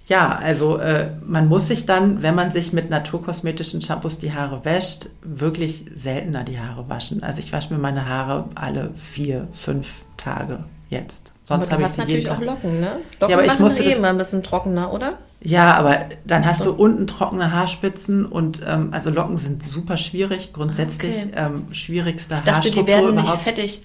ja, 0.08 0.30
also 0.30 0.78
äh, 0.78 1.12
man 1.26 1.48
muss 1.48 1.68
sich 1.68 1.86
dann, 1.86 2.22
wenn 2.22 2.36
man 2.36 2.52
sich 2.52 2.74
mit 2.74 2.90
naturkosmetischen 2.90 3.82
Shampoos 3.82 4.18
die 4.18 4.34
Haare 4.34 4.66
wäscht, 4.66 5.10
wirklich 5.22 5.86
seltener 5.96 6.44
die 6.44 6.60
Haare 6.60 6.90
waschen. 6.90 7.24
Also 7.24 7.40
ich 7.40 7.54
wasche 7.54 7.74
mir 7.74 7.80
meine 7.80 8.08
Haare 8.08 8.50
alle 8.56 8.92
vier, 8.96 9.48
fünf 9.52 9.88
Tage 10.18 10.64
jetzt. 10.90 11.34
Sonst 11.50 11.72
habe 11.72 11.82
ich 11.82 11.88
sie 11.88 12.00
natürlich 12.02 12.30
auch 12.30 12.40
Locken, 12.40 12.80
ne? 12.80 13.00
Locken 13.20 13.32
ja, 13.32 13.38
aber 13.38 13.46
ich 13.46 13.58
musste 13.58 13.82
eh 13.82 13.94
immer 13.94 14.10
ein 14.10 14.20
bisschen 14.20 14.44
trockener, 14.44 14.94
oder? 14.94 15.18
Ja, 15.42 15.74
aber 15.74 15.98
dann 16.24 16.46
hast 16.46 16.64
du 16.64 16.72
unten 16.72 17.08
trockene 17.08 17.52
Haarspitzen 17.52 18.28
und 18.28 18.62
ähm, 18.68 18.90
also 18.92 19.10
Locken 19.10 19.40
sind 19.40 19.66
super 19.66 19.98
schwierig. 19.98 20.54
Grundsätzlich 20.54 21.16
okay. 21.16 21.32
ähm, 21.36 21.74
schwierigste 21.74 22.36
ich 22.36 22.42
dachte, 22.42 22.52
Haarstruktur 22.52 22.84
die 22.84 22.88
werden 22.88 23.10
überhaupt. 23.14 23.32
nicht 23.32 23.42
fettig. 23.42 23.84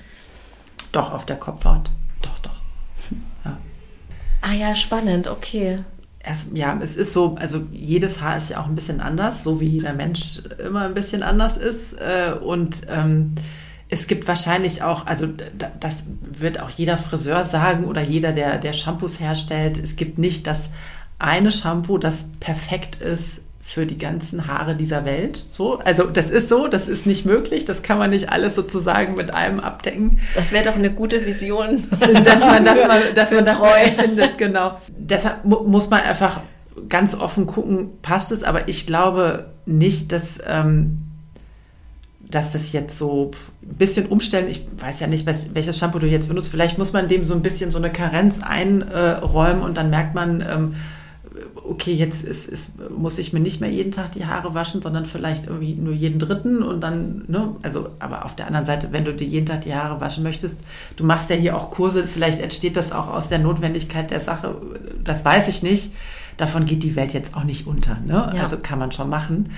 Doch, 0.93 1.15
auf 1.15 1.25
der 1.25 1.37
Kopfhaut. 1.37 1.89
Doch, 2.21 2.39
doch. 2.43 2.51
Ja. 3.47 3.57
Ah 4.43 4.53
ja, 4.53 4.75
spannend, 4.75 5.27
okay. 5.27 5.79
Es, 6.19 6.47
ja, 6.53 6.79
es 6.83 6.97
ist 6.97 7.15
so, 7.15 7.37
also 7.41 7.63
jedes 7.73 8.21
Haar 8.21 8.37
ist 8.37 8.51
ja 8.51 8.61
auch 8.61 8.67
ein 8.67 8.75
bisschen 8.75 9.01
anders, 9.01 9.43
so 9.43 9.59
wie 9.59 9.69
jeder 9.69 9.95
Mensch 9.95 10.43
immer 10.63 10.83
ein 10.83 10.95
bisschen 10.95 11.23
anders 11.23 11.57
ist. 11.57 11.95
Äh, 11.95 12.35
und 12.35 12.83
ähm, 12.89 13.35
es 13.95 14.09
gibt 14.09 14.27
wahrscheinlich 14.27 14.83
auch, 14.83 15.07
also 15.07 15.29
das 15.79 16.03
wird 16.21 16.61
auch 16.61 16.71
jeder 16.71 16.99
Friseur 16.99 17.47
sagen 17.47 17.85
oder 17.85 18.03
jeder, 18.03 18.33
der, 18.33 18.59
der 18.59 18.73
Shampoos 18.73 19.21
herstellt, 19.21 19.79
es 19.79 19.95
gibt 19.95 20.19
nicht 20.19 20.49
das 20.49 20.71
eine 21.21 21.53
Shampoo, 21.53 21.97
das 21.97 22.27
perfekt 22.41 23.01
ist 23.01 23.41
für 23.63 23.87
die 23.87 23.97
ganzen 23.97 24.49
Haare 24.49 24.75
dieser 24.75 25.05
Welt. 25.05 25.47
So, 25.51 25.79
also 25.79 26.05
das 26.05 26.29
ist 26.29 26.49
so, 26.49 26.67
das 26.67 26.89
ist 26.89 27.07
nicht 27.07 27.25
möglich, 27.25 27.65
das 27.65 27.83
kann 27.83 27.97
man 27.97 28.11
nicht 28.11 28.31
alles 28.31 28.57
sozusagen 28.57 29.15
mit 29.15 29.33
allem 29.33 29.61
abdecken. 29.61 30.19
Das 30.35 30.51
wäre 30.51 30.65
doch 30.65 30.75
eine 30.75 30.93
gute 30.93 31.25
Vision, 31.25 31.87
dass 32.25 32.41
man 32.41 32.65
das 32.65 32.87
mal, 32.87 33.15
dass 33.15 33.31
man 33.31 33.45
das 33.45 33.61
mal 33.61 33.93
findet, 33.93 34.39
genau. 34.39 34.77
Deshalb 34.89 35.45
mu 35.45 35.63
muss 35.63 35.89
man 35.89 36.03
einfach 36.03 36.41
ganz 36.89 37.15
offen 37.15 37.47
gucken, 37.47 37.93
passt 38.03 38.33
es, 38.33 38.43
aber 38.43 38.69
ich 38.69 38.89
glaube 38.89 39.53
nicht, 39.67 40.11
dass 40.11 40.41
ähm, 40.47 41.14
dass 42.31 42.53
das 42.53 42.73
jetzt 42.73 42.99
so 42.99 43.31
ein 43.63 43.77
bisschen 43.77 44.07
umstellen, 44.07 44.49
ich 44.49 44.67
weiß 44.79 45.01
ja 45.01 45.07
nicht, 45.07 45.27
welches 45.27 45.79
Shampoo 45.79 45.99
du 45.99 46.07
jetzt 46.07 46.29
benutzt, 46.29 46.49
vielleicht 46.49 46.79
muss 46.79 46.93
man 46.93 47.09
dem 47.09 47.25
so 47.25 47.35
ein 47.35 47.43
bisschen 47.43 47.71
so 47.71 47.79
eine 47.79 47.91
Karenz 47.91 48.41
einräumen 48.43 49.63
und 49.63 49.77
dann 49.77 49.91
merkt 49.91 50.15
man, 50.15 50.41
ähm, 50.41 50.75
okay, 51.69 51.93
jetzt 51.93 52.23
ist, 52.25 52.47
ist, 52.47 52.91
muss 52.91 53.19
ich 53.19 53.33
mir 53.33 53.41
nicht 53.41 53.61
mehr 53.61 53.71
jeden 53.71 53.91
Tag 53.91 54.13
die 54.13 54.27
Haare 54.27 54.55
waschen, 54.55 54.83
sondern 54.83 55.07
vielleicht 55.07 55.47
irgendwie 55.47 55.75
nur 55.75 55.93
jeden 55.93 56.19
dritten 56.19 56.63
und 56.63 56.81
dann, 56.81 57.25
ne, 57.27 57.57
also, 57.63 57.91
aber 57.99 58.25
auf 58.25 58.37
der 58.37 58.47
anderen 58.47 58.67
Seite, 58.67 58.89
wenn 58.93 59.05
du 59.05 59.15
dir 59.15 59.27
jeden 59.27 59.47
Tag 59.47 59.63
die 59.63 59.75
Haare 59.75 60.01
waschen 60.01 60.23
möchtest, 60.23 60.59
du 60.97 61.05
machst 61.05 61.31
ja 61.31 61.37
hier 61.37 61.57
auch 61.57 61.71
Kurse, 61.71 62.07
vielleicht 62.07 62.41
entsteht 62.41 62.77
das 62.77 62.93
auch 62.93 63.09
aus 63.09 63.29
der 63.29 63.39
Notwendigkeit 63.39 64.11
der 64.11 64.21
Sache, 64.21 64.57
das 65.03 65.25
weiß 65.25 65.49
ich 65.49 65.63
nicht. 65.63 65.93
Davon 66.37 66.67
geht 66.67 66.83
die 66.83 66.97
Welt 66.97 67.13
jetzt 67.13 67.37
auch 67.37 67.45
nicht 67.45 67.67
unter, 67.67 67.97
ne? 68.05 68.33
Ja. 68.35 68.43
Also 68.43 68.57
kann 68.57 68.81
man 68.81 68.91
schon 68.91 69.09
machen. 69.09 69.51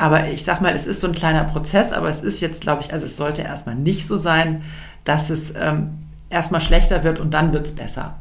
Aber 0.00 0.28
ich 0.28 0.44
sag 0.44 0.62
mal, 0.62 0.74
es 0.74 0.86
ist 0.86 1.02
so 1.02 1.08
ein 1.08 1.14
kleiner 1.14 1.44
Prozess, 1.44 1.92
aber 1.92 2.08
es 2.08 2.22
ist 2.22 2.40
jetzt, 2.40 2.62
glaube 2.62 2.82
ich, 2.82 2.92
also 2.92 3.04
es 3.04 3.18
sollte 3.18 3.42
erstmal 3.42 3.74
nicht 3.74 4.06
so 4.06 4.16
sein, 4.16 4.62
dass 5.04 5.28
es 5.28 5.52
ähm, 5.54 5.98
erstmal 6.30 6.62
schlechter 6.62 7.04
wird 7.04 7.18
und 7.18 7.34
dann 7.34 7.52
wird 7.52 7.66
es 7.66 7.74
besser. 7.74 8.16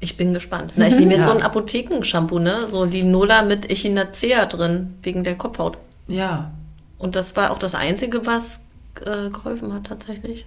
Ich 0.00 0.16
bin 0.16 0.34
gespannt. 0.34 0.72
Na, 0.74 0.88
ich 0.88 0.96
nehme 0.96 1.12
jetzt 1.12 1.26
ja. 1.26 1.32
so 1.32 1.38
ein 1.38 1.42
Apothekenshampoo, 1.42 2.40
ne? 2.40 2.66
So 2.66 2.86
die 2.86 3.04
Nola 3.04 3.42
mit 3.42 3.70
Echinacea 3.70 4.46
drin, 4.46 4.94
wegen 5.02 5.22
der 5.22 5.36
Kopfhaut. 5.36 5.78
Ja. 6.08 6.50
Und 6.98 7.14
das 7.14 7.36
war 7.36 7.52
auch 7.52 7.58
das 7.58 7.76
Einzige, 7.76 8.26
was 8.26 8.66
äh, 9.04 9.30
geholfen 9.30 9.72
hat 9.72 9.84
tatsächlich. 9.84 10.46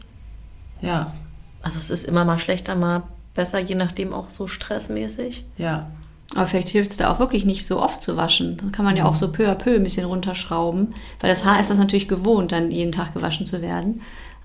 Ja. 0.82 1.14
Also 1.62 1.80
es 1.80 1.90
ist 1.90 2.06
immer 2.06 2.26
mal 2.26 2.40
schlechter, 2.40 2.76
mal 2.76 3.04
besser, 3.34 3.60
je 3.60 3.76
nachdem 3.76 4.14
auch 4.14 4.30
so 4.30 4.48
stressmäßig. 4.48 5.46
Ja. 5.58 5.90
Aber 6.36 6.48
vielleicht 6.48 6.70
hilft 6.70 6.92
es 6.92 6.98
da 6.98 7.12
auch 7.12 7.20
wirklich 7.20 7.46
nicht 7.46 7.66
so 7.66 7.82
oft 7.82 8.02
zu 8.02 8.16
waschen. 8.16 8.58
Dann 8.58 8.72
kann 8.72 8.86
man 8.86 8.96
ja 8.96 9.06
auch 9.06 9.16
so 9.16 9.32
peu 9.32 9.50
à 9.50 9.56
peu 9.56 9.76
ein 9.76 9.84
bisschen 9.84 10.06
runterschrauben. 10.06 10.94
Weil 11.20 11.30
das 11.30 11.44
Haar 11.44 11.60
ist 11.60 11.70
das 11.70 11.78
natürlich 11.78 12.08
gewohnt, 12.08 12.52
dann 12.52 12.72
jeden 12.72 12.92
Tag 12.92 13.14
gewaschen 13.14 13.46
zu 13.46 13.62
werden. 13.62 14.02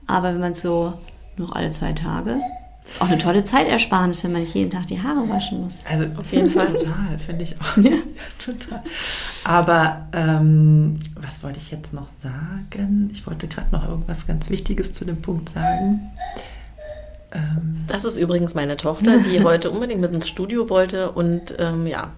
Aber 0.06 0.32
wenn 0.32 0.40
man 0.40 0.54
so 0.54 0.94
noch 1.36 1.52
alle 1.54 1.70
zwei 1.72 1.92
Tage 1.92 2.40
ist 2.86 3.00
auch 3.00 3.08
eine 3.08 3.18
tolle 3.18 3.44
Zeitersparnis, 3.44 4.22
wenn 4.24 4.32
man 4.32 4.42
nicht 4.42 4.54
jeden 4.54 4.70
Tag 4.70 4.86
die 4.86 5.00
Haare 5.00 5.26
waschen 5.28 5.60
muss. 5.60 5.76
Also 5.88 6.06
auf 6.18 6.30
jeden 6.32 6.50
Fall 6.50 6.66
total, 6.66 7.18
finde 7.24 7.44
ich 7.44 7.60
auch. 7.60 7.76
Ja. 7.82 7.90
ja. 7.90 7.98
total. 8.38 8.82
Aber 9.44 10.06
ähm, 10.12 11.00
was 11.16 11.42
wollte 11.42 11.58
ich 11.58 11.70
jetzt 11.70 11.92
noch 11.94 12.08
sagen? 12.22 13.10
Ich 13.12 13.26
wollte 13.26 13.48
gerade 13.48 13.68
noch 13.72 13.88
irgendwas 13.88 14.26
ganz 14.26 14.50
Wichtiges 14.50 14.92
zu 14.92 15.04
dem 15.04 15.20
Punkt 15.22 15.48
sagen. 15.48 16.10
Ähm. 17.34 17.84
Das 17.88 18.04
ist 18.04 18.16
übrigens 18.16 18.54
meine 18.54 18.76
Tochter, 18.76 19.18
die 19.18 19.42
heute 19.44 19.70
unbedingt 19.70 20.00
mit 20.00 20.14
ins 20.14 20.28
Studio 20.28 20.70
wollte. 20.70 21.10
Und 21.12 21.54
ähm, 21.58 21.86
ja, 21.86 22.12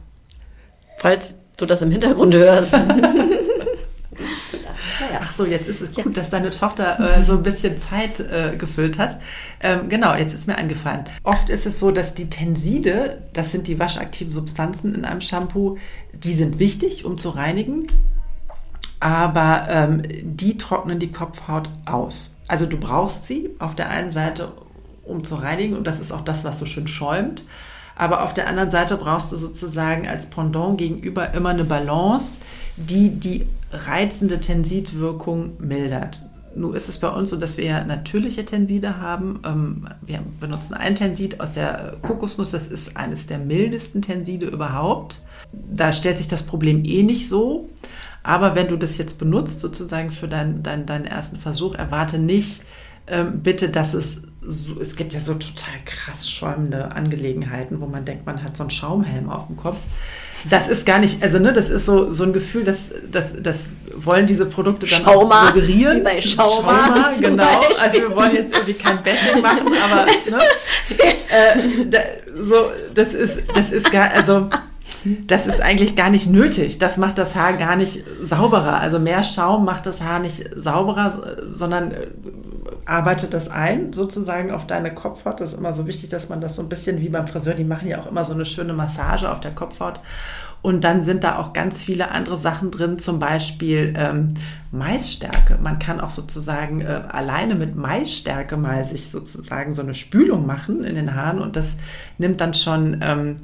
falls 0.98 1.36
du 1.56 1.66
das 1.66 1.82
im 1.82 1.90
Hintergrund 1.90 2.34
hörst. 2.34 2.74
Naja. 5.00 5.20
Ach 5.22 5.32
so, 5.32 5.44
jetzt 5.44 5.68
ist 5.68 5.80
es 5.80 5.94
gut, 5.94 6.06
ja. 6.06 6.10
dass 6.12 6.30
deine 6.30 6.50
Tochter 6.50 6.98
äh, 6.98 7.24
so 7.24 7.32
ein 7.32 7.42
bisschen 7.42 7.80
Zeit 7.80 8.20
äh, 8.20 8.56
gefüllt 8.56 8.98
hat. 8.98 9.20
Ähm, 9.62 9.88
genau, 9.88 10.14
jetzt 10.14 10.34
ist 10.34 10.46
mir 10.46 10.56
eingefallen. 10.56 11.04
Oft 11.22 11.48
ist 11.48 11.66
es 11.66 11.78
so, 11.78 11.90
dass 11.90 12.14
die 12.14 12.30
Tenside, 12.30 13.22
das 13.32 13.52
sind 13.52 13.66
die 13.66 13.78
waschaktiven 13.78 14.32
Substanzen 14.32 14.94
in 14.94 15.04
einem 15.04 15.20
Shampoo, 15.20 15.76
die 16.12 16.34
sind 16.34 16.58
wichtig, 16.58 17.04
um 17.04 17.18
zu 17.18 17.30
reinigen, 17.30 17.86
aber 19.00 19.66
ähm, 19.68 20.02
die 20.22 20.56
trocknen 20.56 20.98
die 20.98 21.12
Kopfhaut 21.12 21.68
aus. 21.84 22.34
Also 22.48 22.66
du 22.66 22.78
brauchst 22.78 23.24
sie 23.24 23.50
auf 23.58 23.74
der 23.74 23.90
einen 23.90 24.10
Seite, 24.10 24.52
um 25.06 25.24
zu 25.24 25.36
reinigen 25.36 25.76
und 25.76 25.86
das 25.86 26.00
ist 26.00 26.12
auch 26.12 26.22
das, 26.22 26.44
was 26.44 26.58
so 26.58 26.66
schön 26.66 26.86
schäumt. 26.86 27.44
Aber 27.96 28.24
auf 28.24 28.34
der 28.34 28.46
anderen 28.46 28.70
Seite 28.70 28.96
brauchst 28.96 29.32
du 29.32 29.36
sozusagen 29.36 30.06
als 30.06 30.26
Pendant 30.26 30.76
gegenüber 30.76 31.32
immer 31.32 31.48
eine 31.48 31.64
Balance, 31.64 32.40
die 32.76 33.08
die 33.08 33.46
reizende 33.72 34.38
Tensidwirkung 34.38 35.52
mildert. 35.58 36.20
Nun 36.54 36.74
ist 36.74 36.88
es 36.88 36.98
bei 36.98 37.08
uns 37.08 37.30
so, 37.30 37.36
dass 37.36 37.56
wir 37.56 37.64
ja 37.64 37.84
natürliche 37.84 38.44
Tenside 38.44 38.98
haben. 38.98 39.40
Ähm, 39.44 39.88
wir 40.00 40.20
benutzen 40.40 40.74
ein 40.74 40.94
Tensid 40.94 41.40
aus 41.40 41.52
der 41.52 41.96
Kokosnuss. 42.00 42.50
Das 42.50 42.68
ist 42.68 42.96
eines 42.96 43.26
der 43.26 43.38
mildesten 43.38 44.00
Tenside 44.00 44.46
überhaupt. 44.46 45.20
Da 45.52 45.92
stellt 45.92 46.16
sich 46.16 46.28
das 46.28 46.44
Problem 46.44 46.84
eh 46.84 47.02
nicht 47.02 47.28
so. 47.28 47.68
Aber 48.22 48.54
wenn 48.54 48.68
du 48.68 48.76
das 48.76 48.96
jetzt 48.96 49.18
benutzt, 49.18 49.60
sozusagen 49.60 50.10
für 50.10 50.28
dein, 50.28 50.62
dein, 50.62 50.86
deinen 50.86 51.04
ersten 51.04 51.36
Versuch, 51.36 51.74
erwarte 51.74 52.18
nicht 52.18 52.62
ähm, 53.06 53.40
bitte, 53.42 53.68
dass 53.68 53.94
es 53.94 54.22
so, 54.46 54.80
es 54.80 54.96
gibt 54.96 55.12
ja 55.12 55.20
so 55.20 55.34
total 55.34 55.74
krass 55.84 56.30
schäumende 56.30 56.92
Angelegenheiten, 56.92 57.80
wo 57.80 57.86
man 57.86 58.04
denkt, 58.04 58.26
man 58.26 58.42
hat 58.42 58.56
so 58.56 58.64
einen 58.64 58.70
Schaumhelm 58.70 59.28
auf 59.30 59.46
dem 59.46 59.56
Kopf. 59.56 59.78
Das 60.48 60.68
ist 60.68 60.86
gar 60.86 60.98
nicht, 60.98 61.22
also 61.22 61.38
ne, 61.38 61.52
das 61.52 61.70
ist 61.70 61.86
so, 61.86 62.12
so 62.12 62.24
ein 62.24 62.32
Gefühl, 62.32 62.64
das, 62.64 62.76
das, 63.10 63.24
das 63.42 63.56
wollen 63.96 64.26
diese 64.26 64.46
Produkte 64.46 64.86
dann 64.86 65.02
Schauma, 65.02 65.42
auch 65.42 65.46
suggerieren. 65.48 65.98
Wie 65.98 66.02
bei 66.02 66.20
Schauma, 66.20 66.86
Schauma 66.86 67.12
genau. 67.20 67.44
Beispiel. 67.44 67.76
Also 67.76 68.00
wir 68.00 68.16
wollen 68.16 68.34
jetzt 68.34 68.54
irgendwie 68.54 68.74
kein 68.74 69.02
Bashing 69.02 69.42
machen, 69.42 69.66
aber 69.66 70.06
ne, 70.30 70.38
äh, 71.30 71.86
da, 71.86 71.98
so, 72.48 72.70
das 72.94 73.12
ist, 73.12 73.38
das 73.54 73.70
ist 73.70 73.90
gar, 73.90 74.12
also 74.12 74.48
das 75.26 75.46
ist 75.46 75.60
eigentlich 75.60 75.96
gar 75.96 76.10
nicht 76.10 76.28
nötig. 76.28 76.78
Das 76.78 76.96
macht 76.96 77.18
das 77.18 77.34
Haar 77.34 77.54
gar 77.54 77.76
nicht 77.76 78.04
sauberer. 78.22 78.80
Also 78.80 78.98
mehr 78.98 79.24
Schaum 79.24 79.64
macht 79.64 79.86
das 79.86 80.00
Haar 80.00 80.18
nicht 80.20 80.50
sauberer, 80.56 81.36
sondern 81.50 81.92
arbeitet 82.86 83.34
das 83.34 83.50
ein, 83.50 83.92
sozusagen 83.92 84.52
auf 84.52 84.66
deine 84.66 84.94
Kopfhaut. 84.94 85.40
Das 85.40 85.52
ist 85.52 85.58
immer 85.58 85.74
so 85.74 85.86
wichtig, 85.86 86.08
dass 86.08 86.28
man 86.28 86.40
das 86.40 86.54
so 86.54 86.62
ein 86.62 86.68
bisschen 86.68 87.00
wie 87.00 87.08
beim 87.08 87.26
Friseur, 87.26 87.54
die 87.54 87.64
machen 87.64 87.88
ja 87.88 88.00
auch 88.00 88.06
immer 88.06 88.24
so 88.24 88.32
eine 88.32 88.46
schöne 88.46 88.72
Massage 88.72 89.30
auf 89.30 89.40
der 89.40 89.54
Kopfhaut. 89.54 90.00
Und 90.62 90.84
dann 90.84 91.02
sind 91.02 91.22
da 91.22 91.38
auch 91.38 91.52
ganz 91.52 91.82
viele 91.82 92.10
andere 92.10 92.38
Sachen 92.38 92.70
drin, 92.70 92.98
zum 92.98 93.18
Beispiel 93.20 93.92
ähm, 93.96 94.34
Maisstärke. 94.72 95.58
Man 95.62 95.78
kann 95.78 96.00
auch 96.00 96.10
sozusagen 96.10 96.80
äh, 96.80 97.02
alleine 97.08 97.56
mit 97.56 97.76
Maisstärke 97.76 98.56
mal 98.56 98.84
sich 98.84 99.10
sozusagen 99.10 99.74
so 99.74 99.82
eine 99.82 99.94
Spülung 99.94 100.46
machen 100.46 100.84
in 100.84 100.94
den 100.94 101.14
Haaren 101.14 101.40
und 101.40 101.56
das 101.56 101.74
nimmt 102.18 102.40
dann 102.40 102.54
schon 102.54 103.00
ähm, 103.02 103.36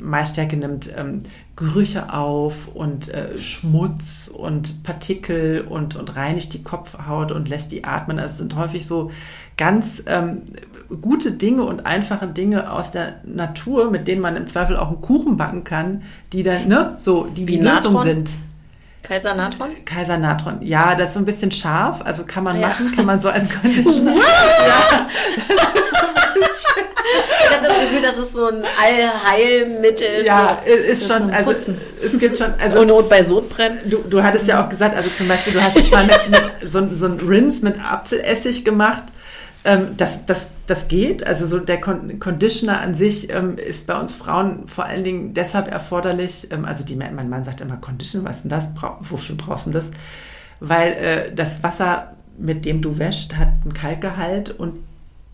Maisstärke 0.00 0.56
nimmt 0.56 0.90
ähm, 0.96 1.22
Gerüche 1.56 2.12
auf 2.12 2.68
und 2.68 3.08
äh, 3.08 3.38
Schmutz 3.38 4.28
und 4.28 4.82
Partikel 4.82 5.64
und, 5.68 5.96
und 5.96 6.16
reinigt 6.16 6.52
die 6.54 6.62
Kopfhaut 6.62 7.32
und 7.32 7.48
lässt 7.48 7.72
die 7.72 7.84
atmen. 7.84 8.18
Also 8.18 8.32
es 8.32 8.38
sind 8.38 8.56
häufig 8.56 8.86
so 8.86 9.10
ganz 9.56 10.02
ähm, 10.06 10.42
gute 11.00 11.32
Dinge 11.32 11.62
und 11.62 11.86
einfache 11.86 12.26
Dinge 12.26 12.70
aus 12.70 12.92
der 12.92 13.20
Natur, 13.24 13.90
mit 13.90 14.06
denen 14.06 14.20
man 14.20 14.36
im 14.36 14.46
Zweifel 14.46 14.76
auch 14.76 14.88
einen 14.88 15.00
Kuchen 15.00 15.36
backen 15.36 15.64
kann, 15.64 16.02
die 16.32 16.42
dann, 16.42 16.68
ne, 16.68 16.96
so, 17.00 17.24
die 17.24 17.46
die 17.46 17.58
Lösung 17.58 18.02
sind. 18.02 18.30
Kaiser 19.02 19.34
Natron? 19.34 19.68
Kaiser 19.84 20.18
Natron. 20.18 20.62
Ja, 20.62 20.96
das 20.96 21.08
ist 21.08 21.14
so 21.14 21.20
ein 21.20 21.26
bisschen 21.26 21.52
scharf, 21.52 22.02
also 22.04 22.24
kann 22.24 22.42
man 22.42 22.58
ja. 22.58 22.68
machen, 22.68 22.92
kann 22.94 23.06
man 23.06 23.20
so 23.20 23.28
als 23.28 23.48
Conditioner. 23.60 24.16
ja, 24.16 25.08
ich 27.40 27.50
habe 27.50 27.66
das 27.66 27.80
Gefühl, 27.80 28.02
das 28.02 28.18
ist 28.18 28.32
so 28.32 28.46
ein 28.46 28.62
Allheilmittel. 28.82 30.24
Ja, 30.24 30.62
so, 30.64 30.72
ist 30.72 31.06
schon, 31.06 31.30
also 31.30 31.52
es 31.52 32.18
gibt 32.18 32.38
schon, 32.38 32.54
also 32.62 32.80
und 32.80 32.88
Not 32.88 33.08
bei 33.08 33.22
Sodbrennen. 33.22 33.78
Du, 33.88 33.98
du 33.98 34.22
hattest 34.22 34.46
ja 34.46 34.64
auch 34.64 34.68
gesagt, 34.68 34.96
also 34.96 35.08
zum 35.10 35.28
Beispiel, 35.28 35.52
du 35.52 35.62
hast 35.62 35.76
es 35.76 35.90
mal 35.90 36.04
mit, 36.04 36.30
mit 36.30 36.70
so, 36.70 36.86
so 36.88 37.06
ein 37.06 37.20
Rinse 37.20 37.64
mit 37.64 37.78
Apfelessig 37.80 38.64
gemacht. 38.64 39.04
Ähm, 39.66 39.96
das, 39.96 40.24
das, 40.26 40.48
das 40.66 40.88
geht. 40.88 41.26
Also 41.26 41.46
so 41.46 41.58
der 41.58 41.80
Conditioner 41.80 42.80
an 42.80 42.94
sich 42.94 43.32
ähm, 43.32 43.58
ist 43.58 43.86
bei 43.86 43.98
uns 43.98 44.14
Frauen 44.14 44.68
vor 44.68 44.84
allen 44.84 45.02
Dingen 45.02 45.34
deshalb 45.34 45.68
erforderlich. 45.68 46.48
Ähm, 46.52 46.64
also 46.64 46.84
die, 46.84 46.94
mein 46.94 47.28
Mann 47.28 47.44
sagt 47.44 47.60
immer, 47.60 47.76
Conditioner, 47.76 48.28
was 48.28 48.36
ist 48.36 48.42
denn 48.42 48.50
das? 48.50 48.72
Bra 48.74 48.98
wofür 49.00 49.36
brauchst 49.36 49.66
du 49.66 49.70
das? 49.72 49.84
Weil 50.60 50.92
äh, 50.92 51.34
das 51.34 51.62
Wasser, 51.62 52.14
mit 52.38 52.64
dem 52.64 52.80
du 52.80 52.98
wäschst, 52.98 53.36
hat 53.36 53.48
einen 53.64 53.74
Kalkgehalt 53.74 54.50
und 54.50 54.78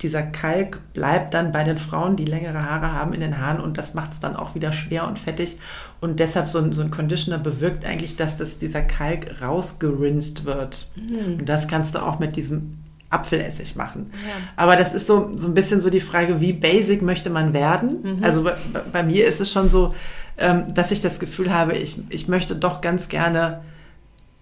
dieser 0.03 0.23
Kalk 0.23 0.81
bleibt 0.93 1.35
dann 1.35 1.53
bei 1.53 1.65
den 1.65 1.79
Frauen, 1.79 2.17
die 2.17 2.25
längere 2.25 2.63
Haare 2.69 2.93
haben, 2.93 3.13
in 3.13 3.21
den 3.21 3.39
Haaren 3.39 3.61
und 3.61 3.79
das 3.79 3.95
macht 3.95 4.13
es 4.13 4.21
dann 4.21 4.37
auch 4.37 4.55
wieder 4.55 4.73
schwer 4.73 5.07
und 5.07 5.19
fettig. 5.19 5.59
Und 6.01 6.19
deshalb 6.21 6.49
so 6.49 6.59
ein, 6.59 6.73
so 6.73 6.83
ein 6.83 6.91
Conditioner 6.91 7.39
bewirkt 7.39 7.85
eigentlich, 7.85 8.17
dass 8.17 8.37
das, 8.37 8.59
dieser 8.59 8.83
Kalk 8.83 9.41
rausgerinst 9.41 10.45
wird. 10.45 10.89
Mhm. 10.97 11.41
Und 11.41 11.49
das 11.49 11.69
kannst 11.69 11.95
du 11.95 12.01
auch 12.01 12.19
mit 12.19 12.37
diesem 12.37 12.79
Apfelessig 13.11 13.77
machen. 13.77 14.11
Ja. 14.13 14.35
Aber 14.57 14.77
das 14.77 14.95
ist 14.95 15.07
so, 15.07 15.31
so 15.35 15.47
ein 15.47 15.55
bisschen 15.55 15.81
so 15.81 15.91
die 15.91 16.01
Frage, 16.01 16.41
wie 16.41 16.53
basic 16.53 17.03
möchte 17.03 17.31
man 17.31 17.53
werden? 17.53 18.03
Mhm. 18.03 18.25
Also 18.25 18.43
bei, 18.43 18.55
bei, 18.91 19.03
mir 19.03 19.27
ist 19.27 19.41
es 19.41 19.53
schon 19.53 19.69
so, 19.69 19.95
ähm, 20.39 20.65
dass 20.75 20.91
ich 20.91 21.01
das 21.01 21.21
Gefühl 21.21 21.53
habe, 21.53 21.75
ich, 21.75 21.99
ich 22.09 22.27
möchte 22.27 22.57
doch 22.57 22.81
ganz 22.81 23.09
gerne 23.09 23.61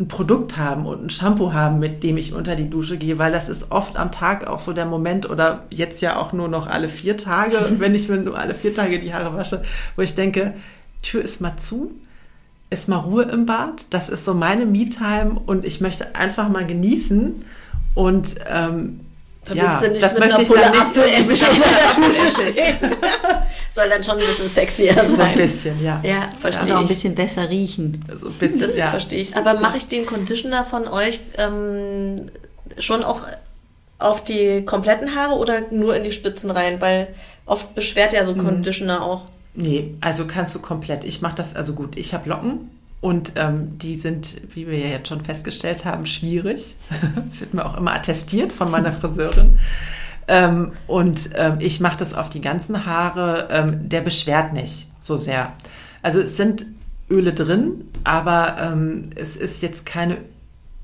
ein 0.00 0.08
Produkt 0.08 0.56
haben 0.56 0.86
und 0.86 1.04
ein 1.04 1.10
Shampoo 1.10 1.52
haben, 1.52 1.78
mit 1.78 2.02
dem 2.02 2.16
ich 2.16 2.32
unter 2.32 2.56
die 2.56 2.70
Dusche 2.70 2.96
gehe, 2.96 3.18
weil 3.18 3.30
das 3.30 3.50
ist 3.50 3.70
oft 3.70 3.98
am 3.98 4.10
Tag 4.10 4.46
auch 4.46 4.58
so 4.58 4.72
der 4.72 4.86
Moment 4.86 5.28
oder 5.28 5.66
jetzt 5.70 6.00
ja 6.00 6.16
auch 6.16 6.32
nur 6.32 6.48
noch 6.48 6.66
alle 6.66 6.88
vier 6.88 7.18
Tage, 7.18 7.56
wenn 7.78 7.94
ich 7.94 8.08
mir 8.08 8.16
nur 8.16 8.38
alle 8.38 8.54
vier 8.54 8.74
Tage 8.74 8.98
die 8.98 9.12
Haare 9.12 9.36
wasche, 9.36 9.62
wo 9.96 10.02
ich 10.02 10.14
denke, 10.14 10.54
Tür 11.02 11.22
ist 11.22 11.42
mal 11.42 11.58
zu, 11.58 11.92
ist 12.70 12.88
mal 12.88 12.96
Ruhe 12.96 13.24
im 13.24 13.44
Bad, 13.44 13.86
das 13.90 14.08
ist 14.08 14.24
so 14.24 14.32
meine 14.32 14.64
Me-Time 14.64 15.38
und 15.44 15.66
ich 15.66 15.82
möchte 15.82 16.14
einfach 16.14 16.48
mal 16.48 16.66
genießen 16.66 17.44
und 17.94 18.36
ähm, 18.50 19.00
ja, 19.52 19.82
das 20.00 20.18
möchte 20.18 20.42
ich 20.42 20.48
dann 20.48 20.72
nicht, 20.72 20.96
Soll 23.74 23.88
dann 23.88 24.02
schon 24.02 24.18
ein 24.18 24.26
bisschen 24.26 24.48
sexier 24.48 24.94
sein. 24.94 25.10
So 25.10 25.22
ein 25.22 25.34
bisschen, 25.36 25.82
ja. 25.82 26.00
Ja, 26.02 26.28
verstehe 26.38 26.64
Und 26.64 26.72
auch 26.72 26.76
ein 26.78 26.82
ich. 26.84 26.88
bisschen 26.88 27.14
besser 27.14 27.48
riechen. 27.48 28.04
So 28.14 28.26
ein 28.28 28.32
bisschen, 28.34 28.60
Das 28.60 28.76
ja. 28.76 28.88
verstehe 28.90 29.20
ich. 29.20 29.36
Aber 29.36 29.60
mache 29.60 29.76
ich 29.76 29.86
den 29.86 30.06
Conditioner 30.06 30.64
von 30.64 30.88
euch 30.88 31.20
ähm, 31.38 32.16
schon 32.78 33.04
auch 33.04 33.22
auf 33.98 34.24
die 34.24 34.64
kompletten 34.64 35.14
Haare 35.14 35.34
oder 35.34 35.60
nur 35.70 35.94
in 35.94 36.04
die 36.04 36.10
Spitzen 36.12 36.50
rein? 36.50 36.80
Weil 36.80 37.08
oft 37.46 37.74
beschwert 37.74 38.12
ja 38.12 38.26
so 38.26 38.34
Conditioner 38.34 39.02
auch. 39.04 39.26
Nee, 39.54 39.94
also 40.00 40.26
kannst 40.26 40.54
du 40.54 40.60
komplett. 40.60 41.04
Ich 41.04 41.20
mache 41.20 41.36
das, 41.36 41.54
also 41.54 41.72
gut, 41.74 41.96
ich 41.98 42.14
habe 42.14 42.28
Locken 42.28 42.70
und 43.00 43.32
ähm, 43.36 43.78
die 43.78 43.96
sind, 43.96 44.34
wie 44.54 44.66
wir 44.68 44.78
ja 44.78 44.88
jetzt 44.88 45.08
schon 45.08 45.24
festgestellt 45.24 45.84
haben, 45.84 46.06
schwierig. 46.06 46.76
Das 47.26 47.40
wird 47.40 47.54
mir 47.54 47.64
auch 47.64 47.76
immer 47.76 47.94
attestiert 47.94 48.52
von 48.52 48.70
meiner 48.70 48.92
Friseurin. 48.92 49.58
Ähm, 50.30 50.72
und 50.86 51.30
ähm, 51.34 51.56
ich 51.58 51.80
mache 51.80 51.98
das 51.98 52.14
auf 52.14 52.30
die 52.30 52.40
ganzen 52.40 52.86
Haare. 52.86 53.48
Ähm, 53.50 53.88
der 53.88 54.00
beschwert 54.00 54.52
nicht 54.52 54.88
so 55.00 55.16
sehr. 55.16 55.52
Also 56.02 56.20
es 56.20 56.36
sind 56.36 56.64
Öle 57.10 57.34
drin, 57.34 57.84
aber 58.04 58.56
ähm, 58.60 59.10
es 59.16 59.34
ist 59.34 59.60
jetzt 59.60 59.84
keine 59.84 60.18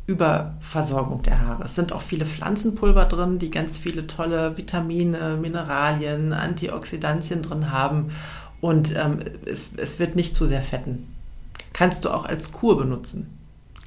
Überversorgung 0.06 1.22
der 1.22 1.40
Haare. 1.40 1.64
Es 1.64 1.76
sind 1.76 1.92
auch 1.92 2.02
viele 2.02 2.26
Pflanzenpulver 2.26 3.04
drin, 3.04 3.38
die 3.38 3.50
ganz 3.50 3.78
viele 3.78 4.08
tolle 4.08 4.56
Vitamine, 4.56 5.38
Mineralien, 5.40 6.32
Antioxidantien 6.32 7.42
drin 7.42 7.70
haben. 7.70 8.10
Und 8.60 8.96
ähm, 8.96 9.20
es, 9.44 9.74
es 9.76 10.00
wird 10.00 10.16
nicht 10.16 10.34
zu 10.34 10.46
sehr 10.46 10.62
fetten. 10.62 11.14
Kannst 11.72 12.04
du 12.04 12.10
auch 12.10 12.24
als 12.24 12.50
Kur 12.50 12.78
benutzen. 12.78 13.35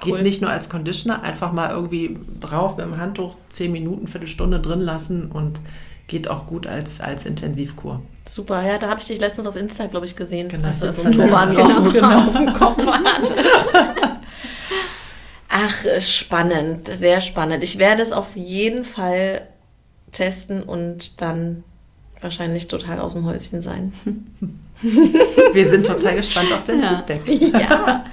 Cool. 0.04 0.14
Geht 0.14 0.22
nicht 0.22 0.40
nur 0.40 0.50
als 0.50 0.68
Conditioner, 0.68 1.22
einfach 1.22 1.52
mal 1.52 1.70
irgendwie 1.70 2.18
drauf 2.40 2.76
mit 2.76 2.86
dem 2.86 2.98
Handtuch 2.98 3.34
10 3.52 3.70
Minuten, 3.72 4.06
Viertelstunde 4.08 4.60
drin 4.60 4.80
lassen 4.80 5.30
und 5.30 5.60
geht 6.06 6.28
auch 6.28 6.46
gut 6.46 6.66
als, 6.66 7.00
als 7.00 7.26
Intensivkur. 7.26 8.02
Super, 8.28 8.62
ja, 8.66 8.78
da 8.78 8.88
habe 8.88 9.00
ich 9.00 9.06
dich 9.06 9.20
letztens 9.20 9.46
auf 9.46 9.56
Insta, 9.56 9.86
glaube 9.86 10.06
ich, 10.06 10.16
gesehen. 10.16 10.48
Genau. 10.48 10.68
Als 10.68 10.80
du 10.80 10.92
so 10.92 11.02
einen 11.02 11.12
Turban 11.12 11.54
Genau, 11.54 11.64
auf, 11.86 11.92
genau. 11.92 12.18
auf 12.28 12.32
dem 12.36 12.52
Kopf 12.52 12.86
hatte. 12.86 13.34
Ach, 15.48 16.00
spannend, 16.00 16.88
sehr 16.94 17.20
spannend. 17.20 17.62
Ich 17.64 17.78
werde 17.78 18.02
es 18.02 18.12
auf 18.12 18.36
jeden 18.36 18.84
Fall 18.84 19.42
testen 20.12 20.62
und 20.62 21.20
dann 21.20 21.64
wahrscheinlich 22.20 22.68
total 22.68 23.00
aus 23.00 23.14
dem 23.14 23.24
Häuschen 23.24 23.62
sein. 23.62 23.92
Wir 24.82 25.68
sind 25.70 25.86
total 25.86 26.16
gespannt 26.16 26.52
auf 26.52 26.64
den 26.64 26.80
Ja. 26.82 27.02
Feedback. 27.06 27.52
ja. 27.60 28.04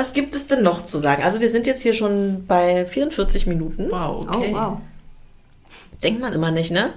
Was 0.00 0.14
gibt 0.14 0.34
es 0.34 0.46
denn 0.46 0.62
noch 0.62 0.86
zu 0.86 0.98
sagen? 0.98 1.22
Also 1.22 1.40
wir 1.40 1.50
sind 1.50 1.66
jetzt 1.66 1.82
hier 1.82 1.92
schon 1.92 2.46
bei 2.46 2.86
44 2.86 3.46
Minuten. 3.46 3.88
Wow, 3.90 4.22
okay. 4.22 4.50
Oh, 4.50 4.56
wow. 4.56 4.78
Denkt 6.02 6.22
man 6.22 6.32
immer 6.32 6.50
nicht, 6.50 6.70
ne? 6.70 6.94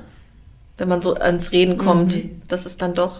Wenn 0.77 0.87
man 0.87 1.01
so 1.01 1.13
ans 1.15 1.51
Reden 1.51 1.77
kommt. 1.77 2.15
Mhm. 2.15 2.41
Das 2.47 2.65
ist 2.65 2.81
dann 2.81 2.93
doch. 2.93 3.19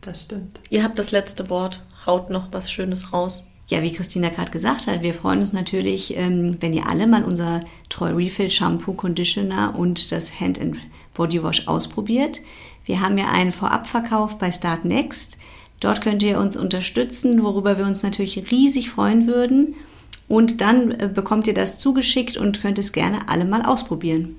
Das 0.00 0.22
stimmt. 0.22 0.60
Ihr 0.70 0.84
habt 0.84 0.96
das 1.00 1.10
letzte 1.10 1.50
Wort. 1.50 1.82
Haut 2.06 2.30
noch 2.30 2.52
was 2.52 2.70
Schönes 2.70 3.12
raus. 3.12 3.44
Ja, 3.66 3.82
wie 3.82 3.92
Christina 3.92 4.28
gerade 4.28 4.52
gesagt 4.52 4.86
hat, 4.86 5.02
wir 5.02 5.12
freuen 5.12 5.40
uns 5.40 5.52
natürlich, 5.52 6.16
ähm, 6.16 6.58
wenn 6.60 6.72
ihr 6.72 6.86
alle 6.86 7.08
mal 7.08 7.24
unser 7.24 7.64
Treu 7.88 8.12
Refill 8.12 8.48
Shampoo, 8.48 8.92
Conditioner 8.92 9.74
und 9.76 10.12
das 10.12 10.38
Hand 10.38 10.60
and 10.60 10.76
Body 11.14 11.42
Wash 11.42 11.66
ausprobiert. 11.66 12.42
Wir 12.84 13.00
haben 13.00 13.18
ja 13.18 13.26
einen 13.26 13.50
Vorabverkauf 13.50 14.38
bei 14.38 14.52
Start 14.52 14.84
Next. 14.84 15.36
Dort 15.80 16.00
könnt 16.00 16.22
ihr 16.22 16.38
uns 16.38 16.56
unterstützen, 16.56 17.42
worüber 17.42 17.78
wir 17.78 17.84
uns 17.84 18.02
natürlich 18.02 18.50
riesig 18.50 18.90
freuen 18.90 19.26
würden. 19.26 19.74
Und 20.28 20.60
dann 20.60 20.90
äh, 20.92 21.08
bekommt 21.12 21.46
ihr 21.46 21.54
das 21.54 21.78
zugeschickt 21.78 22.36
und 22.36 22.60
könnt 22.60 22.78
es 22.78 22.92
gerne 22.92 23.28
alle 23.28 23.44
mal 23.44 23.62
ausprobieren. 23.62 24.36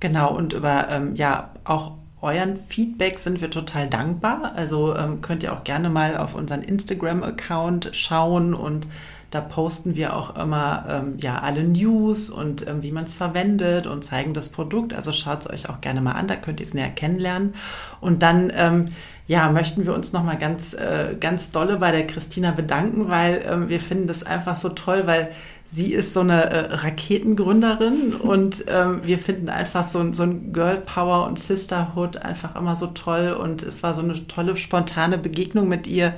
Genau, 0.00 0.34
und 0.34 0.52
über 0.52 0.88
ähm, 0.90 1.14
ja 1.14 1.50
auch 1.64 1.92
euren 2.22 2.58
Feedback 2.68 3.18
sind 3.18 3.40
wir 3.40 3.50
total 3.50 3.88
dankbar. 3.88 4.52
Also 4.54 4.94
ähm, 4.96 5.22
könnt 5.22 5.42
ihr 5.42 5.52
auch 5.52 5.64
gerne 5.64 5.88
mal 5.88 6.16
auf 6.16 6.34
unseren 6.34 6.62
Instagram-Account 6.62 7.90
schauen 7.92 8.52
und 8.52 8.86
da 9.30 9.40
posten 9.40 9.94
wir 9.96 10.16
auch 10.16 10.36
immer 10.36 10.84
ähm, 10.88 11.14
ja 11.18 11.38
alle 11.38 11.62
News 11.64 12.30
und 12.30 12.66
ähm, 12.66 12.82
wie 12.82 12.92
man 12.92 13.04
es 13.04 13.14
verwendet 13.14 13.86
und 13.86 14.02
zeigen 14.04 14.34
das 14.34 14.48
Produkt. 14.48 14.92
Also 14.94 15.12
schaut 15.12 15.40
es 15.40 15.50
euch 15.50 15.68
auch 15.70 15.80
gerne 15.80 16.00
mal 16.00 16.12
an, 16.12 16.26
da 16.28 16.36
könnt 16.36 16.60
ihr 16.60 16.66
es 16.66 16.74
näher 16.74 16.90
kennenlernen. 16.90 17.54
Und 18.00 18.22
dann 18.22 18.52
ähm, 18.56 18.88
ja, 19.26 19.50
möchten 19.50 19.86
wir 19.86 19.94
uns 19.94 20.12
nochmal 20.12 20.38
ganz, 20.38 20.72
äh, 20.74 21.14
ganz 21.18 21.50
dolle 21.52 21.76
bei 21.76 21.92
der 21.92 22.06
Christina 22.06 22.50
bedanken, 22.50 23.08
weil 23.08 23.42
ähm, 23.48 23.68
wir 23.68 23.80
finden 23.80 24.06
das 24.08 24.24
einfach 24.24 24.56
so 24.56 24.70
toll, 24.70 25.02
weil 25.06 25.30
sie 25.72 25.92
ist 25.92 26.12
so 26.14 26.20
eine 26.20 26.50
äh, 26.50 26.74
Raketengründerin 26.74 28.14
und 28.20 28.64
ähm, 28.68 29.00
wir 29.04 29.18
finden 29.18 29.48
einfach 29.48 29.88
so, 29.88 30.00
ein- 30.00 30.14
so 30.14 30.24
ein 30.24 30.52
Girl 30.52 30.78
Power 30.78 31.26
und 31.26 31.38
Sisterhood 31.38 32.16
einfach 32.18 32.56
immer 32.56 32.74
so 32.76 32.88
toll 32.88 33.36
und 33.40 33.62
es 33.62 33.82
war 33.82 33.94
so 33.94 34.00
eine 34.02 34.26
tolle 34.26 34.56
spontane 34.56 35.18
Begegnung 35.18 35.68
mit 35.68 35.86
ihr. 35.86 36.14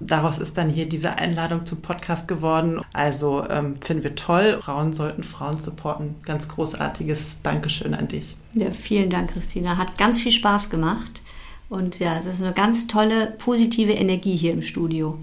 Daraus 0.00 0.38
ist 0.38 0.58
dann 0.58 0.68
hier 0.68 0.88
diese 0.88 1.16
Einladung 1.16 1.64
zum 1.64 1.80
Podcast 1.80 2.28
geworden. 2.28 2.80
Also 2.92 3.44
ähm, 3.48 3.76
finden 3.80 4.04
wir 4.04 4.14
toll. 4.14 4.58
Frauen 4.62 4.92
sollten 4.92 5.24
Frauen 5.24 5.60
supporten. 5.60 6.16
Ganz 6.24 6.48
großartiges 6.48 7.18
Dankeschön 7.42 7.94
an 7.94 8.08
dich. 8.08 8.36
Ja, 8.52 8.70
vielen 8.72 9.10
Dank, 9.10 9.32
Christina. 9.32 9.76
Hat 9.76 9.98
ganz 9.98 10.18
viel 10.18 10.32
Spaß 10.32 10.70
gemacht. 10.70 11.22
Und 11.68 11.98
ja, 11.98 12.16
es 12.18 12.26
ist 12.26 12.42
eine 12.42 12.52
ganz 12.52 12.86
tolle, 12.86 13.34
positive 13.38 13.92
Energie 13.92 14.36
hier 14.36 14.52
im 14.52 14.62
Studio. 14.62 15.18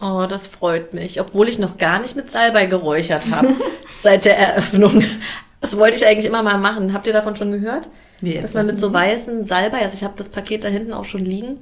Oh, 0.00 0.26
das 0.28 0.46
freut 0.46 0.94
mich. 0.94 1.20
Obwohl 1.20 1.48
ich 1.48 1.58
noch 1.58 1.76
gar 1.76 2.00
nicht 2.00 2.16
mit 2.16 2.30
Salbei 2.30 2.66
geräuchert 2.66 3.30
habe 3.30 3.54
seit 4.02 4.24
der 4.24 4.38
Eröffnung. 4.38 5.02
Das 5.60 5.76
wollte 5.76 5.96
ich 5.96 6.06
eigentlich 6.06 6.26
immer 6.26 6.42
mal 6.42 6.58
machen. 6.58 6.92
Habt 6.92 7.06
ihr 7.06 7.12
davon 7.12 7.36
schon 7.36 7.52
gehört? 7.52 7.88
Nee, 8.20 8.40
dass 8.40 8.54
man 8.54 8.66
mit 8.66 8.78
so 8.78 8.92
weißen 8.92 9.44
Salbei, 9.44 9.82
also 9.82 9.96
ich 9.96 10.02
habe 10.02 10.14
das 10.16 10.28
Paket 10.28 10.64
da 10.64 10.68
hinten 10.68 10.92
auch 10.92 11.04
schon 11.04 11.24
liegen, 11.24 11.58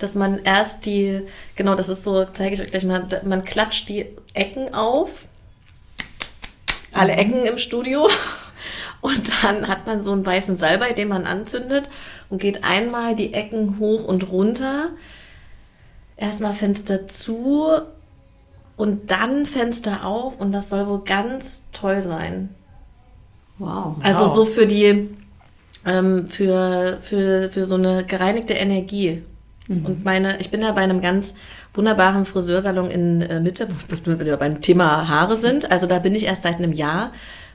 dass 0.00 0.14
man 0.14 0.40
erst 0.42 0.86
die, 0.86 1.22
genau, 1.54 1.74
das 1.74 1.88
ist 1.88 2.02
so, 2.02 2.24
zeige 2.32 2.54
ich 2.54 2.60
euch 2.60 2.70
gleich 2.70 2.84
mal, 2.84 3.06
man 3.24 3.44
klatscht 3.44 3.88
die 3.88 4.06
Ecken 4.34 4.74
auf, 4.74 5.26
alle 6.92 7.12
Ecken 7.12 7.44
im 7.44 7.58
Studio. 7.58 8.08
Und 9.00 9.30
dann 9.42 9.66
hat 9.66 9.86
man 9.86 10.02
so 10.02 10.12
einen 10.12 10.26
weißen 10.26 10.56
Salbei, 10.56 10.92
den 10.92 11.08
man 11.08 11.24
anzündet 11.26 11.88
und 12.28 12.38
geht 12.38 12.64
einmal 12.64 13.16
die 13.16 13.32
Ecken 13.32 13.78
hoch 13.78 14.04
und 14.04 14.30
runter. 14.30 14.90
Erstmal 16.18 16.52
Fenster 16.52 17.08
zu 17.08 17.66
und 18.76 19.10
dann 19.10 19.46
Fenster 19.46 20.04
auf 20.04 20.38
und 20.38 20.52
das 20.52 20.68
soll 20.68 20.86
wohl 20.86 21.02
ganz 21.04 21.64
toll 21.72 22.02
sein. 22.02 22.54
Wow. 23.58 23.96
Also 24.02 24.24
Wow. 24.24 24.34
so 24.34 24.44
für 24.44 24.66
die, 24.66 25.08
ähm, 25.86 26.28
für, 26.28 26.98
für, 27.00 27.48
für 27.50 27.64
so 27.64 27.76
eine 27.76 28.04
gereinigte 28.04 28.52
Energie. 28.52 29.22
Und 29.70 30.04
meine, 30.04 30.40
ich 30.40 30.50
bin 30.50 30.62
ja 30.62 30.72
bei 30.72 30.80
einem 30.80 31.00
ganz 31.00 31.34
wunderbaren 31.74 32.24
Friseursalon 32.24 32.90
in 32.90 33.22
äh, 33.22 33.40
Mitte, 33.40 33.68
wo 33.68 34.18
wir 34.18 34.36
beim 34.36 34.60
Thema 34.60 35.08
Haare 35.08 35.38
sind. 35.38 35.70
Also 35.70 35.86
da 35.86 36.00
bin 36.00 36.14
ich 36.14 36.24
erst 36.24 36.42
seit 36.42 36.56
einem 36.56 36.72
Jahr. 36.72 37.12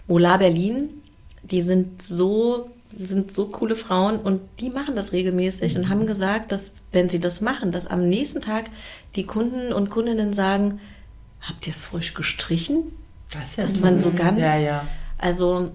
Mola 0.08 0.38
Berlin, 0.38 0.90
die 1.44 1.62
sind 1.62 2.02
so, 2.02 2.70
sind 2.94 3.32
so 3.32 3.48
coole 3.48 3.76
Frauen 3.76 4.18
und 4.20 4.42
die 4.60 4.70
machen 4.70 4.96
das 4.96 5.12
regelmäßig 5.12 5.78
und 5.78 5.90
haben 5.90 6.06
gesagt, 6.06 6.52
dass 6.52 6.72
wenn 6.94 7.10
sie 7.10 7.20
das 7.20 7.42
machen, 7.42 7.72
dass 7.72 7.86
am 7.88 8.08
nächsten 8.08 8.40
Tag 8.40 8.66
die 9.16 9.26
Kunden 9.26 9.74
und 9.74 9.90
Kundinnen 9.90 10.32
sagen, 10.32 10.80
habt 11.42 11.68
ihr 11.68 11.74
frisch 11.74 12.14
gestrichen? 12.14 12.94
Das 13.30 13.44
ist 13.44 13.58
ja 13.58 13.64
Dass 13.64 13.80
man 13.82 14.02
so 14.02 14.12
ganz, 14.12 14.40
Ja, 14.40 14.58
ja. 14.58 14.88
also, 15.18 15.72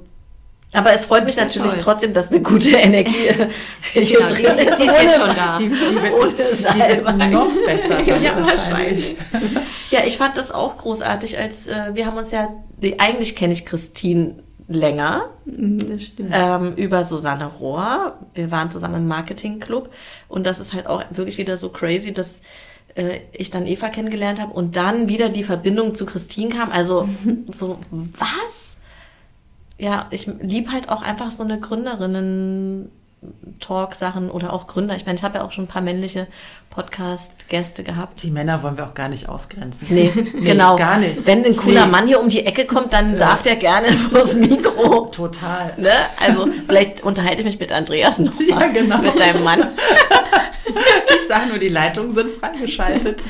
aber 0.73 0.93
es 0.93 1.05
freut 1.07 1.25
mich 1.25 1.37
natürlich 1.37 1.73
toll. 1.73 1.81
trotzdem, 1.83 2.13
dass 2.15 2.31
eine 2.31 2.41
gute 2.43 2.71
Energie 2.77 3.13
hier 3.93 4.19
Genau, 4.19 4.29
die, 4.31 4.43
drin 4.43 4.47
ist- 4.47 4.59
die 4.79 4.85
ist 4.87 5.03
jetzt 5.03 5.17
schon 5.21 5.35
da. 5.37 5.59
Die, 5.59 5.69
die 5.69 5.71
wird, 5.71 6.13
Ohne 6.15 6.31
die 6.31 6.39
wird 6.39 6.61
Salbei. 6.61 7.27
noch 7.27 7.49
besser. 7.67 8.01
Ja, 8.23 8.37
wahrscheinlich. 8.45 9.17
Ja, 9.91 10.01
ich 10.07 10.17
fand 10.17 10.37
das 10.37 10.53
auch 10.53 10.77
großartig, 10.77 11.39
als 11.39 11.67
äh, 11.67 11.91
wir 11.95 12.07
haben 12.07 12.17
uns 12.17 12.31
ja, 12.31 12.49
die, 12.83 13.01
eigentlich 13.01 13.35
kenne 13.37 13.53
ich 13.53 13.67
Christine 13.67 14.37
länger 14.69 15.31
Mhm, 15.47 15.99
ähm, 16.33 16.75
über 16.77 17.05
Susanne 17.05 17.47
Rohr. 17.47 18.19
Wir 18.35 18.53
waren 18.53 18.71
zusammen 18.71 18.95
im 18.97 19.09
Marketingclub 19.09 19.91
und 20.29 20.47
das 20.47 20.61
ist 20.61 20.75
halt 20.75 20.87
auch 20.87 21.03
wirklich 21.11 21.39
wieder 21.39 21.57
so 21.57 21.71
crazy, 21.71 22.13
dass 22.13 22.43
äh, 22.95 23.19
ich 23.33 23.51
dann 23.51 23.67
Eva 23.67 23.89
kennengelernt 23.89 24.41
habe 24.41 24.53
und 24.53 24.77
dann 24.77 25.09
wieder 25.09 25.29
die 25.29 25.43
Verbindung 25.43 25.97
zu 25.97 26.07
Christine 26.07 26.51
kam. 26.51 26.71
Also 26.71 27.09
so, 27.51 27.79
was? 27.91 28.77
Ja, 29.81 30.07
ich 30.11 30.27
lieb 30.41 30.71
halt 30.71 30.89
auch 30.89 31.03
einfach 31.03 31.31
so 31.31 31.43
eine 31.43 31.59
Gründerinnen. 31.59 32.91
Talk-Sachen 33.59 34.31
oder 34.31 34.55
auch 34.55 34.67
Gründer. 34.67 34.97
Ich 34.97 35.05
meine, 35.05 35.19
ich 35.19 35.23
habe 35.23 35.37
ja 35.39 35.45
auch 35.45 35.53
schon 35.53 35.65
ein 35.65 35.69
paar 35.69 35.83
männliche 35.83 36.27
Podcast-Gäste 36.71 37.85
gehabt. 37.85 38.23
Die 38.23 38.31
Männer 38.31 38.63
wollen 38.63 38.79
wir 38.79 38.87
auch 38.87 38.95
gar 38.95 39.11
nicht 39.11 39.29
ausgrenzen. 39.29 39.87
Nee, 39.91 40.11
genau. 40.41 40.77
gar 40.77 40.97
nicht. 40.99 41.27
Wenn 41.27 41.45
ein 41.45 41.55
cooler 41.55 41.85
Nee. 41.85 41.93
Mann 41.93 42.07
hier 42.07 42.19
um 42.19 42.31
die 42.31 42.47
Ecke 42.47 42.65
kommt, 42.65 42.95
dann 42.95 43.19
darf 43.19 43.43
der 43.43 43.57
gerne 43.57 43.93
vors 43.93 44.37
Mikro. 44.37 45.07
Total. 45.13 45.75
Ne? 45.77 45.91
Also 46.19 46.49
vielleicht 46.67 47.03
unterhalte 47.03 47.43
ich 47.43 47.47
mich 47.47 47.61
mit 47.61 47.73
Andreas 47.73 48.19
noch 48.21 48.33
mal, 48.41 48.49
Ja, 48.49 48.67
genau. 48.69 48.99
mit 49.03 49.21
deinem 49.21 49.45
Mann. 49.45 49.69
Ich 51.15 51.29
sage 51.29 51.49
nur, 51.51 51.59
die 51.59 51.69
Leitungen 51.69 52.15
sind 52.15 52.33
freigeschaltet. 52.33 53.23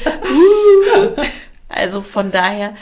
Also 1.71 2.01
von 2.03 2.33
daher, 2.33 2.75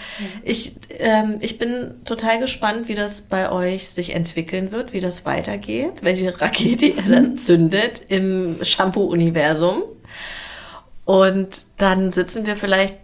ich, 0.42 0.76
ähm, 0.98 1.36
ich 1.40 1.58
bin 1.58 1.94
total 2.06 2.38
gespannt, 2.38 2.88
wie 2.88 2.94
das 2.94 3.20
bei 3.20 3.52
euch 3.52 3.90
sich 3.90 4.14
entwickeln 4.14 4.72
wird, 4.72 4.92
wie 4.94 5.00
das 5.00 5.26
weitergeht, 5.26 6.02
welche 6.02 6.40
Rakete 6.40 6.86
ihr 6.86 7.02
dann 7.02 7.36
zündet 7.36 8.02
im 8.08 8.56
Shampoo-Universum. 8.62 9.82
Und 11.04 11.62
dann 11.76 12.12
sitzen 12.12 12.46
wir 12.46 12.56
vielleicht 12.56 12.96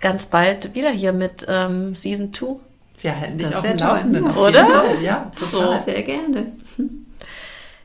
ganz 0.00 0.26
bald 0.26 0.74
wieder 0.74 0.90
hier 0.90 1.12
mit 1.12 1.46
ähm, 1.48 1.94
Season 1.94 2.32
2. 2.32 2.56
Wir 3.00 3.18
halten 3.18 3.38
dich 3.38 3.46
Das 3.48 3.56
auf 3.56 3.62
dem 3.62 3.78
toll. 3.78 3.88
Laufenden. 3.88 4.26
auf 4.28 4.36
Oder? 4.36 4.66
Fall. 4.66 5.02
Ja, 5.02 5.32
total. 5.38 5.80
Sehr 5.80 6.02
gerne. 6.02 6.52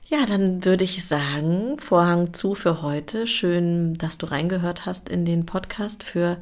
Ja, 0.08 0.26
dann 0.28 0.64
würde 0.64 0.84
ich 0.84 1.06
sagen, 1.08 1.78
Vorhang 1.80 2.34
zu 2.34 2.54
für 2.54 2.82
heute. 2.82 3.28
Schön, 3.28 3.96
dass 3.96 4.18
du 4.18 4.28
reingehört 4.28 4.86
hast 4.86 5.10
in 5.10 5.26
den 5.26 5.46
Podcast 5.46 6.04
für 6.04 6.38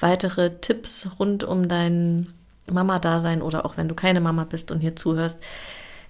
weitere 0.00 0.58
Tipps 0.60 1.08
rund 1.18 1.44
um 1.44 1.68
dein 1.68 2.32
Mama-Dasein 2.70 3.42
oder 3.42 3.64
auch 3.64 3.76
wenn 3.76 3.88
du 3.88 3.94
keine 3.94 4.20
Mama 4.20 4.44
bist 4.44 4.70
und 4.70 4.80
hier 4.80 4.96
zuhörst, 4.96 5.40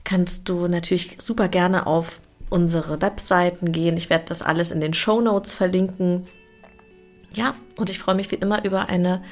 kannst 0.04 0.48
du 0.48 0.66
natürlich 0.68 1.16
super 1.18 1.48
gerne 1.48 1.86
auf 1.86 2.20
unsere 2.48 3.00
Webseiten 3.02 3.72
gehen. 3.72 3.96
Ich 3.96 4.08
werde 4.10 4.24
das 4.28 4.42
alles 4.42 4.70
in 4.70 4.80
den 4.80 4.94
Show 4.94 5.20
Notes 5.20 5.54
verlinken. 5.54 6.26
Ja, 7.34 7.54
und 7.76 7.90
ich 7.90 7.98
freue 7.98 8.14
mich 8.14 8.30
wie 8.30 8.36
immer 8.36 8.64
über 8.64 8.88
eine 8.88 9.22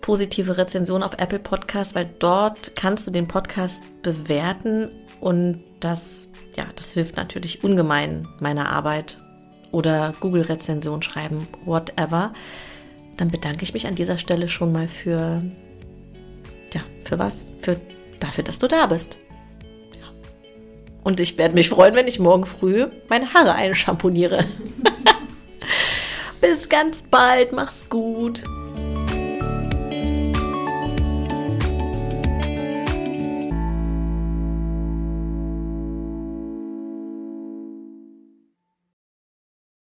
positive 0.00 0.58
Rezension 0.58 1.02
auf 1.02 1.14
Apple 1.18 1.38
Podcast, 1.38 1.94
weil 1.94 2.08
dort 2.18 2.76
kannst 2.76 3.06
du 3.06 3.10
den 3.10 3.26
Podcast 3.26 3.82
bewerten 4.02 4.90
und 5.20 5.64
das, 5.80 6.28
ja, 6.56 6.64
das 6.76 6.92
hilft 6.92 7.16
natürlich 7.16 7.64
ungemein 7.64 8.28
meiner 8.38 8.68
Arbeit 8.68 9.16
oder 9.72 10.12
Google-Rezension 10.20 11.00
schreiben, 11.00 11.48
whatever. 11.64 12.34
Dann 13.16 13.30
bedanke 13.30 13.62
ich 13.62 13.74
mich 13.74 13.86
an 13.86 13.94
dieser 13.94 14.18
Stelle 14.18 14.48
schon 14.48 14.72
mal 14.72 14.88
für, 14.88 15.42
ja, 16.72 16.80
für 17.04 17.18
was? 17.18 17.46
Für, 17.60 17.80
dafür, 18.20 18.44
dass 18.44 18.58
du 18.58 18.68
da 18.68 18.86
bist. 18.86 19.18
Und 21.04 21.20
ich 21.20 21.36
werde 21.36 21.54
mich 21.54 21.68
freuen, 21.68 21.94
wenn 21.94 22.08
ich 22.08 22.18
morgen 22.18 22.46
früh 22.46 22.86
meine 23.08 23.34
Haare 23.34 23.54
einschamponiere. 23.54 24.46
Bis 26.40 26.68
ganz 26.68 27.02
bald, 27.02 27.52
mach's 27.52 27.88
gut. 27.88 28.42